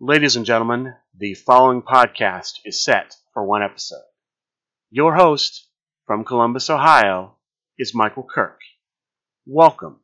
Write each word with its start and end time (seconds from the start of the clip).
Ladies 0.00 0.36
and 0.36 0.46
gentlemen, 0.46 0.94
the 1.18 1.34
following 1.34 1.82
podcast 1.82 2.60
is 2.64 2.84
set 2.84 3.16
for 3.34 3.44
one 3.44 3.64
episode. 3.64 4.04
Your 4.90 5.16
host 5.16 5.66
from 6.06 6.24
Columbus, 6.24 6.70
Ohio, 6.70 7.34
is 7.76 7.96
Michael 7.96 8.22
Kirk. 8.22 8.60
Welcome 9.44 9.98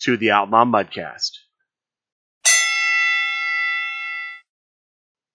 to 0.00 0.16
the 0.16 0.30
Outlaw 0.30 0.64
Mudcast. 0.64 1.32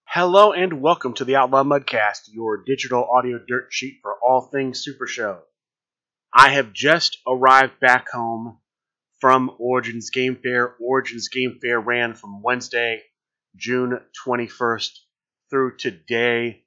Hello 0.06 0.54
and 0.54 0.82
welcome 0.82 1.14
to 1.14 1.24
the 1.24 1.36
Outlaw 1.36 1.62
Mudcast, 1.62 2.30
your 2.32 2.64
digital 2.64 3.08
audio 3.16 3.38
dirt 3.48 3.68
sheet 3.70 4.00
for 4.02 4.16
all 4.28 4.42
things 4.42 4.80
Super 4.80 5.06
Show. 5.06 5.42
I 6.34 6.50
have 6.50 6.74
just 6.74 7.20
arrived 7.28 7.80
back 7.80 8.10
home 8.10 8.58
from 9.20 9.52
Origins 9.60 10.10
Game 10.10 10.36
Fair. 10.42 10.76
Origins 10.82 11.30
Game 11.30 11.60
Fair 11.62 11.80
ran 11.80 12.16
from 12.16 12.42
Wednesday, 12.42 13.04
June 13.60 14.00
21st 14.26 14.92
through 15.50 15.76
today, 15.76 16.64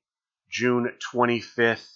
June 0.50 0.92
25th. 1.12 1.88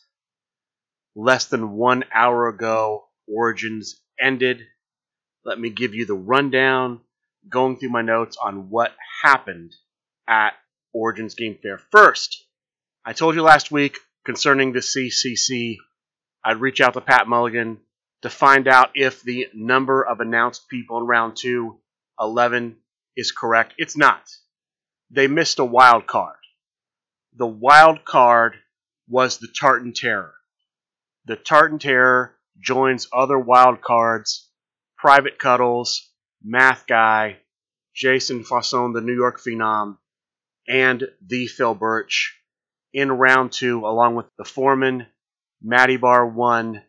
Less 1.14 1.44
than 1.44 1.72
one 1.72 2.04
hour 2.14 2.48
ago, 2.48 3.04
Origins 3.28 4.00
ended. 4.18 4.62
Let 5.44 5.60
me 5.60 5.68
give 5.68 5.94
you 5.94 6.06
the 6.06 6.14
rundown, 6.14 7.00
going 7.48 7.76
through 7.76 7.90
my 7.90 8.00
notes 8.00 8.38
on 8.42 8.70
what 8.70 8.94
happened 9.22 9.74
at 10.26 10.54
Origins 10.94 11.34
Game 11.34 11.58
Fair. 11.62 11.78
First, 11.90 12.46
I 13.04 13.12
told 13.12 13.34
you 13.34 13.42
last 13.42 13.70
week 13.70 13.98
concerning 14.24 14.72
the 14.72 14.80
CCC, 14.80 15.76
I'd 16.42 16.60
reach 16.60 16.80
out 16.80 16.94
to 16.94 17.02
Pat 17.02 17.28
Mulligan 17.28 17.80
to 18.22 18.30
find 18.30 18.66
out 18.66 18.90
if 18.94 19.22
the 19.22 19.48
number 19.54 20.02
of 20.02 20.20
announced 20.20 20.70
people 20.70 20.98
in 20.98 21.06
round 21.06 21.36
two, 21.36 21.80
11, 22.18 22.76
is 23.14 23.30
correct. 23.30 23.74
It's 23.76 23.96
not. 23.96 24.22
They 25.10 25.28
missed 25.28 25.58
a 25.58 25.64
wild 25.64 26.06
card. 26.06 26.36
The 27.34 27.46
wild 27.46 28.04
card 28.04 28.56
was 29.08 29.38
the 29.38 29.48
Tartan 29.48 29.92
Terror. 29.92 30.34
The 31.26 31.36
Tartan 31.36 31.78
Terror 31.78 32.36
joins 32.58 33.08
other 33.12 33.38
wild 33.38 33.82
cards, 33.82 34.50
Private 34.96 35.38
Cuddles, 35.38 36.10
Math 36.42 36.86
Guy, 36.86 37.38
Jason 37.94 38.44
Fasson, 38.44 38.94
the 38.94 39.00
New 39.00 39.14
York 39.14 39.40
Phenom, 39.40 39.98
and 40.68 41.04
the 41.24 41.46
Phil 41.46 41.74
Birch 41.74 42.40
in 42.92 43.12
round 43.12 43.52
two, 43.52 43.86
along 43.86 44.16
with 44.16 44.26
the 44.38 44.44
Foreman, 44.44 45.06
Matty 45.62 45.96
Bar 45.96 46.26
1, 46.26 46.82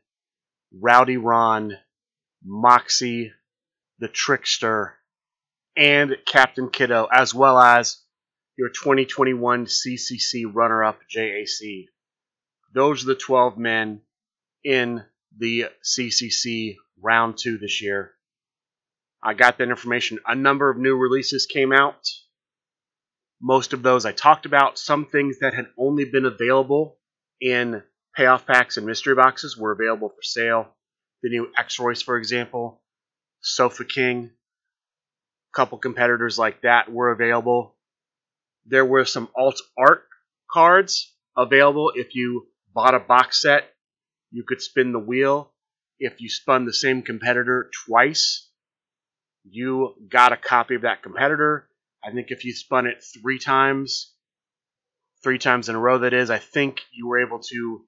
Rowdy 0.79 1.17
Ron, 1.17 1.77
Moxie, 2.43 3.31
the 3.99 4.07
Trickster, 4.07 4.95
and 5.75 6.17
Captain 6.25 6.69
Kiddo, 6.69 7.07
as 7.11 7.33
well 7.33 7.59
as 7.59 7.97
your 8.57 8.69
2021 8.69 9.67
CCC 9.67 10.45
runner 10.51 10.83
up 10.83 10.99
JAC. 11.07 11.85
Those 12.73 13.03
are 13.03 13.07
the 13.07 13.15
12 13.15 13.57
men 13.57 14.01
in 14.63 15.03
the 15.37 15.65
CCC 15.83 16.75
round 17.01 17.37
two 17.37 17.57
this 17.57 17.81
year. 17.81 18.13
I 19.23 19.33
got 19.33 19.57
that 19.57 19.69
information. 19.69 20.19
A 20.27 20.35
number 20.35 20.69
of 20.69 20.77
new 20.77 20.95
releases 20.95 21.45
came 21.45 21.71
out. 21.71 22.07
Most 23.39 23.73
of 23.73 23.83
those 23.83 24.05
I 24.05 24.11
talked 24.11 24.45
about. 24.45 24.79
Some 24.79 25.05
things 25.05 25.39
that 25.39 25.53
had 25.53 25.67
only 25.77 26.05
been 26.05 26.25
available 26.25 26.97
in 27.39 27.83
payoff 28.15 28.47
packs 28.47 28.77
and 28.77 28.85
mystery 28.85 29.13
boxes 29.13 29.55
were 29.55 29.71
available 29.71 30.09
for 30.09 30.23
sale. 30.23 30.67
The 31.21 31.29
new 31.29 31.51
X 31.55 31.79
Royce, 31.79 32.01
for 32.01 32.17
example, 32.17 32.81
Sofa 33.41 33.85
King, 33.85 34.31
a 35.53 35.55
couple 35.55 35.77
competitors 35.77 36.39
like 36.39 36.61
that 36.61 36.91
were 36.91 37.11
available. 37.11 37.76
There 38.69 38.85
were 38.85 39.05
some 39.05 39.29
alt 39.35 39.61
art 39.77 40.03
cards 40.51 41.13
available 41.35 41.91
if 41.95 42.15
you 42.15 42.47
bought 42.73 42.95
a 42.95 42.99
box 42.99 43.41
set. 43.41 43.63
You 44.31 44.43
could 44.47 44.61
spin 44.61 44.91
the 44.91 44.99
wheel. 44.99 45.51
If 45.99 46.21
you 46.21 46.29
spun 46.29 46.65
the 46.65 46.73
same 46.73 47.01
competitor 47.01 47.69
twice, 47.85 48.49
you 49.43 49.95
got 50.09 50.33
a 50.33 50.37
copy 50.37 50.75
of 50.75 50.81
that 50.81 51.01
competitor. 51.01 51.69
I 52.03 52.11
think 52.11 52.27
if 52.29 52.45
you 52.45 52.53
spun 52.53 52.85
it 52.85 53.03
three 53.03 53.39
times, 53.39 54.13
three 55.23 55.39
times 55.39 55.69
in 55.69 55.75
a 55.75 55.79
row, 55.79 55.99
that 55.99 56.13
is, 56.13 56.29
I 56.29 56.37
think 56.37 56.81
you 56.91 57.07
were 57.07 57.25
able 57.25 57.39
to 57.39 57.85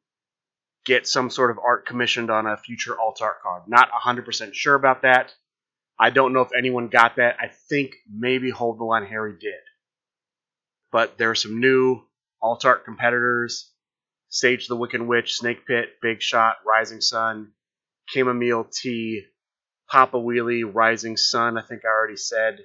get 0.86 1.08
some 1.08 1.30
sort 1.30 1.52
of 1.52 1.60
art 1.60 1.86
commissioned 1.86 2.32
on 2.32 2.48
a 2.48 2.58
future 2.58 3.00
alt 3.00 3.22
art 3.22 3.42
card. 3.44 3.64
Not 3.68 3.90
100% 3.92 4.54
sure 4.54 4.76
about 4.76 5.04
that. 5.04 5.34
I 6.00 6.10
don't 6.10 6.34
know 6.34 6.42
if 6.42 6.52
anyone 6.58 6.88
got 6.88 7.18
that. 7.18 7.36
I 7.40 7.50
think 7.70 7.92
maybe 8.12 8.50
Hold 8.50 8.80
the 8.80 8.86
Line 8.86 9.06
Harry 9.06 9.34
did. 9.40 9.54
But 10.92 11.18
there 11.18 11.32
are 11.32 11.36
some 11.36 11.60
new 11.60 12.02
alt 12.42 12.66
art 12.66 12.86
competitors 12.86 13.72
Sage 14.30 14.68
the 14.68 14.76
Wicked 14.76 15.02
Witch, 15.02 15.36
Snake 15.36 15.66
Pit, 15.66 16.00
Big 16.02 16.22
Shot, 16.22 16.58
Rising 16.66 17.02
Sun, 17.02 17.52
Chamomile 18.06 18.66
Tea, 18.72 19.26
Papa 19.90 20.18
Wheelie, 20.18 20.64
Rising 20.72 21.18
Sun, 21.18 21.58
I 21.58 21.62
think 21.62 21.82
I 21.84 21.88
already 21.88 22.16
said. 22.16 22.60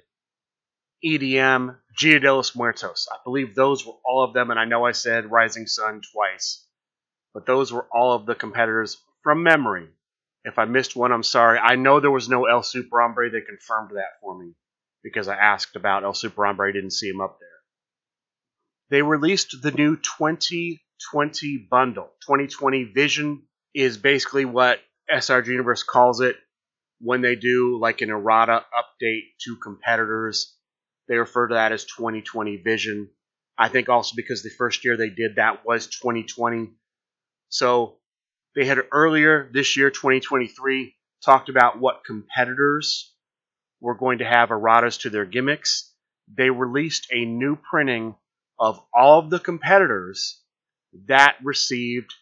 EDM, 1.03 1.75
Gia 1.97 2.19
de 2.19 2.33
los 2.33 2.55
Muertos. 2.55 3.07
I 3.11 3.17
believe 3.23 3.55
those 3.55 3.85
were 3.85 3.95
all 4.05 4.23
of 4.23 4.33
them, 4.33 4.51
and 4.51 4.59
I 4.59 4.65
know 4.65 4.85
I 4.85 4.91
said 4.91 5.31
Rising 5.31 5.65
Sun 5.65 6.01
twice. 6.13 6.67
But 7.33 7.47
those 7.47 7.73
were 7.73 7.87
all 7.91 8.13
of 8.13 8.27
the 8.27 8.35
competitors 8.35 9.01
from 9.23 9.41
memory. 9.41 9.89
If 10.43 10.59
I 10.59 10.65
missed 10.65 10.95
one, 10.95 11.11
I'm 11.11 11.23
sorry. 11.23 11.57
I 11.57 11.75
know 11.75 11.99
there 11.99 12.11
was 12.11 12.29
no 12.29 12.45
El 12.45 12.61
Super 12.61 13.01
Hombre. 13.01 13.31
They 13.31 13.41
confirmed 13.41 13.91
that 13.95 14.19
for 14.21 14.37
me 14.37 14.53
because 15.03 15.27
I 15.27 15.35
asked 15.35 15.75
about 15.75 16.03
El 16.03 16.13
Super 16.13 16.45
Hombre. 16.45 16.69
I 16.69 16.71
didn't 16.71 16.91
see 16.91 17.09
him 17.09 17.21
up 17.21 17.39
there. 17.39 17.54
They 18.89 19.01
released 19.01 19.61
the 19.61 19.71
new 19.71 19.95
2020 19.95 21.67
bundle. 21.69 22.11
2020 22.27 22.91
Vision 22.93 23.43
is 23.73 23.97
basically 23.97 24.45
what 24.45 24.79
SRG 25.11 25.47
Universe 25.47 25.83
calls 25.83 26.21
it 26.21 26.35
when 26.99 27.21
they 27.21 27.35
do 27.35 27.79
like 27.81 28.01
an 28.01 28.09
errata 28.09 28.63
update 28.73 29.23
to 29.43 29.57
competitors. 29.57 30.55
They 31.07 31.17
refer 31.17 31.47
to 31.47 31.55
that 31.55 31.71
as 31.71 31.85
2020 31.85 32.57
Vision. 32.57 33.09
I 33.57 33.69
think 33.69 33.89
also 33.89 34.13
because 34.15 34.43
the 34.43 34.49
first 34.49 34.85
year 34.85 34.97
they 34.97 35.09
did 35.09 35.37
that 35.37 35.65
was 35.65 35.87
2020. 35.87 36.71
So 37.49 37.97
they 38.55 38.65
had 38.65 38.79
earlier 38.91 39.49
this 39.51 39.77
year, 39.77 39.89
2023, 39.89 40.95
talked 41.23 41.49
about 41.49 41.79
what 41.79 42.05
competitors 42.05 43.13
were 43.81 43.95
going 43.95 44.19
to 44.19 44.25
have 44.25 44.49
erratas 44.49 45.01
to 45.01 45.09
their 45.09 45.25
gimmicks. 45.25 45.91
They 46.37 46.49
released 46.49 47.07
a 47.11 47.25
new 47.25 47.55
printing 47.55 48.15
of 48.59 48.79
all 48.93 49.19
of 49.19 49.29
the 49.29 49.39
competitors 49.39 50.41
that 51.07 51.35
received 51.43 52.13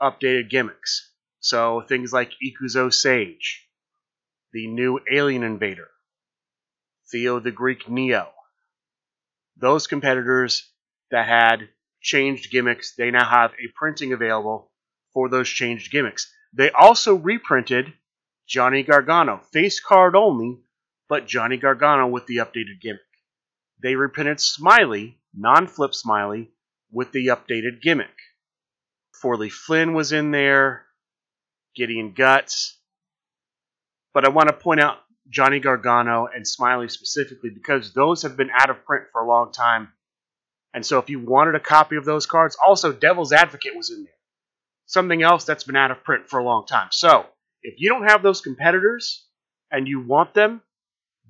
updated 0.00 0.50
gimmicks. 0.50 1.10
So 1.40 1.80
things 1.80 2.12
like 2.12 2.32
Ikuzo 2.44 2.92
Sage, 2.92 3.66
the 4.52 4.66
new 4.66 5.00
Alien 5.10 5.42
Invader, 5.42 5.88
Theo 7.10 7.40
the 7.40 7.50
Greek 7.50 7.88
Neo. 7.88 8.28
Those 9.56 9.86
competitors 9.86 10.70
that 11.10 11.26
had 11.26 11.68
changed 12.00 12.50
gimmicks, 12.50 12.94
they 12.94 13.10
now 13.10 13.28
have 13.28 13.52
a 13.52 13.72
printing 13.74 14.12
available 14.12 14.70
for 15.12 15.28
those 15.28 15.48
changed 15.48 15.90
gimmicks. 15.90 16.32
They 16.52 16.70
also 16.70 17.14
reprinted 17.14 17.92
Johnny 18.46 18.82
Gargano, 18.82 19.38
face 19.52 19.80
card 19.80 20.16
only, 20.16 20.60
but 21.08 21.26
Johnny 21.26 21.56
Gargano 21.56 22.08
with 22.08 22.26
the 22.26 22.38
updated 22.38 22.80
gimmick. 22.80 23.00
They 23.82 23.94
reprinted 23.94 24.40
Smiley, 24.40 25.19
non 25.34 25.66
flip 25.66 25.94
Smiley, 25.94 26.50
with 26.90 27.12
the 27.12 27.28
updated 27.28 27.82
gimmick. 27.82 28.16
Forley 29.20 29.50
Flynn 29.50 29.92
was 29.94 30.12
in 30.12 30.30
there, 30.30 30.86
Gideon 31.76 32.12
Guts. 32.12 32.78
But 34.12 34.24
I 34.24 34.30
want 34.30 34.48
to 34.48 34.54
point 34.54 34.80
out 34.80 34.98
Johnny 35.28 35.60
Gargano 35.60 36.26
and 36.26 36.46
Smiley 36.46 36.88
specifically 36.88 37.50
because 37.50 37.92
those 37.92 38.22
have 38.22 38.36
been 38.36 38.50
out 38.50 38.70
of 38.70 38.84
print 38.84 39.04
for 39.12 39.22
a 39.22 39.28
long 39.28 39.52
time. 39.52 39.92
And 40.74 40.84
so 40.84 40.98
if 40.98 41.10
you 41.10 41.20
wanted 41.20 41.54
a 41.54 41.60
copy 41.60 41.96
of 41.96 42.04
those 42.04 42.26
cards, 42.26 42.56
also 42.64 42.92
Devil's 42.92 43.32
Advocate 43.32 43.76
was 43.76 43.90
in 43.90 44.04
there. 44.04 44.12
Something 44.86 45.22
else 45.22 45.44
that's 45.44 45.64
been 45.64 45.76
out 45.76 45.90
of 45.90 46.02
print 46.02 46.28
for 46.28 46.40
a 46.40 46.44
long 46.44 46.66
time. 46.66 46.88
So 46.90 47.26
if 47.62 47.74
you 47.78 47.88
don't 47.88 48.08
have 48.08 48.22
those 48.22 48.40
competitors 48.40 49.26
and 49.70 49.86
you 49.86 50.00
want 50.00 50.34
them, 50.34 50.62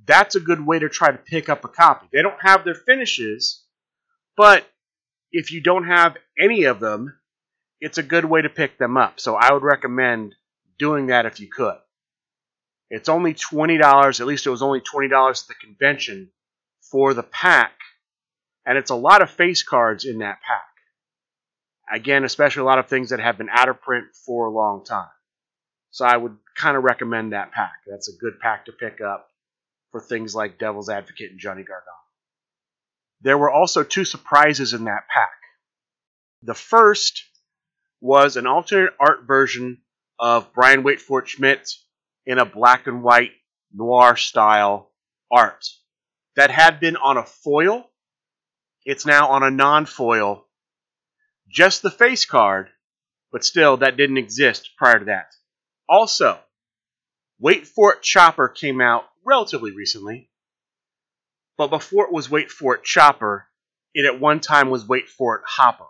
that's 0.07 0.35
a 0.35 0.41
good 0.41 0.65
way 0.65 0.79
to 0.79 0.89
try 0.89 1.11
to 1.11 1.19
pick 1.19 1.49
up 1.49 1.65
a 1.65 1.69
copy. 1.69 2.07
They 2.13 2.23
don't 2.23 2.41
have 2.41 2.65
their 2.65 2.75
finishes, 2.75 3.65
but 4.41 4.67
if 5.33 5.53
you 5.53 5.61
don't 5.61 5.85
have 5.85 6.17
any 6.43 6.65
of 6.65 6.81
them, 6.81 7.15
it's 7.79 7.99
a 7.99 8.03
good 8.03 8.25
way 8.25 8.41
to 8.41 8.49
pick 8.49 8.79
them 8.79 8.97
up. 8.97 9.21
So 9.21 9.35
I 9.35 9.53
would 9.53 9.63
recommend 9.63 10.35
doing 10.79 11.09
that 11.09 11.27
if 11.27 11.41
you 11.41 11.49
could. 11.49 11.77
It's 12.89 13.11
only 13.11 13.35
$20, 13.35 14.19
at 14.19 14.27
least 14.27 14.47
it 14.47 14.51
was 14.51 14.63
only 14.63 14.81
$20 14.81 15.43
at 15.43 15.47
the 15.47 15.55
convention 15.61 16.31
for 16.91 17.13
the 17.13 17.23
pack, 17.23 17.75
and 18.65 18.79
it's 18.79 18.91
a 18.91 18.95
lot 18.95 19.21
of 19.21 19.31
face 19.31 19.63
cards 19.63 20.07
in 20.07 20.21
that 20.21 20.39
pack. 20.41 20.65
Again, 21.93 22.25
especially 22.25 22.63
a 22.63 22.65
lot 22.65 22.79
of 22.79 22.89
things 22.89 23.11
that 23.11 23.21
have 23.21 23.37
been 23.37 23.51
out 23.51 23.69
of 23.69 23.83
print 23.83 24.07
for 24.25 24.47
a 24.47 24.51
long 24.51 24.87
time. 24.87 25.11
So 25.91 26.07
I 26.07 26.17
would 26.17 26.39
kind 26.57 26.79
of 26.79 26.85
recommend 26.85 27.35
that 27.35 27.53
pack. 27.53 27.75
That's 27.87 28.09
a 28.09 28.17
good 28.19 28.41
pack 28.41 28.65
to 28.65 28.73
pick 28.73 29.03
up 29.03 29.29
for 29.91 30.01
things 30.01 30.35
like 30.35 30.59
Devil's 30.59 30.89
Advocate 30.89 31.31
and 31.31 31.39
Johnny 31.39 31.63
Gargano. 31.63 32.01
There 33.21 33.39
were 33.39 33.51
also 33.51 33.83
two 33.83 34.05
surprises 34.05 34.73
in 34.73 34.85
that 34.85 35.09
pack. 35.09 35.31
The 36.43 36.55
first 36.55 37.25
was 38.01 38.37
an 38.37 38.47
alternate 38.47 38.95
art 38.99 39.27
version 39.27 39.83
of 40.19 40.53
Brian 40.53 40.83
Waitfort 40.83 41.27
Schmidt 41.27 41.71
in 42.25 42.39
a 42.39 42.45
black 42.45 42.87
and 42.87 43.03
white 43.03 43.33
noir 43.73 44.17
style 44.17 44.91
art 45.31 45.67
that 46.37 46.51
had 46.51 46.81
been 46.81 46.97
on 46.97 47.19
a 47.19 47.25
foil. 47.25 47.91
It's 48.85 49.05
now 49.05 49.29
on 49.29 49.43
a 49.43 49.51
non 49.51 49.87
foil. 49.87 50.47
Just 51.49 51.83
the 51.83 51.91
face 51.91 52.25
card, 52.25 52.71
but 53.33 53.45
still, 53.45 53.79
that 53.79 53.97
didn't 53.97 54.19
exist 54.19 54.71
prior 54.79 55.01
to 55.01 55.05
that. 55.07 55.35
Also, 55.89 56.39
Wait 57.41 57.67
for 57.67 57.95
It 57.95 58.03
Chopper 58.03 58.49
came 58.49 58.81
out 58.81 59.05
relatively 59.25 59.71
recently, 59.71 60.30
but 61.61 61.69
before 61.69 62.07
it 62.07 62.13
was 62.13 62.31
Wait 62.31 62.51
for 62.51 62.75
It 62.75 62.85
Chopper, 62.85 63.47
it 63.93 64.07
at 64.07 64.19
one 64.19 64.41
time 64.41 64.71
was 64.71 64.89
Wait 64.89 65.11
for 65.11 65.37
It 65.37 65.43
Hopper, 65.47 65.89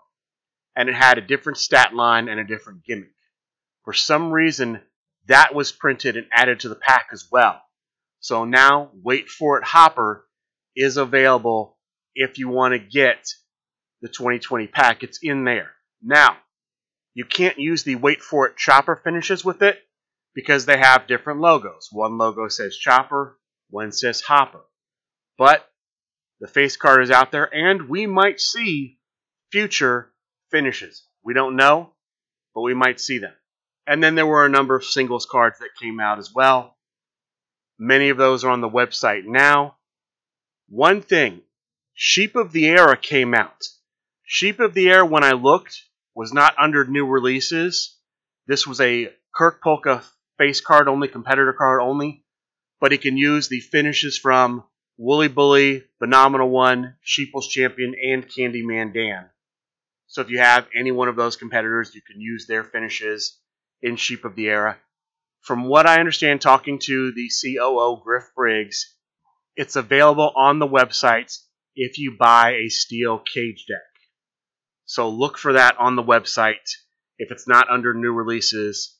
and 0.75 0.89
it 0.89 0.95
had 0.95 1.17
a 1.17 1.21
different 1.21 1.59
stat 1.59 1.95
line 1.95 2.27
and 2.27 2.41
a 2.41 2.43
different 2.43 2.83
gimmick. 2.83 3.13
For 3.85 3.93
some 3.93 4.33
reason, 4.33 4.81
that 5.27 5.55
was 5.55 5.71
printed 5.71 6.17
and 6.17 6.27
added 6.29 6.59
to 6.59 6.67
the 6.67 6.75
pack 6.75 7.11
as 7.13 7.29
well. 7.31 7.61
So 8.19 8.43
now, 8.43 8.91
Wait 9.01 9.29
for 9.29 9.59
It 9.59 9.63
Hopper 9.63 10.27
is 10.75 10.97
available 10.97 11.77
if 12.15 12.37
you 12.37 12.49
want 12.49 12.73
to 12.73 12.79
get 12.79 13.29
the 14.01 14.09
2020 14.09 14.67
pack. 14.67 15.03
It's 15.03 15.19
in 15.23 15.45
there. 15.45 15.71
Now, 16.03 16.35
you 17.13 17.23
can't 17.23 17.59
use 17.59 17.83
the 17.83 17.95
Wait 17.95 18.21
for 18.21 18.45
It 18.45 18.57
Chopper 18.57 18.97
finishes 18.97 19.45
with 19.45 19.61
it 19.61 19.79
because 20.35 20.65
they 20.65 20.79
have 20.79 21.07
different 21.07 21.39
logos. 21.39 21.87
One 21.93 22.17
logo 22.17 22.49
says 22.49 22.75
Chopper, 22.75 23.39
one 23.69 23.93
says 23.93 24.19
Hopper. 24.19 24.65
But 25.41 25.67
the 26.39 26.47
face 26.47 26.77
card 26.77 27.01
is 27.01 27.09
out 27.09 27.31
there, 27.31 27.51
and 27.51 27.89
we 27.89 28.05
might 28.05 28.39
see 28.39 28.99
future 29.51 30.13
finishes. 30.51 31.07
We 31.23 31.33
don't 31.33 31.55
know, 31.55 31.93
but 32.53 32.61
we 32.61 32.75
might 32.75 32.99
see 32.99 33.17
them. 33.17 33.33
And 33.87 34.03
then 34.03 34.13
there 34.13 34.27
were 34.27 34.45
a 34.45 34.49
number 34.49 34.75
of 34.75 34.85
singles 34.85 35.25
cards 35.25 35.57
that 35.57 35.81
came 35.81 35.99
out 35.99 36.19
as 36.19 36.31
well. 36.31 36.77
Many 37.79 38.09
of 38.09 38.17
those 38.17 38.43
are 38.43 38.51
on 38.51 38.61
the 38.61 38.69
website 38.69 39.25
now. 39.25 39.77
One 40.69 41.01
thing 41.01 41.41
Sheep 41.95 42.35
of 42.35 42.51
the 42.51 42.67
Era 42.67 42.95
came 42.95 43.33
out. 43.33 43.63
Sheep 44.23 44.59
of 44.59 44.75
the 44.75 44.91
Era, 44.91 45.07
when 45.07 45.23
I 45.23 45.31
looked, 45.31 45.75
was 46.13 46.31
not 46.31 46.53
under 46.59 46.85
new 46.85 47.07
releases. 47.07 47.97
This 48.45 48.67
was 48.67 48.79
a 48.79 49.11
Kirk 49.33 49.63
Polka 49.63 50.03
face 50.37 50.61
card 50.61 50.87
only, 50.87 51.07
competitor 51.07 51.53
card 51.53 51.81
only, 51.81 52.25
but 52.79 52.91
he 52.91 52.99
can 52.99 53.17
use 53.17 53.47
the 53.47 53.59
finishes 53.59 54.19
from 54.19 54.65
Wooly 55.03 55.29
Bully, 55.29 55.83
Phenomenal 55.97 56.51
One, 56.51 56.95
Sheeples 57.01 57.47
Champion, 57.47 57.95
and 57.95 58.29
Candyman 58.29 58.93
Dan. 58.93 59.31
So 60.05 60.21
if 60.21 60.29
you 60.29 60.37
have 60.37 60.67
any 60.77 60.91
one 60.91 61.07
of 61.07 61.15
those 61.15 61.37
competitors, 61.37 61.95
you 61.95 62.01
can 62.03 62.21
use 62.21 62.45
their 62.45 62.63
finishes 62.63 63.39
in 63.81 63.95
Sheep 63.95 64.25
of 64.25 64.35
the 64.35 64.47
Era. 64.47 64.77
From 65.39 65.67
what 65.67 65.87
I 65.87 65.99
understand, 65.99 66.39
talking 66.39 66.77
to 66.83 67.11
the 67.13 67.31
COO, 67.41 67.99
Griff 68.03 68.25
Briggs, 68.35 68.95
it's 69.55 69.75
available 69.75 70.31
on 70.35 70.59
the 70.59 70.67
website 70.67 71.35
if 71.75 71.97
you 71.97 72.15
buy 72.15 72.51
a 72.51 72.69
steel 72.69 73.17
cage 73.17 73.65
deck. 73.67 73.79
So 74.85 75.09
look 75.09 75.39
for 75.39 75.53
that 75.53 75.79
on 75.79 75.95
the 75.95 76.03
website. 76.03 76.69
If 77.17 77.31
it's 77.31 77.47
not 77.47 77.71
under 77.71 77.95
new 77.95 78.13
releases, 78.13 78.99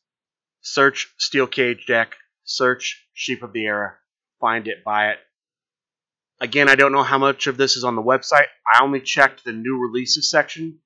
search 0.61 1.13
Steel 1.19 1.45
Cage 1.45 1.85
Deck, 1.85 2.15
search 2.43 3.05
Sheep 3.13 3.43
of 3.43 3.53
the 3.53 3.65
Era, 3.65 3.97
find 4.39 4.67
it, 4.67 4.83
buy 4.83 5.09
it. 5.09 5.19
Again, 6.41 6.67
I 6.67 6.75
don't 6.75 6.91
know 6.91 7.03
how 7.03 7.19
much 7.19 7.45
of 7.45 7.55
this 7.55 7.77
is 7.77 7.83
on 7.83 7.95
the 7.95 8.01
website. 8.01 8.47
I 8.65 8.83
only 8.83 8.99
checked 8.99 9.43
the 9.43 9.53
new 9.53 9.77
releases 9.77 10.31
section, 10.31 10.79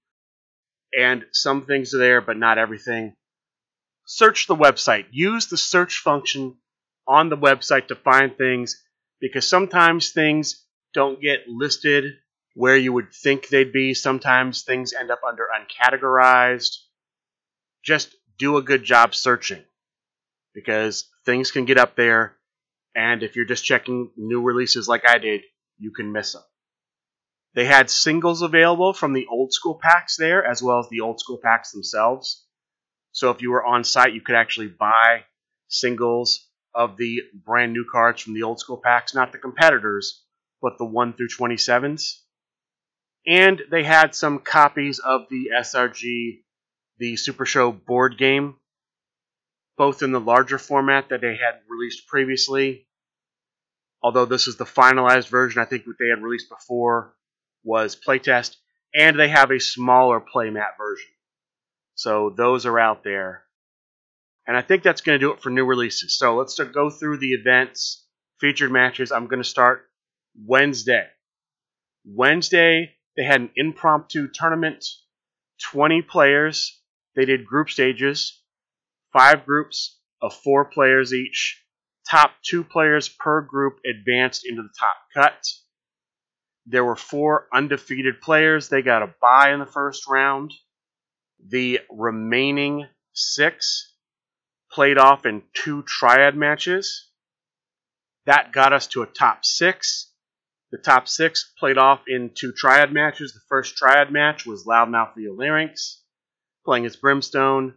and 0.94 1.24
some 1.32 1.66
things 1.66 1.94
are 1.94 1.98
there, 1.98 2.20
but 2.20 2.36
not 2.36 2.58
everything. 2.58 3.16
Search 4.06 4.48
the 4.48 4.56
website. 4.56 5.06
Use 5.12 5.48
the 5.48 5.58
search 5.58 6.00
function 6.00 6.58
on 7.08 7.30
the 7.30 7.38
website 7.38 7.88
to 7.88 7.96
find 7.96 8.38
things 8.38 8.84
because 9.22 9.48
sometimes 9.48 10.12
things 10.12 10.66
don't 10.94 11.22
get 11.22 11.48
listed 11.48 12.16
where 12.54 12.76
you 12.76 12.92
would 12.92 13.14
think 13.14 13.48
they'd 13.48 13.72
be. 13.72 13.94
Sometimes 13.94 14.64
things 14.64 14.92
end 14.92 15.10
up 15.10 15.22
under 15.26 15.48
uncategorized. 15.58 16.76
Just 17.82 18.14
do 18.38 18.58
a 18.58 18.62
good 18.62 18.84
job 18.84 19.16
searching 19.16 19.64
because 20.54 21.06
things 21.26 21.52
can 21.52 21.64
get 21.64 21.78
up 21.78 21.96
there, 21.96 22.35
and 22.96 23.22
if 23.24 23.36
you're 23.36 23.46
just 23.46 23.66
checking 23.66 24.12
new 24.16 24.42
releases 24.42 24.88
like 24.88 25.08
I 25.08 25.18
did, 25.18 25.42
you 25.78 25.92
can 25.92 26.12
miss 26.12 26.34
them. 26.34 26.44
They 27.54 27.66
had 27.66 27.90
singles 27.90 28.42
available 28.42 28.94
from 28.94 29.14
the 29.14 29.28
old 29.28 29.54
school 29.54 29.80
packs 29.82 30.18
there, 30.18 30.46
as 30.46 30.62
well 30.62 30.80
as 30.80 30.90
the 30.90 31.02
old 31.02 31.20
school 31.20 31.40
packs 31.42 31.72
themselves. 31.72 32.46
So 33.12 33.30
if 33.30 33.42
you 33.42 33.52
were 33.52 33.66
on 33.66 33.84
site, 33.84 34.14
you 34.14 34.22
could 34.22 34.36
actually 34.36 34.68
buy 34.68 35.24
singles 35.68 36.50
of 36.74 36.98
the 36.98 37.22
brand 37.34 37.72
new 37.72 37.86
cards 37.90 38.22
from 38.22 38.34
the 38.34 38.44
old 38.44 38.60
school 38.60 38.82
packs, 38.84 39.16
not 39.16 39.32
the 39.32 39.38
competitors, 39.38 40.24
but 40.62 40.78
the 40.78 40.86
1 40.86 41.14
through 41.14 41.30
27s. 41.30 42.20
And 43.26 43.62
they 43.72 43.84
had 43.84 44.14
some 44.14 44.40
copies 44.40 45.00
of 45.00 45.28
the 45.30 45.52
SRG, 45.58 46.42
the 46.98 47.16
Super 47.16 47.46
Show 47.46 47.72
board 47.72 48.18
game, 48.18 48.56
both 49.78 50.04
in 50.04 50.12
the 50.12 50.20
larger 50.20 50.58
format 50.58 51.10
that 51.10 51.22
they 51.22 51.38
had 51.38 51.62
released 51.70 52.08
previously. 52.08 52.85
Although 54.06 54.26
this 54.26 54.48
is 54.48 54.56
the 54.56 54.66
finalized 54.66 55.30
version, 55.30 55.64
I 55.64 55.66
think 55.66 55.88
what 55.88 55.96
they 55.98 56.10
had 56.10 56.22
released 56.22 56.48
before 56.48 57.16
was 57.64 57.96
playtest, 58.00 58.56
and 58.94 59.20
they 59.20 59.30
have 59.30 59.50
a 59.50 59.60
smaller 59.60 60.22
playmat 60.22 60.78
version. 60.78 61.10
So 61.96 62.32
those 62.38 62.68
are 62.68 62.78
out 62.78 63.04
there. 63.04 63.46
And 64.46 64.56
I 64.56 64.62
think 64.62 64.84
that's 64.84 65.02
going 65.02 65.20
to 65.20 65.26
do 65.26 65.32
it 65.32 65.42
for 65.42 65.50
new 65.50 65.66
releases. 65.66 66.20
So 66.20 66.36
let's 66.36 66.60
go 66.60 66.92
through 66.92 67.18
the 67.18 67.32
events, 67.32 68.06
featured 68.40 68.72
matches. 68.72 69.12
I'm 69.12 69.26
going 69.26 69.42
to 69.42 69.50
start 69.50 69.88
Wednesday. 70.40 71.08
Wednesday, 72.06 72.92
they 73.18 73.24
had 73.24 73.42
an 73.42 73.50
impromptu 73.56 74.28
tournament, 74.32 74.86
20 75.72 76.04
players. 76.04 76.80
They 77.16 77.26
did 77.26 77.48
group 77.48 77.72
stages, 77.72 78.40
five 79.12 79.48
groups 79.48 80.00
of 80.22 80.32
four 80.32 80.66
players 80.66 81.12
each. 81.12 81.65
Top 82.10 82.32
two 82.44 82.64
players 82.64 83.10
per 83.10 83.42
group 83.42 83.80
advanced 83.86 84.46
into 84.46 84.62
the 84.62 84.74
top 84.80 84.98
cut. 85.14 85.44
There 86.68 86.86
were 86.86 86.96
four 86.96 87.48
undefeated 87.54 88.22
players. 88.22 88.70
They 88.70 88.82
got 88.82 89.04
a 89.04 89.14
bye 89.22 89.52
in 89.52 89.60
the 89.60 89.66
first 89.66 90.08
round. 90.08 90.52
The 91.48 91.82
remaining 91.90 92.88
six 93.14 93.94
played 94.72 94.98
off 94.98 95.26
in 95.26 95.44
two 95.54 95.84
triad 95.84 96.36
matches. 96.36 97.10
That 98.26 98.52
got 98.52 98.74
us 98.74 98.88
to 98.88 99.04
a 99.04 99.08
top 99.08 99.46
six. 99.46 100.12
The 100.72 100.78
top 100.80 101.08
six 101.08 101.54
played 101.58 101.78
off 101.78 102.02
in 102.08 102.32
two 102.34 102.52
triad 102.52 102.92
matches. 102.92 103.34
The 103.34 103.40
first 103.48 103.78
triad 103.78 104.12
match 104.12 104.46
was 104.46 104.66
Loudmouth 104.66 105.16
Leo 105.16 105.34
Larynx 105.34 106.02
playing 106.66 106.86
as 106.86 106.96
Brimstone 106.96 107.76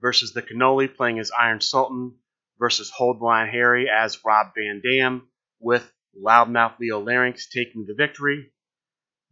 versus 0.00 0.32
the 0.32 0.42
Cannoli 0.42 0.94
playing 0.94 1.18
as 1.18 1.32
Iron 1.36 1.60
Sultan 1.60 2.14
versus 2.58 2.90
Hold 2.90 3.20
Harry 3.22 3.88
as 3.88 4.24
Rob 4.24 4.48
Van 4.56 4.80
Dam 4.84 5.28
with 5.60 5.90
Loudmouth 6.16 6.78
Leo 6.78 7.00
Larynx 7.04 7.48
taking 7.48 7.86
the 7.86 7.94
victory. 7.94 8.52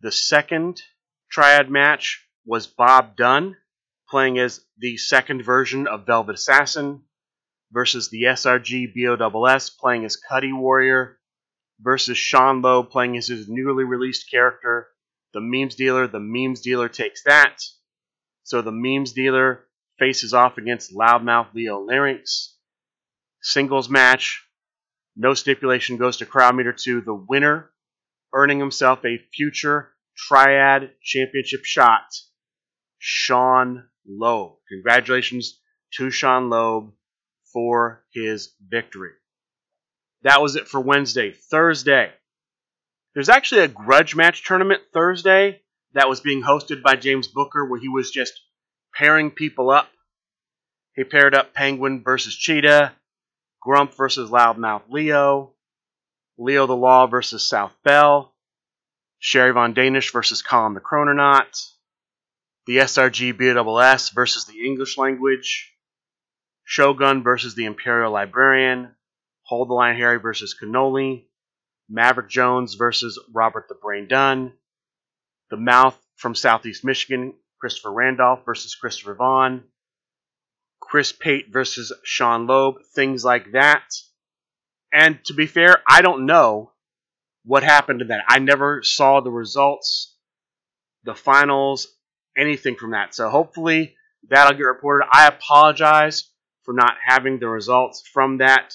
The 0.01 0.13
second 0.13 0.81
triad 1.31 1.71
match 1.71 2.25
was 2.45 2.67
Bob 2.67 3.17
Dunn 3.17 3.57
playing 4.09 4.39
as 4.39 4.65
the 4.79 4.97
second 4.97 5.43
version 5.43 5.87
of 5.87 6.07
Velvet 6.07 6.37
Assassin 6.37 7.03
versus 7.73 8.09
the 8.09 8.23
SRG 8.25 8.93
BOSS 9.19 9.71
playing 9.71 10.05
as 10.05 10.17
Cuddy 10.17 10.53
Warrior 10.53 11.19
versus 11.81 12.17
Sean 12.17 12.63
Loeb 12.63 12.91
playing 12.91 13.17
as 13.17 13.27
his 13.27 13.49
newly 13.49 13.85
released 13.85 14.31
character, 14.31 14.89
the 15.33 15.41
Memes 15.41 15.75
Dealer. 15.75 16.07
The 16.07 16.21
Memes 16.21 16.61
Dealer 16.61 16.89
takes 16.89 17.23
that. 17.25 17.63
So 18.45 18.63
the 18.63 18.73
Memes 18.73 19.13
Dealer 19.13 19.67
faces 19.99 20.33
off 20.33 20.59
against 20.59 20.95
Loudmouth 20.95 21.53
Leo 21.55 21.81
Larynx. 21.81 22.56
Singles 23.47 23.89
match. 23.89 24.45
No 25.15 25.33
stipulation 25.33 25.99
goes 25.99 26.17
to 26.17 26.27
Crowd 26.27 26.57
Meter 26.57 26.73
2. 26.73 27.03
The 27.03 27.15
winner 27.15 27.71
earning 28.35 28.59
himself 28.59 29.05
a 29.05 29.19
future 29.33 29.93
Triad 30.17 30.91
Championship 31.01 31.65
shot, 31.65 32.13
Sean 32.99 33.85
Loeb. 34.05 34.57
Congratulations 34.69 35.61
to 35.95 36.11
Sean 36.11 36.51
Loeb 36.51 36.93
for 37.53 38.05
his 38.13 38.53
victory. 38.69 39.13
That 40.23 40.43
was 40.43 40.57
it 40.57 40.67
for 40.67 40.81
Wednesday. 40.81 41.31
Thursday. 41.31 42.11
There's 43.15 43.29
actually 43.29 43.61
a 43.61 43.69
grudge 43.69 44.17
match 44.17 44.43
tournament 44.43 44.83
Thursday 44.93 45.63
that 45.95 46.09
was 46.09 46.21
being 46.21 46.43
hosted 46.43 46.83
by 46.83 46.97
James 46.97 47.29
Booker 47.29 47.65
where 47.65 47.79
he 47.79 47.89
was 47.89 48.11
just 48.11 48.33
pairing 48.93 49.31
people 49.31 49.71
up. 49.71 49.89
He 50.97 51.05
paired 51.05 51.37
up 51.37 51.55
Penguin 51.55 52.03
versus 52.03 52.35
Cheetah, 52.35 52.93
Grump 53.67 53.97
versus 53.97 54.31
Loudmouth 54.31 54.85
Leo, 54.89 55.53
Leo 56.39 56.69
the 56.69 56.77
Law 56.77 57.09
versus 57.09 57.49
South 57.49 57.73
Bell, 57.83 58.33
Sherry 59.19 59.53
Von 59.53 59.75
Danish 59.75 60.13
versus 60.13 60.41
Colin 60.41 60.75
the 60.75 60.81
Chrononaut, 60.81 61.73
the 62.67 62.77
SRG 62.77 63.37
BOSS 63.37 64.11
versus 64.11 64.45
the 64.45 64.65
English 64.65 64.97
language, 64.97 65.75
Shogun 66.63 67.25
versus 67.25 67.57
the 67.57 67.65
Imperial 67.65 68.13
Librarian, 68.13 68.95
Hold 69.43 69.69
the 69.69 69.75
Line 69.75 69.97
Harry 69.97 70.21
versus 70.21 70.55
Cannoli, 70.57 71.25
Maverick 71.89 72.29
Jones 72.29 72.75
versus 72.75 73.19
Robert 73.35 73.67
the 73.69 73.75
Brain 73.75 74.07
Dunn, 74.07 74.53
The 75.51 75.57
Mouth 75.57 76.01
from 76.15 76.37
Southeast 76.37 76.85
Michigan, 76.85 77.35
Christopher 77.59 77.93
Randolph 77.93 78.45
versus 78.45 78.77
Christopher 78.77 79.17
Vaughn, 79.17 79.65
Chris 80.89 81.13
Pate 81.13 81.47
versus 81.53 81.93
Sean 82.05 82.47
Loeb, 82.47 82.77
things 82.95 83.25
like 83.25 83.53
that. 83.53 83.85
And 84.93 85.19
to 85.25 85.35
be 85.35 85.47
fair, 85.47 85.83
I 85.89 86.01
don't 86.01 86.27
know 86.27 86.73
what 87.45 87.65
happened 87.65 87.99
to 87.99 88.05
that. 88.07 88.23
I 88.29 88.39
never 88.39 88.83
saw 88.85 89.21
the 89.21 89.31
results, 89.31 90.17
the 91.05 91.15
finals, 91.15 91.89
anything 92.39 92.77
from 92.77 92.93
that. 92.93 93.15
So 93.15 93.29
hopefully 93.29 93.97
that'll 94.29 94.57
get 94.57 94.63
reported. 94.63 95.09
I 95.13 95.27
apologize 95.27 96.31
for 96.63 96.73
not 96.73 96.95
having 97.05 97.41
the 97.41 97.49
results 97.49 98.03
from 98.13 98.39
that. 98.39 98.75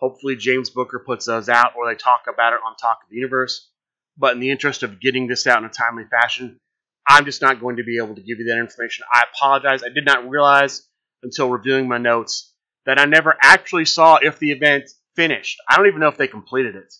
Hopefully 0.00 0.36
James 0.36 0.70
Booker 0.70 1.02
puts 1.06 1.26
those 1.26 1.48
out 1.48 1.72
or 1.76 1.88
they 1.88 1.96
talk 1.96 2.24
about 2.32 2.52
it 2.52 2.60
on 2.66 2.76
Talk 2.76 2.98
of 3.04 3.10
the 3.10 3.16
Universe. 3.16 3.70
But 4.18 4.34
in 4.34 4.40
the 4.40 4.50
interest 4.50 4.82
of 4.82 5.00
getting 5.00 5.28
this 5.28 5.46
out 5.46 5.58
in 5.58 5.64
a 5.64 5.68
timely 5.68 6.04
fashion, 6.04 6.58
I'm 7.06 7.24
just 7.24 7.42
not 7.42 7.60
going 7.60 7.76
to 7.76 7.84
be 7.84 7.98
able 7.98 8.16
to 8.16 8.22
give 8.22 8.38
you 8.38 8.46
that 8.46 8.58
information. 8.58 9.04
I 9.12 9.24
apologize. 9.32 9.84
I 9.84 9.92
did 9.94 10.04
not 10.04 10.28
realize 10.28 10.88
until 11.24 11.50
reviewing 11.50 11.88
my 11.88 11.98
notes 11.98 12.54
that 12.86 13.00
I 13.00 13.06
never 13.06 13.34
actually 13.42 13.86
saw 13.86 14.18
if 14.20 14.38
the 14.38 14.52
event 14.52 14.84
finished. 15.16 15.58
I 15.68 15.76
don't 15.76 15.86
even 15.86 16.00
know 16.00 16.08
if 16.08 16.16
they 16.16 16.28
completed 16.28 16.76
it. 16.76 16.92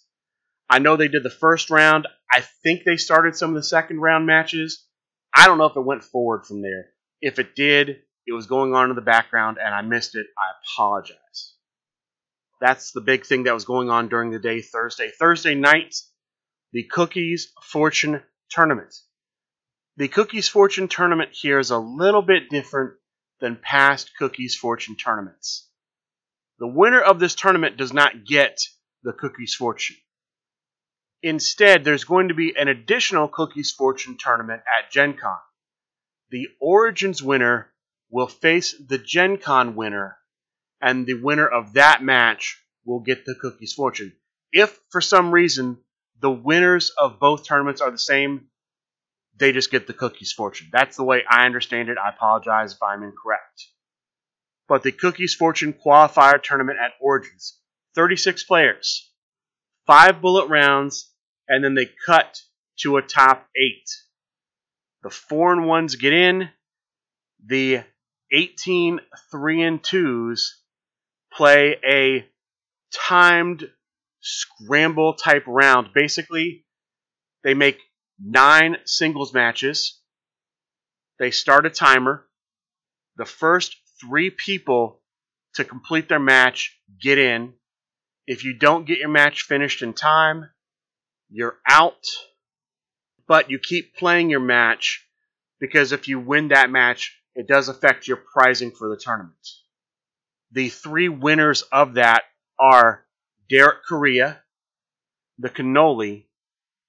I 0.68 0.78
know 0.78 0.96
they 0.96 1.08
did 1.08 1.22
the 1.22 1.30
first 1.30 1.70
round. 1.70 2.08
I 2.30 2.42
think 2.62 2.82
they 2.84 2.96
started 2.96 3.36
some 3.36 3.50
of 3.50 3.56
the 3.56 3.62
second 3.62 4.00
round 4.00 4.26
matches. 4.26 4.84
I 5.34 5.46
don't 5.46 5.58
know 5.58 5.66
if 5.66 5.76
it 5.76 5.84
went 5.84 6.04
forward 6.04 6.46
from 6.46 6.62
there. 6.62 6.86
If 7.20 7.38
it 7.38 7.54
did, 7.54 8.00
it 8.26 8.32
was 8.32 8.46
going 8.46 8.74
on 8.74 8.90
in 8.90 8.96
the 8.96 9.02
background 9.02 9.58
and 9.62 9.74
I 9.74 9.82
missed 9.82 10.14
it. 10.14 10.26
I 10.38 10.44
apologize. 10.64 11.54
That's 12.60 12.92
the 12.92 13.02
big 13.02 13.26
thing 13.26 13.44
that 13.44 13.54
was 13.54 13.64
going 13.64 13.90
on 13.90 14.08
during 14.08 14.30
the 14.30 14.38
day 14.38 14.62
Thursday. 14.62 15.10
Thursday 15.18 15.54
night, 15.54 15.94
the 16.72 16.84
Cookies 16.84 17.52
Fortune 17.62 18.22
Tournament. 18.50 18.94
The 19.96 20.08
Cookies 20.08 20.48
Fortune 20.48 20.88
Tournament 20.88 21.30
here 21.32 21.58
is 21.58 21.70
a 21.70 21.78
little 21.78 22.22
bit 22.22 22.48
different 22.48 22.94
than 23.44 23.56
past 23.56 24.16
Cookies 24.18 24.56
Fortune 24.56 24.96
tournaments. 24.96 25.68
The 26.58 26.66
winner 26.66 27.02
of 27.02 27.20
this 27.20 27.34
tournament 27.34 27.76
does 27.76 27.92
not 27.92 28.24
get 28.24 28.58
the 29.02 29.12
Cookies 29.12 29.54
Fortune. 29.54 29.98
Instead, 31.22 31.84
there's 31.84 32.04
going 32.04 32.28
to 32.28 32.34
be 32.34 32.56
an 32.56 32.68
additional 32.68 33.28
Cookies 33.28 33.70
Fortune 33.70 34.16
tournament 34.18 34.62
at 34.62 34.90
Gen 34.90 35.18
Con. 35.18 35.36
The 36.30 36.48
Origins 36.58 37.22
winner 37.22 37.70
will 38.08 38.28
face 38.28 38.74
the 38.88 38.96
Gen 38.96 39.36
Con 39.36 39.76
winner, 39.76 40.16
and 40.80 41.04
the 41.04 41.20
winner 41.20 41.46
of 41.46 41.74
that 41.74 42.02
match 42.02 42.58
will 42.86 43.00
get 43.00 43.26
the 43.26 43.34
Cookies 43.34 43.74
Fortune. 43.74 44.14
If 44.52 44.80
for 44.88 45.02
some 45.02 45.30
reason 45.30 45.76
the 46.18 46.30
winners 46.30 46.92
of 46.96 47.20
both 47.20 47.46
tournaments 47.46 47.82
are 47.82 47.90
the 47.90 47.98
same, 47.98 48.46
they 49.36 49.52
just 49.52 49.70
get 49.70 49.86
the 49.86 49.92
Cookies 49.92 50.32
Fortune. 50.32 50.68
That's 50.72 50.96
the 50.96 51.04
way 51.04 51.24
I 51.28 51.46
understand 51.46 51.88
it. 51.88 51.98
I 51.98 52.10
apologize 52.10 52.74
if 52.74 52.82
I'm 52.82 53.02
incorrect. 53.02 53.66
But 54.68 54.82
the 54.82 54.92
Cookies 54.92 55.34
Fortune 55.34 55.74
qualifier 55.74 56.42
tournament 56.42 56.78
at 56.82 56.92
Origins 57.00 57.58
36 57.94 58.44
players, 58.44 59.10
5 59.86 60.20
bullet 60.20 60.48
rounds, 60.48 61.10
and 61.48 61.62
then 61.62 61.74
they 61.74 61.88
cut 62.06 62.40
to 62.80 62.96
a 62.96 63.02
top 63.02 63.46
eight. 63.56 63.88
The 65.02 65.10
four 65.10 65.52
and 65.52 65.66
ones 65.66 65.96
get 65.96 66.12
in. 66.12 66.48
The 67.46 67.82
18 68.32 69.00
three 69.30 69.62
and 69.62 69.82
twos 69.82 70.60
play 71.32 71.76
a 71.86 72.26
timed 72.92 73.68
scramble 74.20 75.14
type 75.14 75.44
round. 75.46 75.88
Basically, 75.94 76.64
they 77.42 77.54
make 77.54 77.78
nine 78.20 78.76
singles 78.84 79.32
matches. 79.32 80.00
They 81.18 81.30
start 81.30 81.66
a 81.66 81.70
timer. 81.70 82.26
The 83.16 83.24
first 83.24 83.76
three 84.00 84.30
people 84.30 85.00
to 85.54 85.64
complete 85.64 86.08
their 86.08 86.20
match 86.20 86.78
get 87.00 87.18
in. 87.18 87.54
If 88.26 88.44
you 88.44 88.54
don't 88.54 88.86
get 88.86 88.98
your 88.98 89.08
match 89.08 89.42
finished 89.42 89.82
in 89.82 89.92
time, 89.92 90.50
you're 91.28 91.58
out, 91.68 92.06
but 93.26 93.50
you 93.50 93.58
keep 93.58 93.96
playing 93.96 94.30
your 94.30 94.40
match 94.40 95.06
because 95.60 95.92
if 95.92 96.08
you 96.08 96.18
win 96.18 96.48
that 96.48 96.70
match, 96.70 97.20
it 97.34 97.46
does 97.46 97.68
affect 97.68 98.08
your 98.08 98.16
prizing 98.16 98.70
for 98.70 98.88
the 98.88 98.96
tournament. 98.96 99.34
The 100.52 100.68
three 100.68 101.08
winners 101.08 101.62
of 101.62 101.94
that 101.94 102.22
are 102.58 103.04
Derek 103.50 103.84
Correa, 103.88 104.42
the 105.38 105.50
Cannoli, 105.50 106.26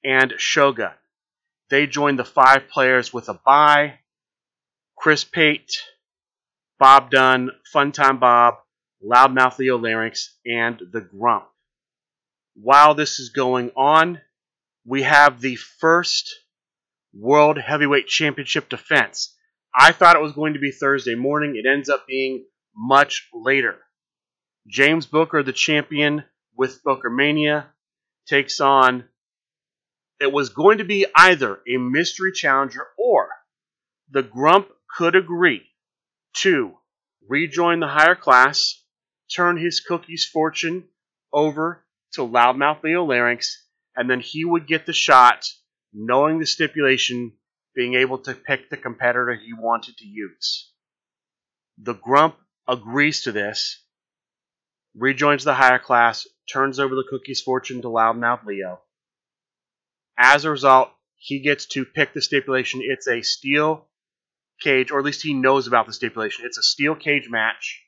and 0.04 0.34
Shogun. 0.38 0.92
They 1.70 1.88
join 1.88 2.16
the 2.16 2.26
five 2.26 2.70
players 2.70 3.14
with 3.14 3.30
a 3.30 3.34
bye. 3.34 4.00
Chris 4.98 5.24
Pate, 5.24 5.84
Bob 6.80 7.12
Dunn, 7.12 7.52
Funtime 7.74 8.20
Bob, 8.20 8.56
Loudmouth 9.04 9.58
Leo 9.58 9.78
Larynx, 9.78 10.30
and 10.46 10.80
the 10.92 11.02
Grump. 11.02 11.46
While 12.56 12.96
this 12.96 13.20
is 13.20 13.30
going 13.30 13.72
on, 13.76 14.22
we 14.86 15.04
have 15.04 15.42
the 15.42 15.56
first 15.56 16.34
World 17.14 17.58
Heavyweight 17.58 18.08
Championship 18.08 18.70
defense. 18.70 19.36
I 19.74 19.92
thought 19.92 20.16
it 20.16 20.22
was 20.22 20.34
going 20.34 20.54
to 20.54 20.60
be 20.60 20.72
Thursday 20.72 21.16
morning. 21.16 21.56
It 21.56 21.68
ends 21.68 21.90
up 21.90 22.08
being 22.08 22.46
much 22.76 23.28
later. 23.34 23.78
James 24.68 25.06
Booker, 25.06 25.44
the 25.44 25.54
champion 25.54 26.24
with 26.56 26.84
Booker 26.84 27.10
Mania, 27.10 27.68
takes 28.28 28.60
on. 28.60 29.06
It 30.20 30.32
was 30.32 30.50
going 30.50 30.78
to 30.78 30.86
be 30.86 31.06
either 31.16 31.60
a 31.68 31.78
mystery 31.78 32.32
challenger 32.32 32.88
or 32.98 33.30
the 34.10 34.24
Grump 34.24 34.70
could 34.98 35.16
agree 35.16 35.64
to 36.36 36.78
rejoin 37.28 37.80
the 37.80 37.88
higher 37.88 38.16
class, 38.16 38.82
turn 39.34 39.58
his 39.58 39.80
cookie's 39.80 40.26
fortune 40.26 40.88
over 41.34 41.86
to 42.14 42.22
Loudmouth 42.22 42.84
Leo 42.84 43.06
Larynx, 43.06 43.48
and 43.96 44.10
then 44.10 44.20
he 44.20 44.46
would 44.46 44.68
get 44.68 44.86
the 44.86 44.94
shot, 44.94 45.46
knowing 45.92 46.40
the 46.40 46.46
stipulation, 46.46 47.34
being 47.74 47.96
able 47.96 48.20
to 48.20 48.34
pick 48.34 48.70
the 48.70 48.78
competitor 48.78 49.34
he 49.34 49.54
wanted 49.54 49.98
to 49.98 50.06
use. 50.06 50.72
The 51.78 51.94
Grump 51.94 52.38
agrees 52.68 53.24
to 53.24 53.34
this, 53.34 53.84
rejoins 54.96 55.44
the 55.44 55.54
higher 55.54 55.80
class, 55.80 56.26
turns 56.50 56.80
over 56.80 56.96
the 56.96 57.08
cookie's 57.10 57.42
fortune 57.42 57.82
to 57.82 57.90
Loudmouth 57.90 58.46
Leo. 58.46 58.82
As 60.18 60.46
a 60.46 60.52
result, 60.52 60.90
he 61.18 61.40
gets 61.40 61.66
to 61.68 61.86
pick 61.86 62.14
the 62.14 62.22
stipulation. 62.22 62.82
It's 62.84 63.08
a 63.08 63.22
steel 63.22 63.88
cage, 64.62 64.92
or 64.92 65.00
at 65.00 65.06
least 65.06 65.24
he 65.24 65.34
knows 65.34 65.68
about 65.68 65.88
the 65.88 65.94
stipulation. 65.94 66.46
It's 66.46 66.58
a 66.58 66.64
steel 66.64 66.96
cage 66.96 67.30
match. 67.30 67.82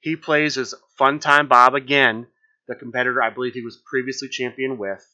He 0.00 0.16
plays 0.16 0.56
as 0.56 0.74
Funtime 0.98 1.48
Bob 1.48 1.74
again, 1.74 2.28
the 2.66 2.74
competitor 2.74 3.22
I 3.22 3.30
believe 3.30 3.54
he 3.54 3.62
was 3.62 3.82
previously 3.84 4.28
champion 4.28 4.78
with. 4.78 5.04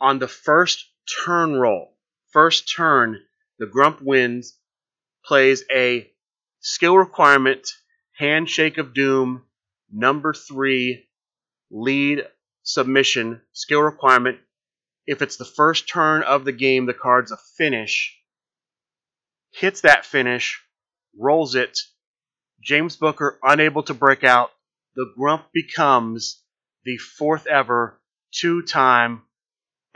On 0.00 0.18
the 0.18 0.28
first 0.28 0.84
turn 1.24 1.54
roll, 1.54 1.96
first 2.32 2.72
turn, 2.74 3.22
the 3.58 3.66
Grump 3.66 4.02
wins, 4.02 4.58
plays 5.24 5.64
a 5.74 6.10
skill 6.60 6.96
requirement, 6.96 7.66
Handshake 8.18 8.78
of 8.78 8.92
Doom, 8.92 9.44
number 9.90 10.34
three, 10.34 11.08
lead 11.70 12.26
submission, 12.62 13.40
skill 13.52 13.80
requirement. 13.80 14.38
If 15.06 15.22
it's 15.22 15.36
the 15.36 15.44
first 15.44 15.88
turn 15.88 16.22
of 16.22 16.44
the 16.44 16.52
game, 16.52 16.86
the 16.86 16.94
card's 16.94 17.32
a 17.32 17.38
finish. 17.56 18.18
Hits 19.52 19.82
that 19.82 20.04
finish, 20.04 20.62
rolls 21.18 21.54
it. 21.54 21.78
James 22.60 22.96
Booker 22.96 23.38
unable 23.42 23.82
to 23.84 23.94
break 23.94 24.24
out, 24.24 24.50
the 24.96 25.12
Grump 25.16 25.46
becomes 25.52 26.42
the 26.84 26.96
fourth 26.96 27.46
ever 27.46 28.00
two 28.32 28.62
time 28.62 29.22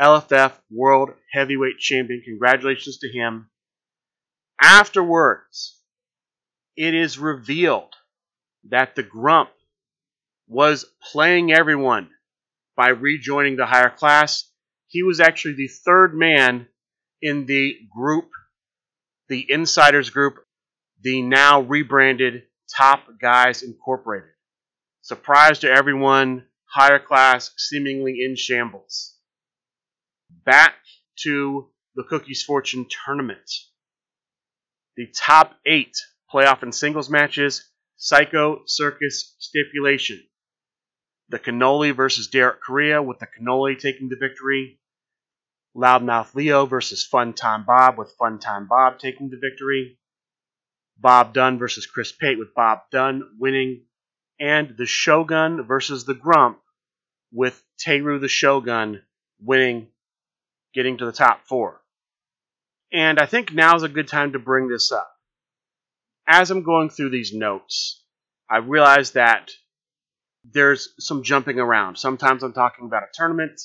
LFF 0.00 0.52
World 0.70 1.10
Heavyweight 1.32 1.78
Champion. 1.78 2.22
Congratulations 2.24 2.98
to 2.98 3.08
him. 3.08 3.50
Afterwards, 4.60 5.78
it 6.76 6.94
is 6.94 7.18
revealed 7.18 7.94
that 8.68 8.94
the 8.94 9.02
Grump 9.02 9.50
was 10.46 10.84
playing 11.12 11.52
everyone 11.52 12.10
by 12.76 12.88
rejoining 12.88 13.56
the 13.56 13.66
higher 13.66 13.90
class. 13.90 14.50
He 14.92 15.04
was 15.04 15.20
actually 15.20 15.54
the 15.54 15.68
third 15.68 16.14
man 16.16 16.66
in 17.23 17.47
the 17.47 17.78
group, 17.94 18.30
the 19.28 19.47
Insiders 19.49 20.11
group, 20.11 20.44
the 21.00 21.23
now 21.23 21.61
rebranded 21.61 22.42
Top 22.76 23.06
Guys 23.20 23.62
Incorporated. 23.62 24.30
Surprise 25.02 25.61
to 25.61 25.70
everyone, 25.70 26.44
higher 26.64 26.99
class 26.99 27.52
seemingly 27.56 28.18
in 28.20 28.35
shambles. 28.35 29.14
back 30.44 30.75
to 31.23 31.70
the 31.94 32.02
Cookies 32.02 32.42
Fortune 32.42 32.87
tournament. 33.04 33.49
The 34.97 35.06
top 35.16 35.54
eight 35.66 35.97
playoff 36.32 36.62
and 36.62 36.75
singles 36.75 37.09
matches, 37.09 37.70
Psycho 37.97 38.62
Circus 38.66 39.37
stipulation. 39.38 40.20
The 41.28 41.38
Cannoli 41.38 41.94
versus 41.94 42.26
Derek 42.26 42.61
Correa 42.61 43.00
with 43.02 43.20
the 43.20 43.26
Cannoli 43.26 43.78
taking 43.78 44.09
the 44.09 44.16
victory. 44.16 44.79
Loudmouth 45.76 46.34
Leo 46.34 46.66
versus 46.66 47.06
Fun 47.06 47.32
Time 47.32 47.64
Bob 47.64 47.96
with 47.98 48.12
Fun 48.18 48.38
Time 48.38 48.66
Bob 48.66 48.98
taking 48.98 49.30
the 49.30 49.38
victory. 49.38 49.98
Bob 50.98 51.32
Dunn 51.32 51.58
versus 51.58 51.86
Chris 51.86 52.12
Pate 52.12 52.38
with 52.38 52.54
Bob 52.54 52.80
Dunn 52.90 53.22
winning. 53.38 53.84
And 54.38 54.76
the 54.76 54.86
Shogun 54.86 55.64
versus 55.64 56.04
the 56.04 56.14
Grump 56.14 56.58
with 57.32 57.62
Teru 57.78 58.18
the 58.18 58.28
Shogun 58.28 59.02
winning, 59.40 59.88
getting 60.74 60.98
to 60.98 61.06
the 61.06 61.12
top 61.12 61.46
four. 61.46 61.80
And 62.92 63.18
I 63.18 63.26
think 63.26 63.52
now 63.52 63.76
is 63.76 63.82
a 63.82 63.88
good 63.88 64.08
time 64.08 64.32
to 64.32 64.38
bring 64.38 64.68
this 64.68 64.90
up. 64.90 65.10
As 66.26 66.50
I'm 66.50 66.62
going 66.62 66.90
through 66.90 67.10
these 67.10 67.32
notes, 67.32 68.02
I 68.48 68.58
realize 68.58 69.12
that 69.12 69.50
there's 70.44 70.94
some 70.98 71.22
jumping 71.22 71.58
around. 71.58 71.98
Sometimes 71.98 72.42
I'm 72.42 72.52
talking 72.52 72.86
about 72.86 73.02
a 73.02 73.08
tournament, 73.12 73.60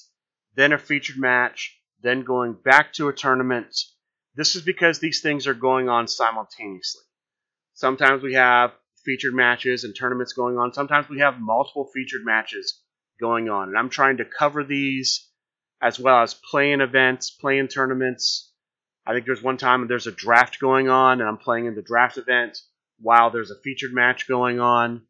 then 0.55 0.73
a 0.73 0.77
featured 0.77 1.17
match, 1.17 1.74
then 2.01 2.23
going 2.23 2.53
back 2.53 2.93
to 2.93 3.07
a 3.07 3.13
tournament. 3.13 3.75
This 4.35 4.55
is 4.55 4.61
because 4.61 4.99
these 4.99 5.21
things 5.21 5.47
are 5.47 5.53
going 5.53 5.89
on 5.89 6.07
simultaneously. 6.07 7.03
Sometimes 7.73 8.21
we 8.21 8.33
have 8.33 8.71
featured 9.05 9.33
matches 9.33 9.83
and 9.83 9.95
tournaments 9.95 10.33
going 10.33 10.57
on. 10.57 10.73
Sometimes 10.73 11.07
we 11.09 11.19
have 11.19 11.39
multiple 11.39 11.89
featured 11.93 12.25
matches 12.25 12.81
going 13.19 13.49
on. 13.49 13.69
And 13.69 13.77
I'm 13.77 13.89
trying 13.89 14.17
to 14.17 14.25
cover 14.25 14.63
these 14.63 15.29
as 15.81 15.99
well 15.99 16.21
as 16.23 16.33
playing 16.33 16.81
events, 16.81 17.29
playing 17.29 17.67
tournaments. 17.67 18.51
I 19.05 19.13
think 19.13 19.25
there's 19.25 19.43
one 19.43 19.57
time 19.57 19.87
there's 19.87 20.07
a 20.07 20.11
draft 20.11 20.59
going 20.59 20.89
on, 20.89 21.19
and 21.19 21.29
I'm 21.29 21.37
playing 21.37 21.67
in 21.67 21.75
the 21.75 21.81
draft 21.81 22.17
event 22.17 22.57
while 22.99 23.29
there's 23.29 23.51
a 23.51 23.59
featured 23.63 23.93
match 23.93 24.27
going 24.27 24.59
on. 24.59 25.03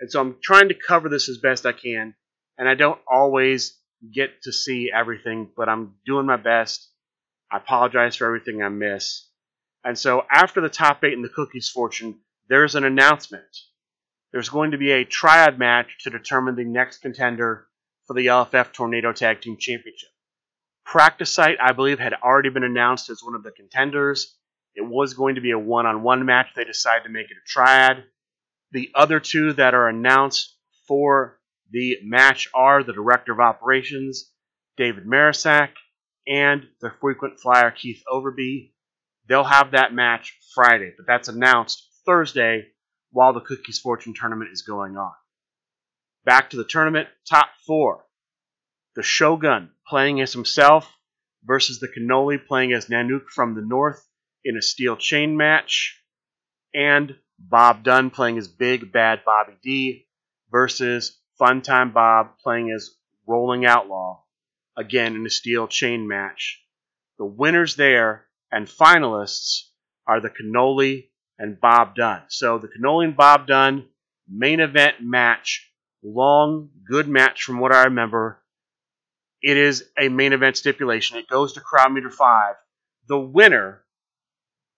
And 0.00 0.10
so 0.10 0.20
I'm 0.20 0.36
trying 0.42 0.68
to 0.68 0.74
cover 0.74 1.08
this 1.08 1.28
as 1.28 1.38
best 1.38 1.64
I 1.64 1.72
can. 1.72 2.14
And 2.58 2.68
I 2.68 2.74
don't 2.74 3.00
always 3.06 3.78
get 4.12 4.42
to 4.42 4.52
see 4.52 4.90
everything, 4.92 5.50
but 5.56 5.68
I'm 5.68 5.94
doing 6.04 6.26
my 6.26 6.36
best. 6.36 6.88
I 7.50 7.58
apologize 7.58 8.16
for 8.16 8.26
everything 8.26 8.62
I 8.62 8.68
miss. 8.68 9.28
And 9.84 9.98
so 9.98 10.22
after 10.30 10.60
the 10.60 10.68
top 10.68 11.04
eight 11.04 11.12
in 11.12 11.22
the 11.22 11.28
Cookies 11.28 11.68
Fortune, 11.68 12.18
there's 12.48 12.74
an 12.74 12.84
announcement 12.84 13.46
there's 14.36 14.48
going 14.50 14.72
to 14.72 14.76
be 14.76 14.92
a 14.92 15.04
triad 15.06 15.58
match 15.58 15.96
to 16.00 16.10
determine 16.10 16.56
the 16.56 16.64
next 16.64 16.98
contender 16.98 17.66
for 18.06 18.12
the 18.12 18.26
LFF 18.26 18.70
Tornado 18.72 19.12
Tag 19.12 19.40
Team 19.40 19.56
Championship. 19.58 20.10
Practice 20.84 21.32
Site, 21.32 21.56
I 21.58 21.72
believe, 21.72 21.98
had 21.98 22.12
already 22.12 22.50
been 22.50 22.62
announced 22.62 23.08
as 23.08 23.22
one 23.22 23.34
of 23.34 23.42
the 23.42 23.50
contenders. 23.50 24.36
It 24.74 24.86
was 24.86 25.14
going 25.14 25.36
to 25.36 25.40
be 25.40 25.52
a 25.52 25.58
one 25.58 25.86
on 25.86 26.02
one 26.02 26.26
match. 26.26 26.48
They 26.54 26.64
decided 26.64 27.04
to 27.04 27.08
make 27.08 27.30
it 27.30 27.38
a 27.42 27.48
triad. 27.48 28.04
The 28.72 28.90
other 28.94 29.20
two 29.20 29.54
that 29.54 29.72
are 29.72 29.88
announced 29.88 30.54
for 30.86 31.38
the 31.70 31.98
match 32.02 32.48
are 32.54 32.82
the 32.82 32.92
Director 32.92 33.32
of 33.32 33.40
Operations, 33.40 34.30
David 34.76 35.04
Marisak, 35.04 35.70
and 36.26 36.66
the 36.80 36.92
frequent 37.00 37.40
flyer, 37.40 37.70
Keith 37.70 38.02
Overby. 38.08 38.72
They'll 39.28 39.44
have 39.44 39.72
that 39.72 39.92
match 39.92 40.38
Friday, 40.54 40.92
but 40.96 41.06
that's 41.06 41.28
announced 41.28 41.88
Thursday 42.04 42.68
while 43.10 43.32
the 43.32 43.40
Cookies 43.40 43.78
Fortune 43.78 44.14
tournament 44.14 44.50
is 44.52 44.62
going 44.62 44.96
on. 44.96 45.12
Back 46.24 46.50
to 46.50 46.56
the 46.56 46.64
tournament, 46.64 47.08
top 47.28 47.48
four. 47.66 48.04
The 48.94 49.02
Shogun 49.02 49.70
playing 49.86 50.20
as 50.20 50.32
himself 50.32 50.92
versus 51.44 51.80
the 51.80 51.88
Cannoli 51.88 52.44
playing 52.44 52.72
as 52.72 52.86
Nanook 52.86 53.28
from 53.28 53.54
the 53.54 53.62
North 53.62 54.04
in 54.44 54.56
a 54.56 54.62
steel 54.62 54.96
chain 54.96 55.36
match. 55.36 56.02
And 56.74 57.16
Bob 57.38 57.84
Dunn 57.84 58.10
playing 58.10 58.38
as 58.38 58.48
Big 58.48 58.92
Bad 58.92 59.20
Bobby 59.24 59.54
D 59.62 60.06
versus 60.50 61.18
Funtime 61.40 61.92
Bob 61.92 62.38
playing 62.42 62.70
as 62.70 62.94
Rolling 63.26 63.66
Outlaw, 63.66 64.22
again 64.76 65.16
in 65.16 65.26
a 65.26 65.30
steel 65.30 65.66
chain 65.66 66.06
match. 66.06 66.62
The 67.18 67.24
winners 67.24 67.76
there 67.76 68.26
and 68.50 68.66
finalists 68.66 69.68
are 70.06 70.20
the 70.20 70.30
Cannoli 70.30 71.08
and 71.38 71.60
Bob 71.60 71.94
Dunn. 71.94 72.22
So 72.28 72.58
the 72.58 72.68
Cannoli 72.68 73.04
and 73.04 73.16
Bob 73.16 73.46
Dunn 73.46 73.88
main 74.28 74.60
event 74.60 74.96
match, 75.00 75.70
long, 76.02 76.70
good 76.88 77.08
match 77.08 77.42
from 77.42 77.60
what 77.60 77.72
I 77.72 77.84
remember. 77.84 78.42
It 79.42 79.56
is 79.56 79.84
a 79.98 80.08
main 80.08 80.32
event 80.32 80.56
stipulation. 80.56 81.18
It 81.18 81.28
goes 81.28 81.52
to 81.54 81.60
crowd 81.60 81.92
meter 81.92 82.10
five. 82.10 82.54
The 83.08 83.18
winner, 83.18 83.82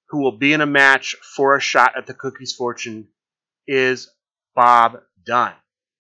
who 0.08 0.22
will 0.22 0.36
be 0.36 0.52
in 0.52 0.60
a 0.60 0.66
match 0.66 1.16
for 1.36 1.56
a 1.56 1.60
shot 1.60 1.92
at 1.96 2.06
the 2.06 2.14
Cookies 2.14 2.52
Fortune, 2.52 3.08
is 3.66 4.10
Bob 4.54 5.00
Dunn. 5.24 5.52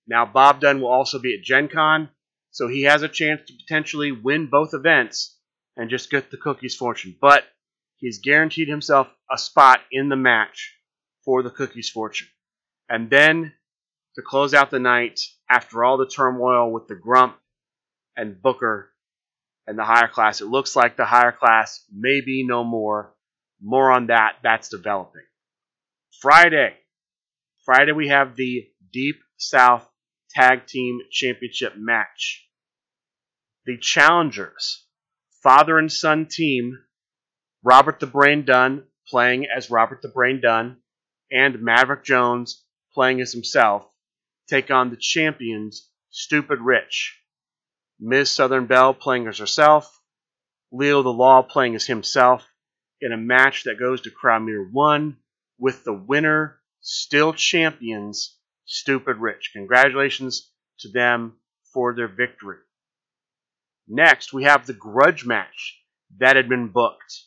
Now, 0.08 0.24
Bob 0.24 0.60
Dunn 0.60 0.80
will 0.80 0.88
also 0.88 1.18
be 1.18 1.34
at 1.34 1.44
Gen 1.44 1.68
Con, 1.68 2.08
so 2.50 2.66
he 2.66 2.84
has 2.84 3.02
a 3.02 3.08
chance 3.08 3.42
to 3.46 3.52
potentially 3.52 4.10
win 4.10 4.46
both 4.46 4.72
events 4.72 5.36
and 5.76 5.90
just 5.90 6.10
get 6.10 6.30
the 6.30 6.38
Cookies 6.38 6.74
Fortune. 6.74 7.14
But 7.20 7.44
he's 7.98 8.20
guaranteed 8.20 8.68
himself 8.68 9.08
a 9.30 9.36
spot 9.36 9.80
in 9.92 10.08
the 10.08 10.16
match 10.16 10.74
for 11.24 11.42
the 11.42 11.50
Cookies 11.50 11.90
Fortune. 11.90 12.28
And 12.88 13.10
then 13.10 13.52
to 14.14 14.22
close 14.22 14.54
out 14.54 14.70
the 14.70 14.78
night, 14.78 15.20
after 15.50 15.84
all 15.84 15.98
the 15.98 16.08
turmoil 16.08 16.72
with 16.72 16.88
the 16.88 16.94
Grump 16.94 17.36
and 18.16 18.40
Booker 18.40 18.90
and 19.66 19.78
the 19.78 19.84
higher 19.84 20.08
class, 20.08 20.40
it 20.40 20.46
looks 20.46 20.74
like 20.74 20.96
the 20.96 21.04
higher 21.04 21.32
class 21.32 21.84
may 21.94 22.22
be 22.22 22.44
no 22.46 22.64
more. 22.64 23.14
More 23.60 23.92
on 23.92 24.06
that, 24.06 24.36
that's 24.42 24.70
developing. 24.70 25.22
Friday. 26.20 26.74
Friday, 27.66 27.92
we 27.92 28.08
have 28.08 28.36
the 28.36 28.66
Deep 28.90 29.16
South 29.36 29.86
Tag 30.30 30.66
Team 30.66 31.00
Championship 31.10 31.74
match. 31.76 32.46
The 33.64 33.78
challengers, 33.78 34.86
father 35.42 35.78
and 35.78 35.90
son 35.92 36.26
team 36.26 36.78
Robert 37.62 38.00
the 38.00 38.06
Brain 38.06 38.44
Dunn 38.44 38.86
playing 39.08 39.46
as 39.46 39.70
Robert 39.70 40.00
the 40.02 40.08
Brain 40.08 40.40
Dunn, 40.40 40.80
and 41.30 41.60
Maverick 41.60 42.04
Jones 42.04 42.64
playing 42.92 43.20
as 43.20 43.32
himself, 43.32 43.86
take 44.48 44.70
on 44.70 44.90
the 44.90 44.96
champions 44.96 45.90
Stupid 46.10 46.60
Rich. 46.60 47.20
Ms. 48.00 48.30
Southern 48.30 48.66
Belle 48.66 48.94
playing 48.94 49.26
as 49.26 49.38
herself, 49.38 50.00
Leo 50.70 51.02
the 51.02 51.12
Law 51.12 51.42
playing 51.42 51.74
as 51.74 51.86
himself, 51.86 52.46
in 53.00 53.12
a 53.12 53.16
match 53.16 53.64
that 53.64 53.78
goes 53.78 54.02
to 54.02 54.10
Crowd 54.10 54.42
Meter 54.42 54.68
1, 54.70 55.16
with 55.58 55.84
the 55.84 55.92
winner, 55.92 56.60
still 56.80 57.32
champions, 57.32 58.37
Stupid 58.70 59.16
Rich. 59.16 59.52
Congratulations 59.54 60.52
to 60.80 60.88
them 60.90 61.38
for 61.72 61.94
their 61.94 62.06
victory. 62.06 62.58
Next, 63.88 64.34
we 64.34 64.44
have 64.44 64.66
the 64.66 64.74
grudge 64.74 65.24
match 65.24 65.80
that 66.18 66.36
had 66.36 66.50
been 66.50 66.68
booked. 66.68 67.22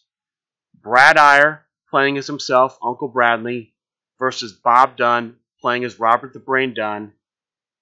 Brad 0.76 1.18
Iyer 1.18 1.66
playing 1.90 2.20
as 2.20 2.28
himself, 2.28 2.78
Uncle 2.84 3.08
Bradley, 3.08 3.74
versus 4.20 4.54
Bob 4.54 4.98
Dunn 4.98 5.38
playing 5.60 5.84
as 5.84 6.00
Robert 6.00 6.32
the 6.34 6.40
Brain 6.40 6.76
Dunn 6.76 7.14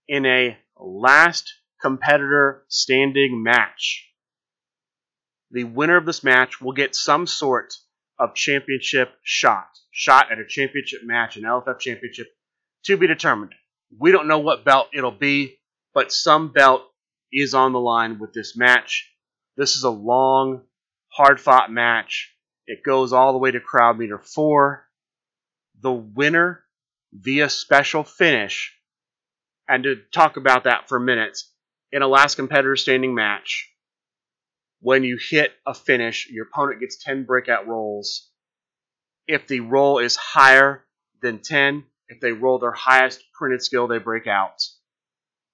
in 0.08 0.26
a 0.26 0.58
last 0.80 1.54
competitor 1.82 2.64
standing 2.70 3.44
match. 3.44 4.10
The 5.52 5.66
winner 5.66 5.98
of 5.98 6.06
this 6.06 6.24
match 6.24 6.62
will 6.62 6.72
get 6.72 6.96
some 6.96 7.28
sort 7.28 7.74
of 8.18 8.36
championship 8.36 9.12
shot, 9.22 9.68
shot 9.92 10.32
at 10.32 10.40
a 10.40 10.48
championship 10.48 11.02
match, 11.04 11.36
an 11.36 11.44
LFF 11.44 11.80
championship, 11.80 12.28
to 12.98 13.02
be 13.02 13.08
determined. 13.08 13.54
We 13.98 14.12
don't 14.12 14.28
know 14.28 14.40
what 14.40 14.66
belt 14.66 14.90
it'll 14.94 15.12
be, 15.12 15.58
but 15.94 16.12
some 16.12 16.52
belt 16.52 16.84
is 17.32 17.54
on 17.54 17.74
the 17.74 17.80
line 17.80 18.20
with 18.20 18.34
this 18.34 18.56
match. 18.56 19.12
This 19.58 19.76
is 19.76 19.84
a 19.84 19.90
long, 19.90 20.62
hard 21.10 21.40
fought 21.40 21.72
match 21.72 22.36
it 22.70 22.84
goes 22.84 23.14
all 23.14 23.32
the 23.32 23.40
way 23.40 23.50
to 23.50 23.60
crowd 23.60 23.98
meter 23.98 24.20
four. 24.20 24.86
The 25.82 25.92
winner 25.92 26.64
via 27.12 27.50
special 27.50 28.04
finish, 28.04 28.78
and 29.68 29.84
to 29.86 29.96
talk 30.14 30.38
about 30.38 30.66
that 30.66 30.88
for 30.88 30.98
a 30.98 31.02
minute, 31.02 31.36
in 31.92 32.04
a 32.04 32.08
last 32.08 32.36
competitor 32.36 32.76
standing 32.76 33.16
match, 33.16 33.74
when 34.82 35.04
you 35.04 35.18
hit 35.18 35.52
a 35.66 35.74
finish, 35.74 36.30
your 36.30 36.46
opponent 36.46 36.80
gets 36.80 37.04
10 37.04 37.24
breakout 37.24 37.68
rolls. 37.68 38.30
If 39.26 39.48
the 39.48 39.62
roll 39.62 39.98
is 39.98 40.16
higher 40.16 40.86
than 41.24 41.40
10, 41.40 41.86
if 42.10 42.20
they 42.20 42.32
roll 42.32 42.60
their 42.60 42.72
highest 42.72 43.24
printed 43.34 43.64
skill, 43.64 43.88
they 43.88 44.00
break 44.00 44.28
out. 44.28 44.62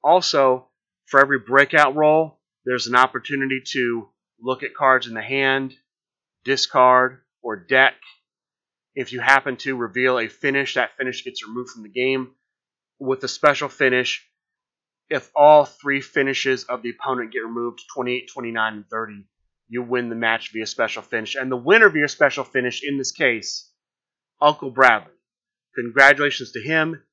Also, 0.04 0.68
for 1.06 1.20
every 1.20 1.40
breakout 1.40 1.96
roll, 1.96 2.40
there's 2.66 2.88
an 2.88 2.96
opportunity 2.96 3.62
to 3.74 4.10
look 4.42 4.64
at 4.64 4.74
cards 4.74 5.08
in 5.08 5.14
the 5.14 5.22
hand 5.22 5.76
discard, 6.46 7.20
or 7.42 7.58
deck. 7.58 7.96
If 8.94 9.12
you 9.12 9.20
happen 9.20 9.58
to 9.58 9.76
reveal 9.76 10.18
a 10.18 10.30
finish, 10.30 10.76
that 10.76 10.96
finish 10.98 11.26
gets 11.26 11.46
removed 11.46 11.72
from 11.72 11.84
the 11.84 11.90
game. 11.90 12.32
With 12.98 13.22
a 13.26 13.28
special 13.28 13.68
finish, 13.68 14.26
if 15.10 15.30
all 15.36 15.66
three 15.66 16.00
finishes 16.00 16.64
of 16.64 16.82
the 16.82 16.92
opponent 16.92 17.34
get 17.34 17.40
removed 17.40 17.82
28, 17.94 18.30
29, 18.32 18.74
and 18.74 18.90
30, 18.90 19.26
you 19.68 19.84
win 19.84 20.10
the 20.10 20.16
match 20.16 20.54
via 20.54 20.66
special 20.66 21.02
finish. 21.02 21.36
And 21.36 21.52
the 21.52 21.58
winner 21.58 21.90
via 21.90 22.08
special 22.08 22.46
finish, 22.46 22.84
in 22.84 22.98
this 22.98 23.12
case, 23.12 23.70
Uncle 24.42 24.72
Bradley. 24.72 25.12
Congratulations 25.76 26.52
to 26.54 26.62
him. 26.62 27.04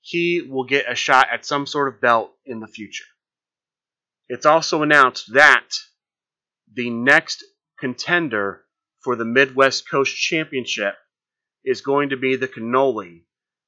He 0.00 0.42
will 0.42 0.64
get 0.64 0.90
a 0.90 0.94
shot 0.94 1.28
at 1.32 1.44
some 1.44 1.66
sort 1.66 1.88
of 1.92 2.00
belt 2.00 2.32
in 2.44 2.60
the 2.60 2.66
future. 2.66 3.04
It's 4.28 4.46
also 4.46 4.82
announced 4.82 5.32
that 5.34 5.68
the 6.72 6.90
next 6.90 7.44
contender 7.78 8.64
for 9.00 9.16
the 9.16 9.24
Midwest 9.24 9.88
Coast 9.90 10.16
Championship 10.16 10.94
is 11.64 11.80
going 11.80 12.10
to 12.10 12.16
be 12.16 12.36
the 12.36 12.48
Cannoli. 12.48 13.22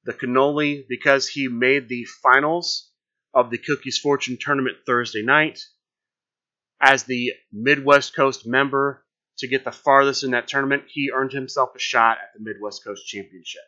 The 0.05 0.13
Cannoli, 0.13 0.85
because 0.87 1.27
he 1.27 1.47
made 1.47 1.87
the 1.87 2.05
finals 2.05 2.89
of 3.33 3.49
the 3.49 3.57
Cookies 3.57 3.99
Fortune 3.99 4.37
tournament 4.39 4.77
Thursday 4.85 5.23
night, 5.23 5.59
as 6.79 7.03
the 7.03 7.33
Midwest 7.51 8.15
Coast 8.15 8.45
member 8.45 9.03
to 9.39 9.47
get 9.47 9.65
the 9.65 9.71
farthest 9.71 10.23
in 10.23 10.31
that 10.31 10.47
tournament, 10.47 10.83
he 10.87 11.11
earned 11.13 11.33
himself 11.33 11.75
a 11.75 11.79
shot 11.79 12.17
at 12.21 12.29
the 12.33 12.43
Midwest 12.43 12.83
Coast 12.83 13.05
Championship. 13.05 13.63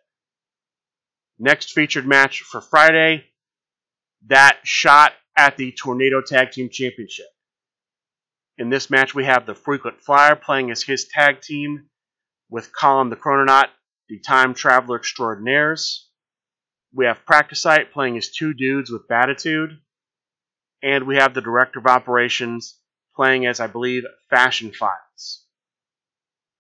Next 1.39 1.73
featured 1.73 2.08
match 2.08 2.41
for 2.41 2.62
Friday, 2.62 3.26
that 4.26 4.60
shot 4.63 5.13
at 5.38 5.56
the 5.58 5.71
Tornado 5.71 6.21
Tag 6.21 6.52
Team 6.52 6.69
Championship. 6.69 7.28
In 8.58 8.69
this 8.69 8.89
match, 8.89 9.13
we 9.13 9.26
have 9.26 9.45
the 9.45 9.54
Frequent 9.54 10.02
Flyer 10.02 10.36
playing 10.36 10.71
as 10.71 10.82
his 10.82 11.08
tag 11.08 11.41
team 11.41 11.89
with 12.50 12.71
Colin 12.76 13.10
the 13.10 13.15
Chrononaut, 13.15 13.67
the 14.10 14.19
Time 14.19 14.56
Traveler 14.56 14.97
Extraordinaires. 14.97 16.10
We 16.91 17.06
have 17.06 17.26
Practicite 17.26 17.91
playing 17.91 18.17
as 18.17 18.32
two 18.32 18.56
dudes 18.56 18.89
with 18.89 19.08
Batitude. 19.08 19.80
And 20.82 21.06
we 21.06 21.17
have 21.17 21.34
the 21.34 21.41
Director 21.41 21.80
of 21.80 21.86
Operations 21.86 22.80
playing 23.15 23.45
as, 23.45 23.60
I 23.60 23.67
believe, 23.67 24.04
Fashion 24.30 24.71
Files. 24.71 25.45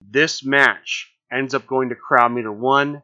This 0.01 0.43
match 0.43 1.11
ends 1.31 1.55
up 1.55 1.65
going 1.65 1.89
to 1.89 1.95
Crowd 1.95 2.31
Meter 2.31 2.51
1. 2.51 3.01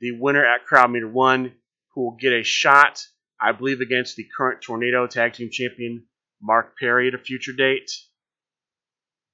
The 0.00 0.12
winner 0.18 0.44
at 0.44 0.66
Crowd 0.66 0.90
Meter 0.90 1.08
1, 1.08 1.52
who 1.94 2.02
will 2.04 2.16
get 2.20 2.32
a 2.32 2.42
shot, 2.42 3.06
I 3.40 3.52
believe, 3.52 3.80
against 3.80 4.16
the 4.16 4.26
current 4.36 4.62
Tornado 4.62 5.06
Tag 5.06 5.34
Team 5.34 5.50
Champion, 5.50 6.06
Mark 6.42 6.76
Perry, 6.78 7.08
at 7.08 7.14
a 7.14 7.18
future 7.18 7.52
date 7.52 7.90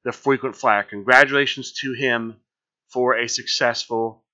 the 0.05 0.13
frequent 0.13 0.57
flyer. 0.57 0.83
Congratulations 0.83 1.73
to 1.81 1.93
him 1.93 2.37
for 2.89 3.17
a 3.17 3.29
successful 3.29 4.25